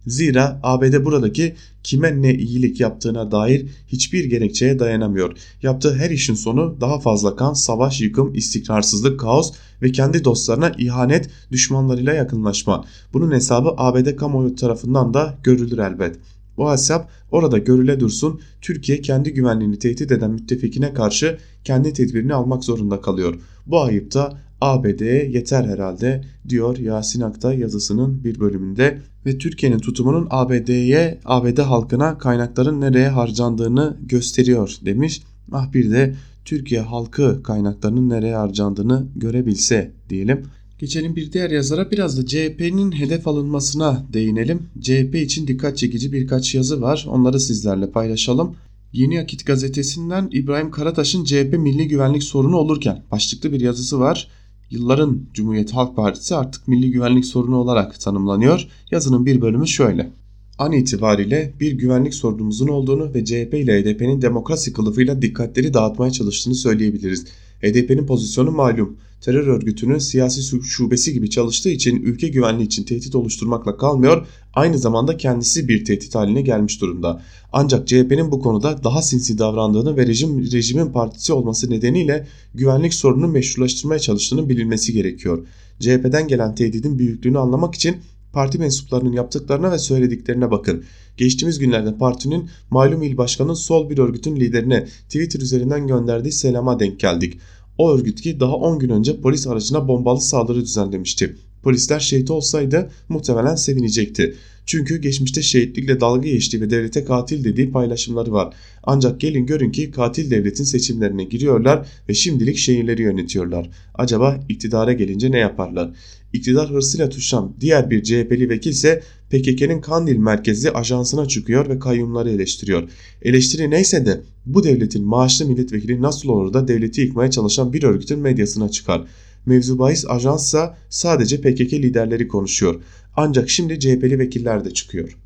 Zira 0.08 0.60
ABD 0.64 1.06
buradaki 1.06 1.56
kime 1.84 2.22
ne 2.22 2.34
iyilik 2.34 2.80
yaptığına 2.80 3.32
dair 3.32 3.66
hiçbir 3.88 4.26
gerekçeye 4.26 4.80
dayanamıyor. 4.80 5.38
Yaptığı 5.64 5.95
her 5.95 6.10
işin 6.10 6.34
sonu 6.34 6.78
daha 6.82 6.99
fazla 6.99 7.36
kan, 7.36 7.54
savaş, 7.54 8.02
yıkım, 8.02 8.34
istikrarsızlık, 8.34 9.20
kaos 9.20 9.54
ve 9.82 9.91
kendi 9.91 10.24
dostlarına 10.24 10.72
ihanet, 10.78 11.30
düşmanlarıyla 11.52 12.14
yakınlaşma. 12.14 12.86
Bunun 13.14 13.32
hesabı 13.32 13.70
ABD 13.78 14.16
kamuoyu 14.16 14.56
tarafından 14.56 15.14
da 15.14 15.38
görülür 15.43 15.78
elbet. 15.78 16.16
Bu 16.58 16.72
hesap 16.72 17.10
orada 17.32 17.58
görüle 17.58 17.99
dursun 17.99 18.41
Türkiye 18.62 19.02
kendi 19.02 19.34
güvenliğini 19.34 19.80
tehdit 19.80 20.12
eden 20.12 20.32
müttefikine 20.32 20.93
karşı 20.93 21.38
kendi 21.64 21.93
tedbirini 21.93 22.34
almak 22.34 22.64
zorunda 22.64 23.02
kalıyor. 23.02 23.36
Bu 23.68 23.82
ayıpta 23.82 24.38
ABD'ye 24.62 25.30
yeter 25.30 25.64
herhalde 25.64 26.22
diyor 26.49 26.78
Yasin 26.78 27.22
Aktay 27.22 27.59
yazısının 27.59 28.24
bir 28.24 28.39
bölümünde 28.39 29.01
ve 29.26 29.38
Türkiye'nin 29.38 29.80
tutumunun 29.80 30.28
ABD'ye, 30.30 31.20
ABD 31.26 31.57
halkına 31.59 32.18
kaynakların 32.18 32.82
nereye 32.82 33.09
harcandığını 33.09 33.97
gösteriyor 34.01 34.78
demiş. 34.86 35.22
Ah 35.51 35.74
bir 35.74 35.91
de 35.91 36.16
Türkiye 36.45 36.82
halkı 36.82 37.43
kaynaklarının 37.43 38.09
nereye 38.09 38.36
harcandığını 38.36 39.07
görebilse 39.16 39.91
diyelim. 40.09 40.45
Geçelim 40.80 41.16
bir 41.16 41.32
diğer 41.32 41.49
yazara 41.49 41.91
biraz 41.91 42.18
da 42.18 42.26
CHP'nin 42.26 42.91
hedef 42.91 43.28
alınmasına 43.28 44.05
değinelim. 44.14 44.59
CHP 44.82 45.16
için 45.16 45.47
dikkat 45.47 45.78
çekici 45.78 46.12
birkaç 46.12 46.55
yazı 46.55 46.82
var. 46.82 47.05
Onları 47.09 47.39
sizlerle 47.39 47.91
paylaşalım. 47.91 48.55
Yeni 48.93 49.22
Akit 49.22 49.45
gazetesinden 49.45 50.30
İbrahim 50.32 50.72
Karataş'ın 50.72 51.24
CHP 51.24 51.53
milli 51.57 51.88
güvenlik 51.88 52.24
sorunu 52.24 52.57
olurken 52.57 53.03
başlıklı 53.12 53.51
bir 53.51 53.62
yazısı 53.62 53.99
var 53.99 54.28
yılların 54.72 55.19
Cumhuriyet 55.34 55.72
Halk 55.72 55.95
Partisi 55.95 56.36
artık 56.36 56.67
milli 56.67 56.91
güvenlik 56.91 57.26
sorunu 57.26 57.57
olarak 57.57 57.99
tanımlanıyor. 57.99 58.67
Yazının 58.91 59.26
bir 59.26 59.41
bölümü 59.41 59.67
şöyle. 59.67 60.11
An 60.57 60.72
itibariyle 60.72 61.53
bir 61.59 61.72
güvenlik 61.72 62.13
sorunumuzun 62.13 62.67
olduğunu 62.67 63.13
ve 63.13 63.26
CHP 63.26 63.53
ile 63.53 63.82
HDP'nin 63.82 64.22
demokrasi 64.22 64.74
kılıfıyla 64.74 65.22
dikkatleri 65.22 65.74
dağıtmaya 65.74 66.11
çalıştığını 66.11 66.55
söyleyebiliriz. 66.55 67.26
HDP'nin 67.62 68.05
pozisyonu 68.05 68.51
malum. 68.51 68.97
Terör 69.22 69.47
örgütünün 69.47 69.97
siyasi 69.97 70.59
şubesi 70.64 71.14
gibi 71.14 71.30
çalıştığı 71.30 71.70
için 71.70 72.03
ülke 72.03 72.28
güvenliği 72.28 72.66
için 72.66 72.84
tehdit 72.84 73.16
oluşturmakla 73.16 73.78
kalmıyor, 73.78 74.28
aynı 74.53 74.78
zamanda 74.78 75.18
kendisi 75.18 75.68
bir 75.68 75.86
tehdit 75.86 76.16
haline 76.16 76.41
gelmiş 76.41 76.82
durumda. 76.82 77.22
Ancak 77.53 77.88
CHP'nin 77.88 78.32
bu 78.32 78.39
konuda 78.39 78.84
daha 78.84 79.01
sinsi 79.01 79.38
davrandığını 79.38 79.97
ve 79.97 80.07
rejim, 80.07 80.51
rejimin 80.51 80.91
partisi 80.91 81.34
olması 81.34 81.70
nedeniyle 81.70 82.28
güvenlik 82.55 82.93
sorununu 82.93 83.28
meşrulaştırmaya 83.28 83.99
çalıştığını 83.99 84.49
bilinmesi 84.49 84.93
gerekiyor. 84.93 85.45
CHP'den 85.80 86.28
gelen 86.28 86.55
tehdidin 86.55 86.99
büyüklüğünü 86.99 87.39
anlamak 87.39 87.76
için 87.76 87.97
parti 88.34 88.57
mensuplarının 88.57 89.11
yaptıklarına 89.11 89.71
ve 89.71 89.79
söylediklerine 89.79 90.51
bakın. 90.51 90.84
Geçtiğimiz 91.17 91.59
günlerde 91.59 91.97
partinin 91.97 92.49
malum 92.69 93.03
il 93.03 93.17
başkanının 93.17 93.53
sol 93.53 93.89
bir 93.89 93.97
örgütün 93.97 94.36
liderine 94.36 94.86
Twitter 94.86 95.39
üzerinden 95.39 95.88
gönderdiği 95.88 96.32
selama 96.32 96.79
denk 96.79 96.99
geldik. 96.99 97.39
O 97.77 97.91
örgüt 97.91 98.21
ki 98.21 98.39
daha 98.39 98.55
10 98.55 98.79
gün 98.79 98.89
önce 98.89 99.21
polis 99.21 99.47
aracına 99.47 99.88
bombalı 99.88 100.21
saldırı 100.21 100.61
düzenlemişti. 100.61 101.36
Polisler 101.63 101.99
şehit 101.99 102.32
olsaydı 102.32 102.91
muhtemelen 103.09 103.55
sevinecekti. 103.55 104.36
Çünkü 104.65 105.01
geçmişte 105.01 105.41
şehitlikle 105.41 105.99
dalga 105.99 106.29
geçtiği 106.29 106.61
ve 106.61 106.69
devlete 106.69 107.05
katil 107.05 107.43
dediği 107.43 107.71
paylaşımları 107.71 108.32
var. 108.32 108.53
Ancak 108.84 109.21
gelin 109.21 109.45
görün 109.45 109.71
ki 109.71 109.91
katil 109.91 110.32
devletin 110.32 110.63
seçimlerine 110.63 111.23
giriyorlar 111.23 111.88
ve 112.09 112.13
şimdilik 112.13 112.57
şehirleri 112.57 113.01
yönetiyorlar. 113.01 113.69
Acaba 113.95 114.39
iktidara 114.49 114.93
gelince 114.93 115.32
ne 115.32 115.38
yaparlar? 115.38 115.91
İktidar 116.34 116.69
hırsıyla 116.69 117.09
tuşan 117.09 117.53
diğer 117.59 117.89
bir 117.89 118.03
CHP'li 118.03 118.49
vekil 118.49 118.71
ise 118.71 119.03
PKK'nın 119.29 119.82
Kandil 119.82 120.17
merkezi 120.17 120.71
ajansına 120.71 121.27
çıkıyor 121.27 121.69
ve 121.69 121.79
kayyumları 121.79 122.29
eleştiriyor. 122.29 122.89
Eleştiri 123.21 123.69
neyse 123.69 124.05
de 124.05 124.21
bu 124.45 124.63
devletin 124.63 125.05
maaşlı 125.05 125.45
milletvekili 125.45 126.01
nasıl 126.01 126.29
olur 126.29 126.53
da 126.53 126.67
devleti 126.67 127.01
yıkmaya 127.01 127.32
çalışan 127.32 127.73
bir 127.73 127.84
örgütün 127.84 128.19
medyasına 128.19 128.69
çıkar. 128.69 129.07
Mevzu 129.45 129.79
bahis 129.79 130.05
ajansa 130.09 130.77
sadece 130.89 131.41
PKK 131.41 131.73
liderleri 131.73 132.27
konuşuyor. 132.27 132.82
Ancak 133.15 133.49
şimdi 133.49 133.79
CHP'li 133.79 134.19
vekiller 134.19 134.65
de 134.65 134.73
çıkıyor. 134.73 135.17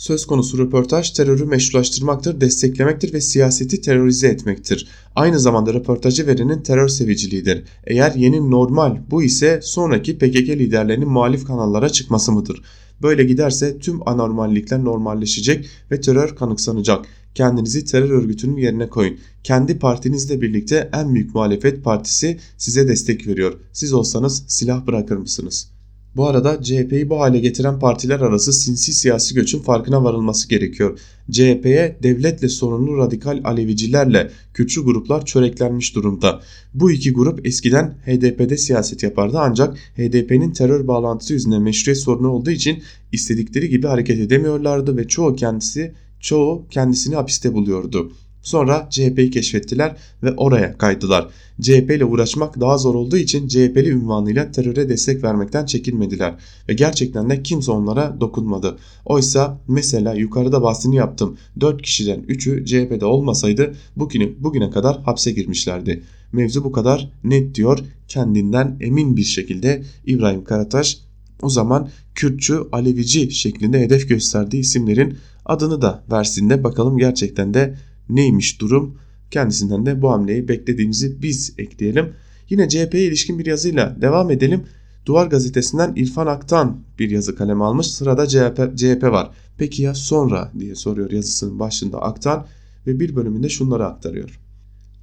Söz 0.00 0.26
konusu 0.26 0.58
röportaj 0.58 1.10
terörü 1.10 1.44
meşrulaştırmaktır, 1.44 2.40
desteklemektir 2.40 3.12
ve 3.12 3.20
siyaseti 3.20 3.80
terörize 3.80 4.28
etmektir. 4.28 4.88
Aynı 5.16 5.40
zamanda 5.40 5.74
röportajı 5.74 6.26
verenin 6.26 6.62
terör 6.62 6.88
seviciliğidir. 6.88 7.64
Eğer 7.84 8.14
yeni 8.14 8.50
normal 8.50 8.98
bu 9.10 9.22
ise 9.22 9.60
sonraki 9.62 10.18
PKK 10.18 10.48
liderlerinin 10.48 11.08
muhalif 11.08 11.46
kanallara 11.46 11.88
çıkması 11.88 12.32
mıdır? 12.32 12.62
Böyle 13.02 13.24
giderse 13.24 13.78
tüm 13.78 14.08
anormallikler 14.08 14.84
normalleşecek 14.84 15.68
ve 15.90 16.00
terör 16.00 16.36
kanıksanacak. 16.36 17.06
Kendinizi 17.34 17.84
terör 17.84 18.10
örgütünün 18.10 18.56
yerine 18.56 18.88
koyun. 18.88 19.18
Kendi 19.44 19.78
partinizle 19.78 20.40
birlikte 20.40 20.90
en 20.92 21.14
büyük 21.14 21.34
muhalefet 21.34 21.84
partisi 21.84 22.38
size 22.56 22.88
destek 22.88 23.26
veriyor. 23.26 23.60
Siz 23.72 23.92
olsanız 23.92 24.44
silah 24.48 24.86
bırakır 24.86 25.16
mısınız? 25.16 25.79
Bu 26.16 26.26
arada 26.26 26.62
CHP'yi 26.62 27.10
bu 27.10 27.20
hale 27.20 27.38
getiren 27.38 27.78
partiler 27.78 28.20
arası 28.20 28.52
sinsi 28.52 28.92
siyasi 28.92 29.34
göçün 29.34 29.58
farkına 29.58 30.04
varılması 30.04 30.48
gerekiyor. 30.48 30.98
CHP'ye 31.30 31.98
devletle 32.02 32.48
sorunlu 32.48 32.98
radikal 32.98 33.40
Alevicilerle 33.44 34.30
Kürtçü 34.54 34.84
gruplar 34.84 35.24
çöreklenmiş 35.24 35.94
durumda. 35.94 36.40
Bu 36.74 36.90
iki 36.90 37.12
grup 37.12 37.46
eskiden 37.46 37.94
HDP'de 38.06 38.56
siyaset 38.56 39.02
yapardı 39.02 39.38
ancak 39.38 39.76
HDP'nin 39.96 40.52
terör 40.52 40.88
bağlantısı 40.88 41.32
yüzünden 41.32 41.62
meşruiyet 41.62 41.98
sorunu 41.98 42.28
olduğu 42.28 42.50
için 42.50 42.82
istedikleri 43.12 43.68
gibi 43.68 43.86
hareket 43.86 44.18
edemiyorlardı 44.18 44.96
ve 44.96 45.08
çoğu 45.08 45.36
kendisi 45.36 45.94
çoğu 46.20 46.66
kendisini 46.70 47.14
hapiste 47.14 47.54
buluyordu. 47.54 48.12
Sonra 48.50 48.88
CHP'yi 48.90 49.30
keşfettiler 49.30 49.96
ve 50.22 50.32
oraya 50.32 50.78
kaydılar. 50.78 51.28
CHP 51.60 51.90
ile 51.90 52.04
uğraşmak 52.04 52.60
daha 52.60 52.78
zor 52.78 52.94
olduğu 52.94 53.16
için 53.16 53.48
CHP'li 53.48 53.88
ünvanıyla 53.88 54.52
teröre 54.52 54.88
destek 54.88 55.24
vermekten 55.24 55.66
çekinmediler 55.66 56.34
ve 56.68 56.74
gerçekten 56.74 57.30
de 57.30 57.42
kimse 57.42 57.72
onlara 57.72 58.20
dokunmadı. 58.20 58.78
Oysa 59.04 59.60
mesela 59.68 60.14
yukarıda 60.14 60.62
bahsini 60.62 60.96
yaptım 60.96 61.36
4 61.60 61.82
kişiden 61.82 62.20
3'ü 62.20 62.64
CHP'de 62.64 63.04
olmasaydı 63.04 63.74
bugüne, 63.96 64.28
bugüne 64.38 64.70
kadar 64.70 65.02
hapse 65.02 65.30
girmişlerdi. 65.30 66.02
Mevzu 66.32 66.64
bu 66.64 66.72
kadar 66.72 67.12
net 67.24 67.54
diyor 67.54 67.78
kendinden 68.08 68.76
emin 68.80 69.16
bir 69.16 69.24
şekilde 69.24 69.82
İbrahim 70.06 70.44
Karataş. 70.44 70.98
O 71.42 71.48
zaman 71.48 71.88
Kürtçü, 72.14 72.60
Alevici 72.72 73.30
şeklinde 73.30 73.80
hedef 73.80 74.08
gösterdiği 74.08 74.60
isimlerin 74.60 75.18
adını 75.46 75.82
da 75.82 76.02
versin 76.10 76.50
de 76.50 76.64
bakalım 76.64 76.98
gerçekten 76.98 77.54
de 77.54 77.74
neymiş 78.16 78.60
durum? 78.60 78.98
Kendisinden 79.30 79.86
de 79.86 80.02
bu 80.02 80.10
hamleyi 80.10 80.48
beklediğimizi 80.48 81.22
biz 81.22 81.54
ekleyelim. 81.58 82.12
Yine 82.48 82.68
CHP'ye 82.68 83.04
ilişkin 83.04 83.38
bir 83.38 83.46
yazıyla 83.46 83.96
devam 84.00 84.30
edelim. 84.30 84.62
Duvar 85.06 85.26
gazetesinden 85.26 85.92
İrfan 85.96 86.26
Aktan 86.26 86.80
bir 86.98 87.10
yazı 87.10 87.36
kaleme 87.36 87.64
almış. 87.64 87.86
Sırada 87.86 88.26
CHP, 88.26 88.76
CHP 88.76 89.02
var. 89.02 89.30
Peki 89.58 89.82
ya 89.82 89.94
sonra 89.94 90.52
diye 90.58 90.74
soruyor 90.74 91.10
yazısının 91.10 91.58
başında 91.58 92.02
Aktan 92.02 92.46
ve 92.86 93.00
bir 93.00 93.16
bölümünde 93.16 93.48
şunları 93.48 93.86
aktarıyor. 93.86 94.40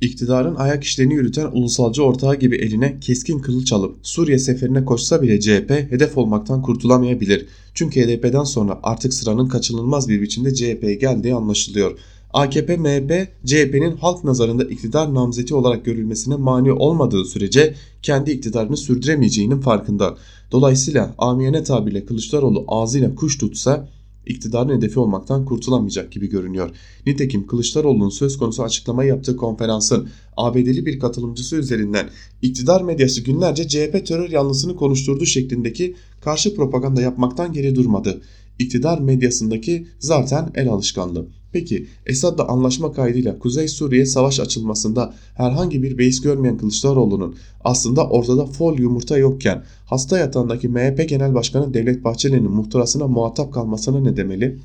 İktidarın 0.01 0.55
ayak 0.55 0.83
işlerini 0.83 1.13
yürüten 1.13 1.45
ulusalcı 1.45 2.03
ortağı 2.03 2.35
gibi 2.35 2.55
eline 2.55 2.99
keskin 2.99 3.39
kılıç 3.39 3.73
alıp 3.73 3.95
Suriye 4.03 4.39
seferine 4.39 4.85
koşsa 4.85 5.21
bile 5.21 5.39
CHP 5.39 5.69
hedef 5.69 6.17
olmaktan 6.17 6.61
kurtulamayabilir. 6.61 7.45
Çünkü 7.73 8.01
HDP'den 8.01 8.43
sonra 8.43 8.79
artık 8.83 9.13
sıranın 9.13 9.47
kaçınılmaz 9.47 10.09
bir 10.09 10.21
biçimde 10.21 10.53
CHP'ye 10.53 10.95
geldiği 10.95 11.35
anlaşılıyor. 11.35 11.99
AKP, 12.37 12.77
MHP, 12.77 13.27
CHP'nin 13.45 13.97
halk 13.97 14.23
nazarında 14.23 14.63
iktidar 14.63 15.13
namzeti 15.13 15.55
olarak 15.55 15.85
görülmesine 15.85 16.35
mani 16.35 16.71
olmadığı 16.71 17.25
sürece 17.25 17.75
kendi 18.01 18.31
iktidarını 18.31 18.77
sürdüremeyeceğinin 18.77 19.59
farkında. 19.59 20.17
Dolayısıyla 20.51 21.15
amiyane 21.17 21.63
tabirle 21.63 22.05
Kılıçdaroğlu 22.05 22.65
ağzıyla 22.67 23.15
kuş 23.15 23.37
tutsa 23.37 23.89
iktidarın 24.25 24.77
hedefi 24.77 24.99
olmaktan 24.99 25.45
kurtulamayacak 25.45 26.11
gibi 26.11 26.29
görünüyor. 26.29 26.69
Nitekim 27.05 27.47
Kılıçdaroğlu'nun 27.47 28.09
söz 28.09 28.37
konusu 28.37 28.63
açıklama 28.63 29.03
yaptığı 29.03 29.37
konferansın 29.37 30.09
ABD'li 30.37 30.85
bir 30.85 30.99
katılımcısı 30.99 31.55
üzerinden 31.55 32.09
iktidar 32.41 32.81
medyası 32.81 33.21
günlerce 33.21 33.67
CHP 33.67 34.05
terör 34.07 34.29
yanlısını 34.29 34.75
konuşturduğu 34.75 35.25
şeklindeki 35.25 35.95
karşı 36.21 36.55
propaganda 36.55 37.01
yapmaktan 37.01 37.53
geri 37.53 37.75
durmadı. 37.75 38.21
İktidar 38.59 38.99
medyasındaki 38.99 39.87
zaten 39.99 40.51
el 40.55 40.69
alışkanlığı. 40.69 41.36
Peki 41.51 41.87
Esad'la 42.05 42.47
anlaşma 42.47 42.91
kaydıyla 42.91 43.39
Kuzey 43.39 43.67
Suriye 43.67 44.05
savaş 44.05 44.39
açılmasında 44.39 45.13
herhangi 45.35 45.83
bir 45.83 45.97
beis 45.97 46.21
görmeyen 46.21 46.57
Kılıçdaroğlu'nun 46.57 47.35
aslında 47.63 48.09
ortada 48.09 48.45
fol 48.45 48.79
yumurta 48.79 49.17
yokken 49.17 49.63
hasta 49.85 50.17
yatağındaki 50.17 50.69
MHP 50.69 51.09
Genel 51.09 51.33
Başkanı 51.33 51.73
Devlet 51.73 52.03
Bahçeli'nin 52.03 52.51
muhtırasına 52.51 53.07
muhatap 53.07 53.53
kalmasına 53.53 53.99
ne 53.99 54.17
demeli? 54.17 54.57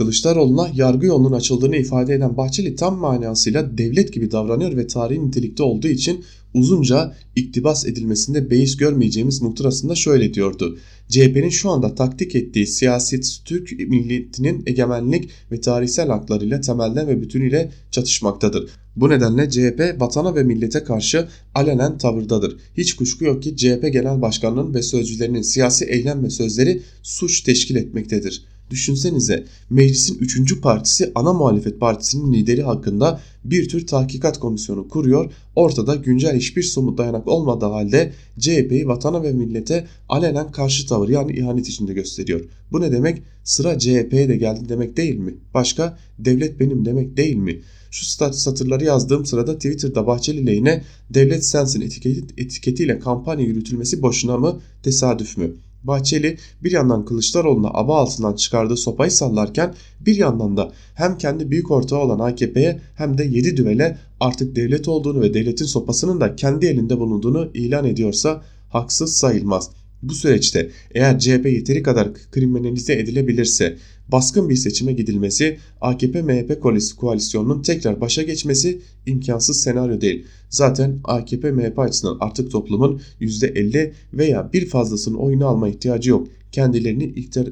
Kılıçdaroğlu'na 0.00 0.70
yargı 0.74 1.06
yolunun 1.06 1.32
açıldığını 1.32 1.76
ifade 1.76 2.14
eden 2.14 2.36
Bahçeli 2.36 2.76
tam 2.76 2.98
manasıyla 2.98 3.78
devlet 3.78 4.12
gibi 4.12 4.30
davranıyor 4.30 4.76
ve 4.76 4.86
tarihi 4.86 5.26
nitelikte 5.26 5.62
olduğu 5.62 5.88
için 5.88 6.24
uzunca 6.54 7.14
iktibas 7.36 7.86
edilmesinde 7.86 8.50
beis 8.50 8.76
görmeyeceğimiz 8.76 9.42
muhtırasında 9.42 9.94
şöyle 9.94 10.34
diyordu. 10.34 10.78
CHP'nin 11.08 11.48
şu 11.48 11.70
anda 11.70 11.94
taktik 11.94 12.34
ettiği 12.34 12.66
siyaset 12.66 13.40
Türk 13.44 13.72
milletinin 13.88 14.62
egemenlik 14.66 15.30
ve 15.52 15.60
tarihsel 15.60 16.08
haklarıyla 16.08 16.60
temelden 16.60 17.08
ve 17.08 17.22
bütünüyle 17.22 17.70
çatışmaktadır. 17.90 18.70
Bu 18.96 19.08
nedenle 19.08 19.50
CHP 19.50 20.00
vatana 20.00 20.34
ve 20.34 20.42
millete 20.42 20.84
karşı 20.84 21.28
alenen 21.54 21.98
tavırdadır. 21.98 22.56
Hiç 22.76 22.96
kuşku 22.96 23.24
yok 23.24 23.42
ki 23.42 23.56
CHP 23.56 23.92
Genel 23.92 24.22
Başkanı'nın 24.22 24.74
ve 24.74 24.82
sözcülerinin 24.82 25.42
siyasi 25.42 25.84
eylem 25.84 26.24
ve 26.24 26.30
sözleri 26.30 26.82
suç 27.02 27.40
teşkil 27.40 27.76
etmektedir. 27.76 28.44
Düşünsenize 28.70 29.44
meclisin 29.70 30.18
3. 30.18 30.60
partisi 30.60 31.12
ana 31.14 31.32
muhalefet 31.32 31.80
partisinin 31.80 32.32
lideri 32.32 32.62
hakkında 32.62 33.20
bir 33.44 33.68
tür 33.68 33.86
tahkikat 33.86 34.40
komisyonu 34.40 34.88
kuruyor. 34.88 35.32
Ortada 35.56 35.94
güncel 35.94 36.36
hiçbir 36.36 36.62
somut 36.62 36.98
dayanak 36.98 37.28
olmadığı 37.28 37.66
halde 37.66 38.12
CHP'yi 38.38 38.88
vatana 38.88 39.22
ve 39.22 39.32
millete 39.32 39.86
alenen 40.08 40.52
karşı 40.52 40.86
tavır 40.86 41.08
yani 41.08 41.32
ihanet 41.32 41.68
içinde 41.68 41.92
gösteriyor. 41.92 42.40
Bu 42.72 42.80
ne 42.80 42.92
demek? 42.92 43.22
Sıra 43.44 43.78
CHP'ye 43.78 44.28
de 44.28 44.36
geldi 44.36 44.68
demek 44.68 44.96
değil 44.96 45.16
mi? 45.16 45.34
Başka 45.54 45.98
devlet 46.18 46.60
benim 46.60 46.84
demek 46.84 47.16
değil 47.16 47.36
mi? 47.36 47.60
Şu 47.90 48.06
satırları 48.32 48.84
yazdığım 48.84 49.26
sırada 49.26 49.54
Twitter'da 49.54 50.06
Bahçeli 50.06 50.46
lehine 50.46 50.82
devlet 51.10 51.44
sensin 51.44 51.80
etiketi, 51.80 52.34
etiketiyle 52.36 52.98
kampanya 52.98 53.44
yürütülmesi 53.44 54.02
boşuna 54.02 54.38
mı 54.38 54.60
tesadüf 54.82 55.36
mü? 55.36 55.56
Bahçeli 55.84 56.38
bir 56.64 56.72
yandan 56.72 57.04
Kılıçdaroğlu'na 57.04 57.68
aba 57.68 57.98
altından 57.98 58.34
çıkardığı 58.34 58.76
sopayı 58.76 59.10
sallarken 59.10 59.74
bir 60.00 60.16
yandan 60.16 60.56
da 60.56 60.72
hem 60.94 61.18
kendi 61.18 61.50
büyük 61.50 61.70
ortağı 61.70 61.98
olan 61.98 62.18
AKP'ye 62.18 62.80
hem 62.94 63.18
de 63.18 63.24
yedi 63.24 63.56
düvele 63.56 63.98
artık 64.20 64.56
devlet 64.56 64.88
olduğunu 64.88 65.20
ve 65.20 65.34
devletin 65.34 65.64
sopasının 65.64 66.20
da 66.20 66.36
kendi 66.36 66.66
elinde 66.66 66.98
bulunduğunu 66.98 67.50
ilan 67.54 67.84
ediyorsa 67.84 68.42
haksız 68.68 69.16
sayılmaz. 69.16 69.70
Bu 70.02 70.14
süreçte 70.14 70.70
eğer 70.94 71.18
CHP 71.18 71.46
yeteri 71.46 71.82
kadar 71.82 72.08
kriminalize 72.30 72.92
edilebilirse 72.92 73.76
baskın 74.08 74.48
bir 74.48 74.56
seçime 74.56 74.92
gidilmesi 74.92 75.58
AKP-MHP 75.80 76.60
koalisyonunun 76.96 77.62
tekrar 77.62 78.00
başa 78.00 78.22
geçmesi 78.22 78.80
imkansız 79.06 79.60
senaryo 79.60 80.00
değil. 80.00 80.24
Zaten 80.50 81.00
AKP-MHP 81.04 81.80
açısından 81.80 82.16
artık 82.20 82.50
toplumun 82.50 83.00
%50 83.20 83.92
veya 84.12 84.52
bir 84.52 84.66
fazlasının 84.66 85.18
oyunu 85.18 85.46
alma 85.46 85.68
ihtiyacı 85.68 86.10
yok. 86.10 86.28
Kendilerini 86.52 87.04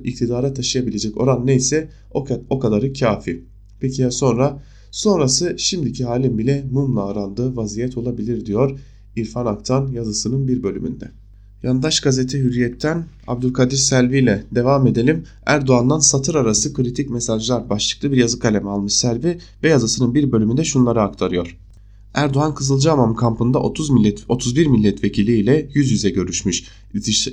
iktidara 0.05 0.55
taşıyabilecek 0.55 1.21
oran 1.21 1.47
neyse 1.47 1.89
o 2.51 2.59
kadarı 2.59 2.93
kafi. 2.93 3.45
Peki 3.81 4.03
ya 4.03 4.11
sonra? 4.11 4.63
Sonrası 4.91 5.55
şimdiki 5.59 6.05
halin 6.05 6.39
bile 6.39 6.65
mumla 6.73 7.05
arandığı 7.05 7.57
vaziyet 7.57 7.97
olabilir 7.97 8.47
diyor 8.47 8.79
İrfan 9.17 9.47
Aktan 9.47 9.93
yazısının 9.93 10.49
bir 10.49 10.63
bölümünde. 10.63 11.11
Yandaş 11.63 12.01
gazete 12.01 12.39
Hürriyet'ten 12.39 13.07
Abdülkadir 13.27 13.77
Selvi 13.77 14.19
ile 14.19 14.45
devam 14.55 14.87
edelim. 14.87 15.25
Erdoğan'dan 15.47 15.99
satır 15.99 16.35
arası 16.35 16.75
kritik 16.75 17.11
mesajlar 17.11 17.71
başlıklı 17.71 18.13
bir 18.13 18.17
yazı 18.17 18.39
kalemi 18.39 18.71
almış 18.71 18.93
Selvi 18.93 19.39
ve 19.63 19.69
yazısının 19.69 20.15
bir 20.15 20.33
bölümünde 20.33 20.65
şunları 20.65 21.03
aktarıyor. 21.03 21.57
Erdoğan 22.15 22.55
Kızılcahamam 22.55 23.15
kampında 23.15 23.59
30 23.59 23.91
millet 23.91 24.25
31 24.29 24.67
milletvekili 24.67 25.37
ile 25.37 25.69
yüz 25.75 25.91
yüze 25.91 26.11
görüşmüş. 26.11 26.65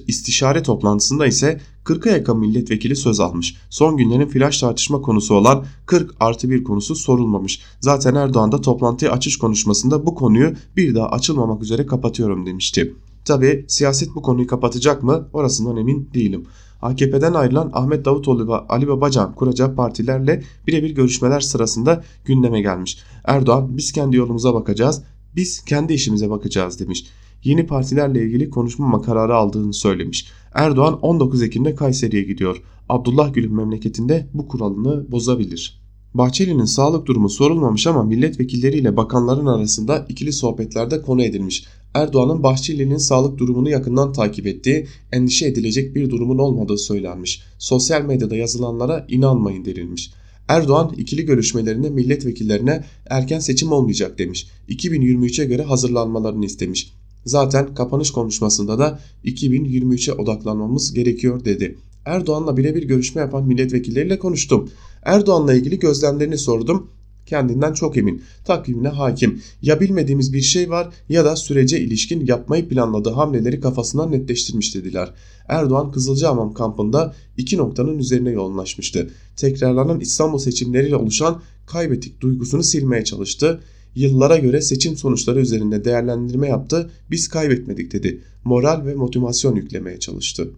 İstişare 0.08 0.64
toplantısında 0.64 1.28
ise 1.28 1.62
40'a 1.86 2.12
yakın 2.12 2.40
milletvekili 2.40 2.96
söz 2.96 3.20
almış. 3.20 3.56
Son 3.70 3.98
günlerin 3.98 4.28
flash 4.28 4.60
tartışma 4.60 5.02
konusu 5.02 5.36
olan 5.36 5.66
40 5.86 6.16
artı 6.20 6.50
1 6.50 6.64
konusu 6.64 6.96
sorulmamış. 6.96 7.62
Zaten 7.80 8.16
Erdoğan 8.16 8.52
da 8.52 8.62
toplantıya 8.62 9.12
açış 9.12 9.38
konuşmasında 9.38 10.06
bu 10.06 10.16
konuyu 10.16 10.54
bir 10.78 10.96
daha 10.96 11.10
açılmamak 11.10 11.64
üzere 11.64 11.86
kapatıyorum 11.86 12.46
demişti. 12.46 12.94
Tabi 13.26 13.66
siyaset 13.68 14.16
bu 14.16 14.22
konuyu 14.22 14.48
kapatacak 14.48 15.04
mı 15.04 15.28
orasından 15.34 15.78
emin 15.78 16.10
değilim. 16.14 16.46
AKP'den 16.82 17.34
ayrılan 17.34 17.70
Ahmet 17.74 18.06
Davutoğlu 18.06 18.48
ve 18.48 18.54
Ali 18.54 18.88
Babacan 18.88 19.36
kuracağı 19.36 19.76
partilerle 19.76 20.44
birebir 20.68 20.90
görüşmeler 20.90 21.40
sırasında 21.40 22.04
gündeme 22.26 22.62
gelmiş. 22.62 22.98
Erdoğan 23.24 23.78
biz 23.78 23.92
kendi 23.92 24.16
yolumuza 24.16 24.54
bakacağız, 24.54 25.04
biz 25.36 25.66
kendi 25.66 25.94
işimize 25.94 26.30
bakacağız 26.30 26.80
demiş. 26.80 27.06
Yeni 27.44 27.68
partilerle 27.68 28.24
ilgili 28.24 28.50
konuşmama 28.50 29.02
kararı 29.02 29.36
aldığını 29.36 29.74
söylemiş. 29.74 30.28
Erdoğan 30.54 31.00
19 31.02 31.44
Ekim'de 31.44 31.76
Kayseri'ye 31.76 32.24
gidiyor. 32.24 32.62
Abdullah 32.90 33.34
Gül'ün 33.34 33.56
memleketinde 33.56 34.30
bu 34.34 34.48
kuralını 34.48 35.12
bozabilir. 35.12 35.86
Bahçeli'nin 36.14 36.66
sağlık 36.66 37.06
durumu 37.06 37.30
sorulmamış 37.30 37.88
ama 37.88 38.04
milletvekilleriyle 38.04 38.98
bakanların 38.98 39.46
arasında 39.46 40.06
ikili 40.10 40.34
sohbetlerde 40.34 41.02
konu 41.02 41.24
edilmiş. 41.24 41.66
Erdoğan'ın 41.96 42.43
Bahçeli'nin 42.43 42.98
sağlık 42.98 43.38
durumunu 43.38 43.70
yakından 43.70 44.14
takip 44.14 44.48
ettiği, 44.48 44.88
endişe 45.12 45.48
edilecek 45.48 45.96
bir 45.96 46.10
durumun 46.10 46.38
olmadığı 46.38 46.78
söylenmiş. 46.78 47.41
Sosyal 47.60 48.02
medyada 48.02 48.36
yazılanlara 48.36 49.06
inanmayın 49.10 49.66
denilmiş. 49.66 50.12
Erdoğan 50.48 50.93
ikili 50.98 51.26
görüşmelerinde 51.26 51.89
milletvekillerine 51.89 52.84
erken 53.10 53.39
seçim 53.39 53.72
olmayacak 53.72 54.20
demiş. 54.20 54.48
2023'e 54.70 55.46
göre 55.46 55.64
hazırlanmalarını 55.64 56.46
istemiş. 56.46 56.93
Zaten 57.26 57.74
kapanış 57.74 58.12
konuşmasında 58.12 58.80
da 58.80 59.00
2023'e 59.26 60.14
odaklanmamız 60.14 60.93
gerekiyor 60.93 61.46
dedi. 61.46 61.78
Erdoğan'la 62.06 62.58
birebir 62.58 62.84
görüşme 62.84 63.22
yapan 63.22 63.48
milletvekilleriyle 63.48 64.20
konuştum. 64.20 64.70
Erdoğan'la 65.04 65.54
ilgili 65.54 65.80
gözlemlerini 65.80 66.38
sordum. 66.38 66.89
Kendinden 67.26 67.74
çok 67.74 67.98
emin, 67.98 68.22
takvimine 68.46 68.88
hakim. 68.88 69.42
Ya 69.62 69.80
bilmediğimiz 69.80 70.34
bir 70.34 70.42
şey 70.42 70.70
var 70.70 70.90
ya 71.10 71.26
da 71.26 71.36
sürece 71.36 71.80
ilişkin 71.80 72.26
yapmayı 72.26 72.70
planladığı 72.70 73.10
hamleleri 73.10 73.60
kafasından 73.60 74.12
netleştirmiş 74.12 74.76
dediler. 74.76 75.14
Erdoğan 75.48 75.92
Kızılcahamam 75.92 76.54
kampında 76.54 77.16
iki 77.38 77.58
noktanın 77.58 77.98
üzerine 77.98 78.30
yoğunlaşmıştı. 78.30 79.10
Tekrarlanan 79.36 80.00
İstanbul 80.00 80.38
seçimleriyle 80.38 80.96
oluşan 80.96 81.42
kaybettik 81.66 82.22
duygusunu 82.22 82.64
silmeye 82.64 83.04
çalıştı. 83.04 83.60
Yıllara 83.96 84.38
göre 84.38 84.62
seçim 84.62 84.98
sonuçları 84.98 85.40
üzerinde 85.40 85.86
değerlendirme 85.86 86.48
yaptı. 86.48 86.90
Biz 87.12 87.28
kaybetmedik 87.28 87.94
dedi. 87.94 88.22
Moral 88.44 88.86
ve 88.86 88.96
motivasyon 88.96 89.56
yüklemeye 89.56 90.00
çalıştı. 90.00 90.52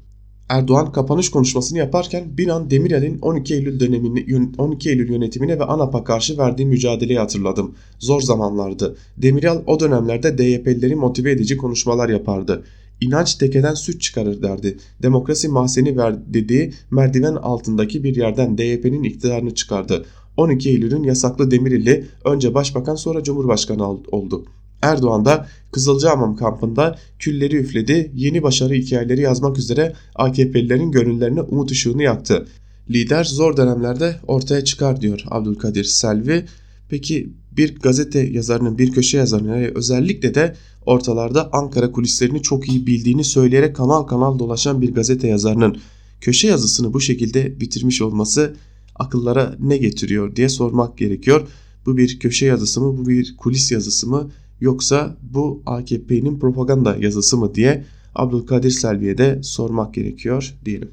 Erdoğan 0.50 0.92
kapanış 0.92 1.32
konuşmasını 1.32 1.80
yaparken 1.80 2.38
bir 2.38 2.48
an 2.48 2.70
Demirel'in 2.70 3.20
12 3.20 3.54
Eylül 3.54 3.80
dönemini 3.80 4.50
12 4.58 4.90
Eylül 4.90 5.12
yönetimine 5.12 5.60
ve 5.60 5.64
ANAP'a 5.64 6.04
karşı 6.04 6.38
verdiği 6.38 6.66
mücadeleyi 6.66 7.20
hatırladım. 7.20 7.76
Zor 8.00 8.22
zamanlardı. 8.22 8.98
Demirel 9.18 9.62
o 9.68 9.80
dönemlerde 9.80 10.38
DYP'lileri 10.38 10.96
motive 10.96 11.32
edici 11.32 11.58
konuşmalar 11.58 12.10
yapardı. 12.10 12.64
İnanç 13.02 13.36
tekeden 13.36 13.74
süt 13.74 14.02
çıkarır 14.02 14.42
derdi. 14.42 14.78
Demokrasi 15.02 15.48
mahzeni 15.48 15.98
ver 15.98 16.16
dediği 16.34 16.74
merdiven 16.92 17.36
altındaki 17.36 18.04
bir 18.04 18.16
yerden 18.16 18.58
DYP'nin 18.58 19.04
iktidarını 19.04 19.56
çıkardı. 19.56 20.06
12 20.38 20.70
Eylül'ün 20.70 21.04
yasaklı 21.04 21.52
Demirel'i 21.52 22.06
önce 22.26 22.54
başbakan 22.54 22.96
sonra 22.96 23.24
cumhurbaşkanı 23.24 23.88
oldu. 23.88 24.46
Erdoğan 24.88 25.26
da 25.26 25.48
Kızılcahamam 25.72 26.36
kampında 26.36 26.98
külleri 27.20 27.56
üfledi, 27.56 28.12
yeni 28.16 28.44
başarı 28.44 28.74
hikayeleri 28.74 29.22
yazmak 29.22 29.58
üzere 29.58 29.94
AKP'lilerin 30.16 30.92
gönüllerine 30.92 31.42
umut 31.42 31.72
ışığını 31.72 32.04
yaktı. 32.04 32.48
Lider 32.90 33.24
zor 33.24 33.58
dönemlerde 33.58 34.16
ortaya 34.28 34.64
çıkar 34.64 35.02
diyor 35.02 35.24
Abdülkadir 35.28 35.84
Selvi. 35.84 36.46
Peki 36.90 37.30
bir 37.52 37.76
gazete 37.76 38.20
yazarının, 38.20 38.78
bir 38.78 38.92
köşe 38.92 39.18
yazarının 39.18 39.72
özellikle 39.76 40.36
de 40.36 40.56
ortalarda 40.86 41.54
Ankara 41.54 41.92
kulislerini 41.92 42.42
çok 42.42 42.70
iyi 42.70 42.88
bildiğini 42.88 43.24
söyleyerek 43.24 43.76
kanal 43.76 44.04
kanal 44.04 44.40
dolaşan 44.40 44.82
bir 44.82 44.94
gazete 44.94 45.28
yazarının 45.28 45.78
köşe 46.22 46.48
yazısını 46.48 46.94
bu 46.94 47.02
şekilde 47.02 47.60
bitirmiş 47.60 48.02
olması 48.02 48.56
akıllara 48.96 49.56
ne 49.60 49.78
getiriyor 49.78 50.36
diye 50.36 50.50
sormak 50.50 50.98
gerekiyor. 50.98 51.48
Bu 51.86 51.98
bir 51.98 52.20
köşe 52.20 52.46
yazısı 52.46 52.82
mı, 52.82 52.98
bu 52.98 53.08
bir 53.08 53.38
kulis 53.38 53.72
yazısı 53.72 54.08
mı 54.08 54.32
yoksa 54.62 55.18
bu 55.22 55.64
AKP'nin 55.66 56.40
propaganda 56.40 56.96
yazısı 57.00 57.38
mı 57.38 57.56
diye 57.56 57.86
Abdülkadir 58.16 58.72
Selvi'ye 58.72 59.18
de 59.18 59.40
sormak 59.44 59.94
gerekiyor 59.94 60.54
diyelim. 60.66 60.92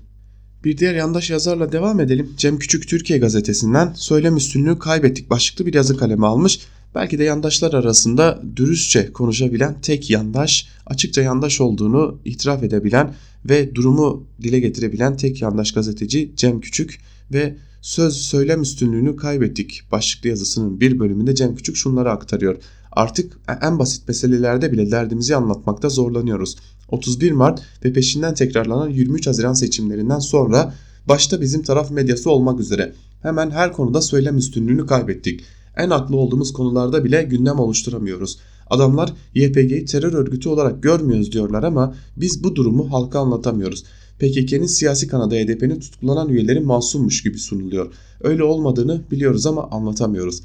Bir 0.65 0.79
diğer 0.79 0.95
yandaş 0.95 1.31
yazarla 1.31 1.73
devam 1.73 2.01
edelim. 2.01 2.31
Cem 2.37 2.59
Küçük 2.59 2.89
Türkiye 2.89 3.19
gazetesinden 3.19 3.93
söylem 3.97 4.37
üstünlüğü 4.37 4.79
kaybettik 4.79 5.31
başlıklı 5.31 5.67
bir 5.67 5.75
yazı 5.75 5.97
kalemi 5.97 6.27
almış. 6.27 6.61
Belki 6.95 7.19
de 7.19 7.25
yandaşlar 7.25 7.73
arasında 7.73 8.43
dürüstçe 8.57 9.13
konuşabilen 9.13 9.81
tek 9.81 10.11
yandaş, 10.11 10.69
açıkça 10.87 11.23
yandaş 11.23 11.61
olduğunu 11.61 12.21
itiraf 12.25 12.63
edebilen 12.63 13.15
ve 13.49 13.75
durumu 13.75 14.27
dile 14.43 14.61
getirebilen 14.61 15.17
tek 15.17 15.43
yandaş 15.43 15.73
gazeteci 15.73 16.33
Cem 16.37 16.61
Küçük 16.61 17.01
ve 17.33 17.57
söz 17.81 18.17
söylem 18.17 18.63
üstünlüğünü 18.63 19.17
kaybettik 19.17 19.83
başlıklı 19.93 20.29
yazısının 20.29 20.81
bir 20.81 20.99
bölümünde 20.99 21.35
Cem 21.35 21.57
Küçük 21.57 21.77
şunları 21.77 22.11
aktarıyor. 22.11 22.57
Artık 22.97 23.39
en 23.63 23.79
basit 23.79 24.09
meselelerde 24.09 24.73
bile 24.73 24.91
derdimizi 24.91 25.37
anlatmakta 25.37 25.89
zorlanıyoruz. 25.89 26.57
31 26.89 27.33
Mart 27.33 27.63
ve 27.85 27.93
peşinden 27.93 28.35
tekrarlanan 28.35 28.89
23 28.89 29.27
Haziran 29.27 29.53
seçimlerinden 29.53 30.19
sonra 30.19 30.75
başta 31.09 31.41
bizim 31.41 31.63
taraf 31.63 31.91
medyası 31.91 32.31
olmak 32.31 32.61
üzere 32.61 32.93
hemen 33.23 33.51
her 33.51 33.73
konuda 33.73 34.03
söylem 34.03 34.37
üstünlüğünü 34.37 34.87
kaybettik. 34.87 35.41
En 35.77 35.91
haklı 35.91 36.17
olduğumuz 36.17 36.53
konularda 36.53 37.05
bile 37.05 37.23
gündem 37.23 37.59
oluşturamıyoruz. 37.59 38.39
Adamlar 38.71 39.13
YPG'yi 39.35 39.85
terör 39.85 40.13
örgütü 40.13 40.49
olarak 40.49 40.83
görmüyoruz 40.83 41.33
diyorlar 41.33 41.63
ama 41.63 41.95
biz 42.17 42.45
bu 42.45 42.57
durumu 42.57 42.93
halka 42.93 43.19
anlatamıyoruz. 43.21 43.85
PKK'nin 44.19 44.67
siyasi 44.67 45.09
kanadı 45.09 45.35
HDP'nin 45.35 45.81
tutuklanan 45.81 46.29
üyeleri 46.29 46.61
masummuş 46.61 47.23
gibi 47.23 47.39
sunuluyor. 47.39 47.93
Öyle 48.21 48.43
olmadığını 48.43 49.03
biliyoruz 49.11 49.47
ama 49.47 49.71
anlatamıyoruz. 49.71 50.43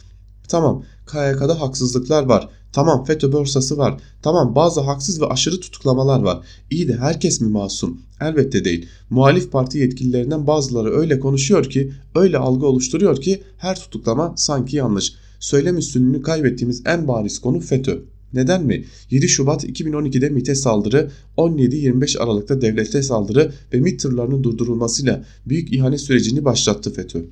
Tamam 0.49 0.83
KYK'da 1.11 1.61
haksızlıklar 1.61 2.23
var. 2.23 2.49
Tamam 2.73 3.05
FETÖ 3.05 3.31
borsası 3.31 3.77
var. 3.77 3.97
Tamam 4.21 4.55
bazı 4.55 4.81
haksız 4.81 5.21
ve 5.21 5.25
aşırı 5.25 5.59
tutuklamalar 5.59 6.19
var. 6.21 6.39
İyi 6.71 6.87
de 6.87 6.97
herkes 6.97 7.41
mi 7.41 7.49
masum? 7.49 8.01
Elbette 8.21 8.65
değil. 8.65 8.87
Muhalif 9.09 9.51
parti 9.51 9.77
yetkililerinden 9.77 10.47
bazıları 10.47 10.93
öyle 10.93 11.19
konuşuyor 11.19 11.69
ki, 11.69 11.91
öyle 12.15 12.37
algı 12.37 12.65
oluşturuyor 12.65 13.21
ki 13.21 13.43
her 13.57 13.79
tutuklama 13.79 14.33
sanki 14.37 14.75
yanlış. 14.75 15.13
Söylem 15.39 15.77
üstünlüğünü 15.77 16.21
kaybettiğimiz 16.21 16.83
en 16.85 17.07
bariz 17.07 17.39
konu 17.39 17.59
FETÖ. 17.59 18.01
Neden 18.33 18.65
mi? 18.65 18.85
7 19.09 19.27
Şubat 19.27 19.63
2012'de 19.63 20.29
MİT'e 20.29 20.55
saldırı, 20.55 21.11
17-25 21.37 22.19
Aralık'ta 22.19 22.61
devlete 22.61 23.01
saldırı 23.01 23.51
ve 23.73 23.79
MİT 23.79 23.99
tırlarının 23.99 24.43
durdurulmasıyla 24.43 25.25
büyük 25.45 25.73
ihanet 25.73 26.01
sürecini 26.01 26.45
başlattı 26.45 26.93
FETÖ. 26.93 27.25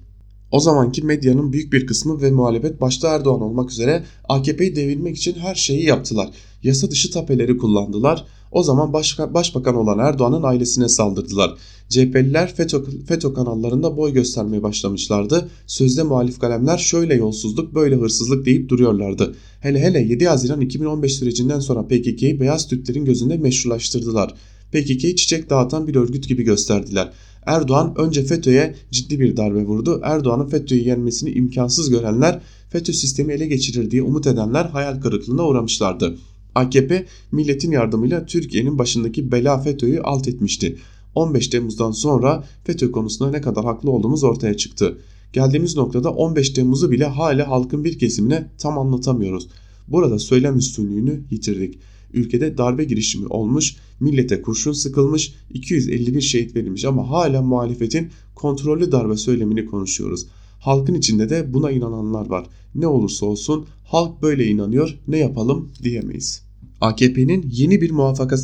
O 0.52 0.60
zamanki 0.60 1.06
medyanın 1.06 1.54
büyük 1.54 1.74
bir 1.74 1.88
kısmı 1.88 2.22
ve 2.22 2.32
muhalefet 2.32 2.82
başta 2.82 3.08
Erdoğan 3.08 3.42
olmak 3.42 3.72
üzere 3.72 4.04
AKP'yi 4.30 4.76
devirmek 4.76 5.18
için 5.18 5.34
her 5.34 5.56
şeyi 5.56 5.86
yaptılar. 5.86 6.30
Yasa 6.64 6.92
dışı 6.92 7.12
tapeleri 7.12 7.58
kullandılar. 7.58 8.26
O 8.52 8.64
zaman 8.64 8.94
başka, 8.94 9.34
başbakan 9.34 9.76
olan 9.76 10.00
Erdoğan'ın 10.00 10.44
ailesine 10.44 10.90
saldırdılar. 10.90 11.54
CHP'liler 11.90 12.56
FETÖ, 12.56 12.84
FETÖ 13.08 13.34
kanallarında 13.34 13.98
boy 13.98 14.14
göstermeye 14.14 14.64
başlamışlardı. 14.64 15.50
Sözde 15.68 16.04
muhalif 16.04 16.40
kalemler 16.40 16.78
şöyle 16.78 17.16
yolsuzluk 17.16 17.76
böyle 17.76 17.96
hırsızlık 17.96 18.46
deyip 18.46 18.70
duruyorlardı. 18.70 19.36
Hele 19.60 19.80
hele 19.80 20.00
7 20.00 20.28
Haziran 20.28 20.62
2015 20.62 21.14
sürecinden 21.14 21.60
sonra 21.60 21.88
PKK'yı 21.88 22.40
beyaz 22.40 22.68
Türklerin 22.68 23.06
gözünde 23.06 23.38
meşrulaştırdılar. 23.38 24.34
PKK'yı 24.72 25.16
çiçek 25.16 25.50
dağıtan 25.50 25.88
bir 25.88 25.96
örgüt 25.96 26.28
gibi 26.28 26.44
gösterdiler. 26.44 27.12
Erdoğan 27.48 27.94
önce 27.98 28.24
FETÖ'ye 28.24 28.76
ciddi 28.92 29.20
bir 29.20 29.38
darbe 29.38 29.66
vurdu. 29.66 30.02
Erdoğan'ın 30.04 30.48
FETÖ'yü 30.48 30.88
yenmesini 30.88 31.32
imkansız 31.32 31.90
görenler, 31.90 32.42
FETÖ 32.70 32.94
sistemi 32.94 33.34
ele 33.34 33.48
geçirir 33.48 33.92
diye 33.92 34.02
umut 34.02 34.28
edenler 34.28 34.66
hayal 34.66 35.02
kırıklığına 35.02 35.48
uğramışlardı. 35.48 36.18
AKP 36.56 37.06
milletin 37.32 37.72
yardımıyla 37.72 38.26
Türkiye'nin 38.26 38.78
başındaki 38.78 39.32
bela 39.32 39.60
FETÖ'yü 39.60 40.02
alt 40.02 40.28
etmişti. 40.28 40.78
15 41.16 41.48
Temmuz'dan 41.48 41.92
sonra 41.92 42.44
FETÖ 42.64 42.92
konusunda 42.92 43.32
ne 43.32 43.42
kadar 43.42 43.66
haklı 43.66 43.92
olduğumuz 43.92 44.24
ortaya 44.24 44.58
çıktı. 44.58 44.98
Geldiğimiz 45.34 45.78
noktada 45.78 46.12
15 46.12 46.50
Temmuz'u 46.50 46.92
bile 46.92 47.06
hala 47.06 47.48
halkın 47.48 47.84
bir 47.84 48.00
kesimine 48.00 48.50
tam 48.58 48.78
anlatamıyoruz. 48.78 49.48
Burada 49.88 50.20
söylem 50.20 50.58
üstünlüğünü 50.58 51.22
yitirdik. 51.32 51.80
Ülkede 52.14 52.58
darbe 52.58 52.84
girişimi 52.84 53.28
olmuş, 53.28 53.76
millete 54.00 54.42
kurşun 54.42 54.74
sıkılmış, 54.74 55.34
251 55.54 56.22
şehit 56.22 56.56
verilmiş 56.56 56.86
ama 56.86 57.10
hala 57.10 57.42
muhalefetin 57.42 58.10
kontrollü 58.36 58.92
darbe 58.92 59.18
söylemini 59.18 59.66
konuşuyoruz. 59.66 60.28
Halkın 60.60 60.94
içinde 60.94 61.30
de 61.30 61.54
buna 61.54 61.72
inananlar 61.72 62.30
var. 62.30 62.48
Ne 62.76 62.88
olursa 62.88 63.26
olsun 63.26 63.66
halk 63.86 64.22
böyle 64.22 64.46
inanıyor 64.46 64.98
ne 65.08 65.18
yapalım 65.18 65.72
diyemeyiz. 65.84 66.42
AKP'nin 66.82 67.50
yeni 67.52 67.82
bir 67.82 67.92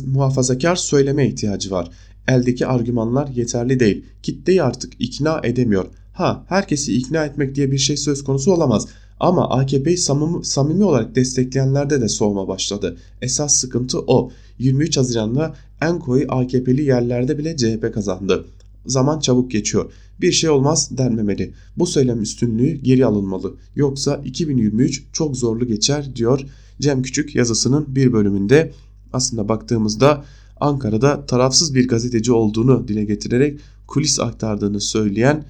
muhafazakar 0.06 0.76
söyleme 0.76 1.28
ihtiyacı 1.28 1.70
var. 1.70 1.90
Eldeki 2.28 2.66
argümanlar 2.66 3.28
yeterli 3.28 3.80
değil. 3.80 4.04
Kitleyi 4.22 4.62
artık 4.62 4.92
ikna 4.98 5.40
edemiyor. 5.44 5.86
Ha 6.12 6.44
herkesi 6.48 6.96
ikna 6.96 7.24
etmek 7.24 7.54
diye 7.54 7.70
bir 7.72 7.78
şey 7.78 7.96
söz 7.96 8.24
konusu 8.24 8.52
olamaz. 8.52 8.88
Ama 9.20 9.50
AKP'yi 9.50 9.96
samimi, 9.96 10.44
samimi 10.44 10.84
olarak 10.84 11.14
destekleyenlerde 11.14 12.00
de 12.00 12.08
soğuma 12.08 12.48
başladı. 12.48 12.96
Esas 13.22 13.56
sıkıntı 13.56 13.98
o. 14.00 14.30
23 14.58 14.96
Haziran'da 14.96 15.54
en 15.82 15.98
koyu 15.98 16.26
AKP'li 16.28 16.82
yerlerde 16.82 17.38
bile 17.38 17.56
CHP 17.56 17.94
kazandı. 17.94 18.44
Zaman 18.86 19.20
çabuk 19.20 19.50
geçiyor. 19.50 19.92
Bir 20.20 20.32
şey 20.32 20.50
olmaz 20.50 20.88
denmemeli. 20.98 21.52
Bu 21.76 21.86
söylem 21.86 22.22
üstünlüğü 22.22 22.74
geri 22.74 23.06
alınmalı. 23.06 23.54
Yoksa 23.76 24.20
2023 24.24 25.04
çok 25.12 25.36
zorlu 25.36 25.66
geçer 25.66 26.16
diyor 26.16 26.40
Cem 26.80 27.02
Küçük 27.02 27.34
yazısının 27.34 27.84
bir 27.88 28.12
bölümünde. 28.12 28.72
Aslında 29.12 29.48
baktığımızda 29.48 30.24
Ankara'da 30.60 31.26
tarafsız 31.26 31.74
bir 31.74 31.88
gazeteci 31.88 32.32
olduğunu 32.32 32.88
dile 32.88 33.04
getirerek 33.04 33.60
kulis 33.86 34.20
aktardığını 34.20 34.80
söyleyen 34.80 35.44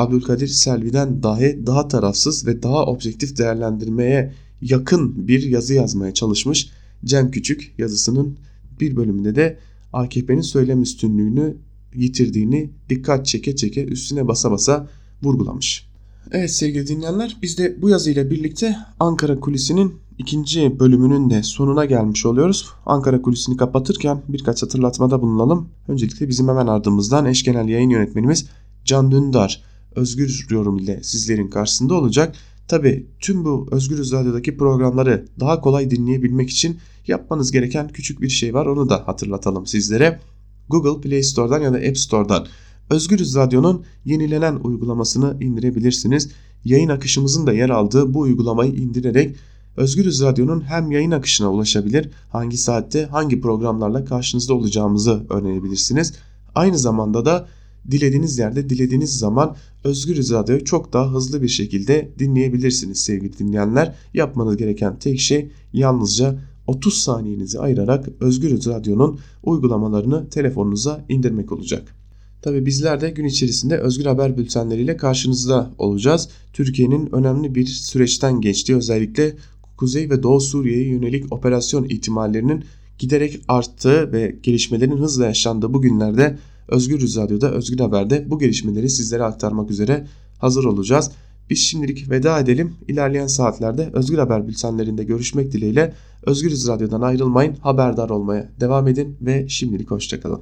Abdülkadir 0.00 0.48
Selvi'den 0.48 1.22
dahi 1.22 1.66
daha 1.66 1.88
tarafsız 1.88 2.46
ve 2.46 2.62
daha 2.62 2.86
objektif 2.86 3.38
değerlendirmeye 3.38 4.32
yakın 4.60 5.28
bir 5.28 5.42
yazı 5.42 5.74
yazmaya 5.74 6.14
çalışmış. 6.14 6.70
Cem 7.04 7.30
Küçük 7.30 7.74
yazısının 7.78 8.38
bir 8.80 8.96
bölümünde 8.96 9.34
de 9.34 9.58
AKP'nin 9.92 10.40
söylem 10.40 10.82
üstünlüğünü 10.82 11.56
yitirdiğini 11.94 12.70
dikkat 12.88 13.26
çeke 13.26 13.56
çeke 13.56 13.84
üstüne 13.84 14.28
basa 14.28 14.50
basa 14.50 14.88
vurgulamış. 15.22 15.86
Evet 16.32 16.50
sevgili 16.50 16.86
dinleyenler 16.86 17.36
biz 17.42 17.58
de 17.58 17.82
bu 17.82 17.88
yazıyla 17.88 18.30
birlikte 18.30 18.76
Ankara 19.00 19.40
Kulisi'nin 19.40 19.94
ikinci 20.18 20.80
bölümünün 20.80 21.30
de 21.30 21.42
sonuna 21.42 21.84
gelmiş 21.84 22.26
oluyoruz. 22.26 22.66
Ankara 22.86 23.22
kulisini 23.22 23.56
kapatırken 23.56 24.22
birkaç 24.28 24.62
hatırlatmada 24.62 25.22
bulunalım. 25.22 25.68
Öncelikle 25.88 26.28
bizim 26.28 26.48
hemen 26.48 26.66
ardımızdan 26.66 27.26
eş 27.26 27.44
genel 27.44 27.68
yayın 27.68 27.90
yönetmenimiz 27.90 28.46
Can 28.84 29.10
Dündar 29.10 29.69
özgür 29.94 30.46
yorum 30.50 30.78
ile 30.78 31.02
sizlerin 31.02 31.48
karşısında 31.48 31.94
olacak. 31.94 32.36
Tabi 32.68 33.06
tüm 33.20 33.44
bu 33.44 33.68
Özgürüz 33.70 34.12
Radyo'daki 34.12 34.56
programları 34.56 35.26
daha 35.40 35.60
kolay 35.60 35.90
dinleyebilmek 35.90 36.50
için 36.50 36.78
yapmanız 37.06 37.52
gereken 37.52 37.88
küçük 37.88 38.20
bir 38.20 38.28
şey 38.28 38.54
var 38.54 38.66
onu 38.66 38.88
da 38.88 39.08
hatırlatalım 39.08 39.66
sizlere. 39.66 40.20
Google 40.68 41.08
Play 41.08 41.22
Store'dan 41.22 41.60
ya 41.60 41.72
da 41.72 41.76
App 41.76 41.98
Store'dan 41.98 42.46
Özgürüz 42.90 43.36
Radyo'nun 43.36 43.84
yenilenen 44.04 44.56
uygulamasını 44.56 45.36
indirebilirsiniz. 45.40 46.30
Yayın 46.64 46.88
akışımızın 46.88 47.46
da 47.46 47.52
yer 47.52 47.70
aldığı 47.70 48.14
bu 48.14 48.20
uygulamayı 48.20 48.72
indirerek 48.72 49.36
Özgürüz 49.76 50.22
Radyo'nun 50.22 50.60
hem 50.60 50.90
yayın 50.90 51.10
akışına 51.10 51.50
ulaşabilir, 51.50 52.10
hangi 52.28 52.56
saatte 52.56 53.06
hangi 53.06 53.40
programlarla 53.40 54.04
karşınızda 54.04 54.54
olacağımızı 54.54 55.26
öğrenebilirsiniz. 55.30 56.12
Aynı 56.54 56.78
zamanda 56.78 57.24
da 57.24 57.48
dilediğiniz 57.90 58.38
yerde 58.38 58.70
dilediğiniz 58.70 59.18
zaman 59.18 59.56
Özgürüz 59.84 60.32
Radyo'yu 60.32 60.64
çok 60.64 60.92
daha 60.92 61.12
hızlı 61.12 61.42
bir 61.42 61.48
şekilde 61.48 62.12
dinleyebilirsiniz 62.18 63.00
sevgili 63.00 63.38
dinleyenler. 63.38 63.94
Yapmanız 64.14 64.56
gereken 64.56 64.98
tek 64.98 65.20
şey 65.20 65.50
yalnızca 65.72 66.38
30 66.66 66.94
saniyenizi 66.94 67.60
ayırarak 67.60 68.08
Özgürüz 68.20 68.66
Radyo'nun 68.66 69.18
uygulamalarını 69.42 70.28
telefonunuza 70.28 71.04
indirmek 71.08 71.52
olacak. 71.52 71.94
Tabi 72.42 72.66
bizler 72.66 73.00
de 73.00 73.10
gün 73.10 73.24
içerisinde 73.24 73.78
Özgür 73.78 74.04
Haber 74.04 74.38
bültenleriyle 74.38 74.96
karşınızda 74.96 75.70
olacağız. 75.78 76.28
Türkiye'nin 76.52 77.14
önemli 77.14 77.54
bir 77.54 77.66
süreçten 77.66 78.40
geçtiği 78.40 78.76
özellikle 78.76 79.36
Kuzey 79.76 80.10
ve 80.10 80.22
Doğu 80.22 80.40
Suriye'ye 80.40 80.88
yönelik 80.88 81.32
operasyon 81.32 81.84
ihtimallerinin 81.84 82.64
giderek 82.98 83.40
arttığı 83.48 84.12
ve 84.12 84.36
gelişmelerin 84.42 84.96
hızla 84.96 85.26
yaşandığı 85.26 85.74
bu 85.74 85.82
günlerde 85.82 86.38
Özgür 86.70 87.16
Radyo'da, 87.16 87.50
Özgür 87.50 87.78
Haber'de 87.78 88.30
bu 88.30 88.38
gelişmeleri 88.38 88.90
sizlere 88.90 89.22
aktarmak 89.22 89.70
üzere 89.70 90.06
hazır 90.38 90.64
olacağız. 90.64 91.10
Biz 91.50 91.58
şimdilik 91.58 92.10
veda 92.10 92.40
edelim. 92.40 92.74
İlerleyen 92.88 93.26
saatlerde 93.26 93.90
Özgür 93.92 94.18
Haber 94.18 94.48
bültenlerinde 94.48 95.04
görüşmek 95.04 95.52
dileğiyle 95.52 95.94
Özgür 96.22 96.50
Radyo'dan 96.50 97.00
ayrılmayın, 97.00 97.54
haberdar 97.54 98.10
olmaya 98.10 98.50
devam 98.60 98.88
edin 98.88 99.16
ve 99.20 99.48
şimdilik 99.48 99.90
hoşçakalın. 99.90 100.40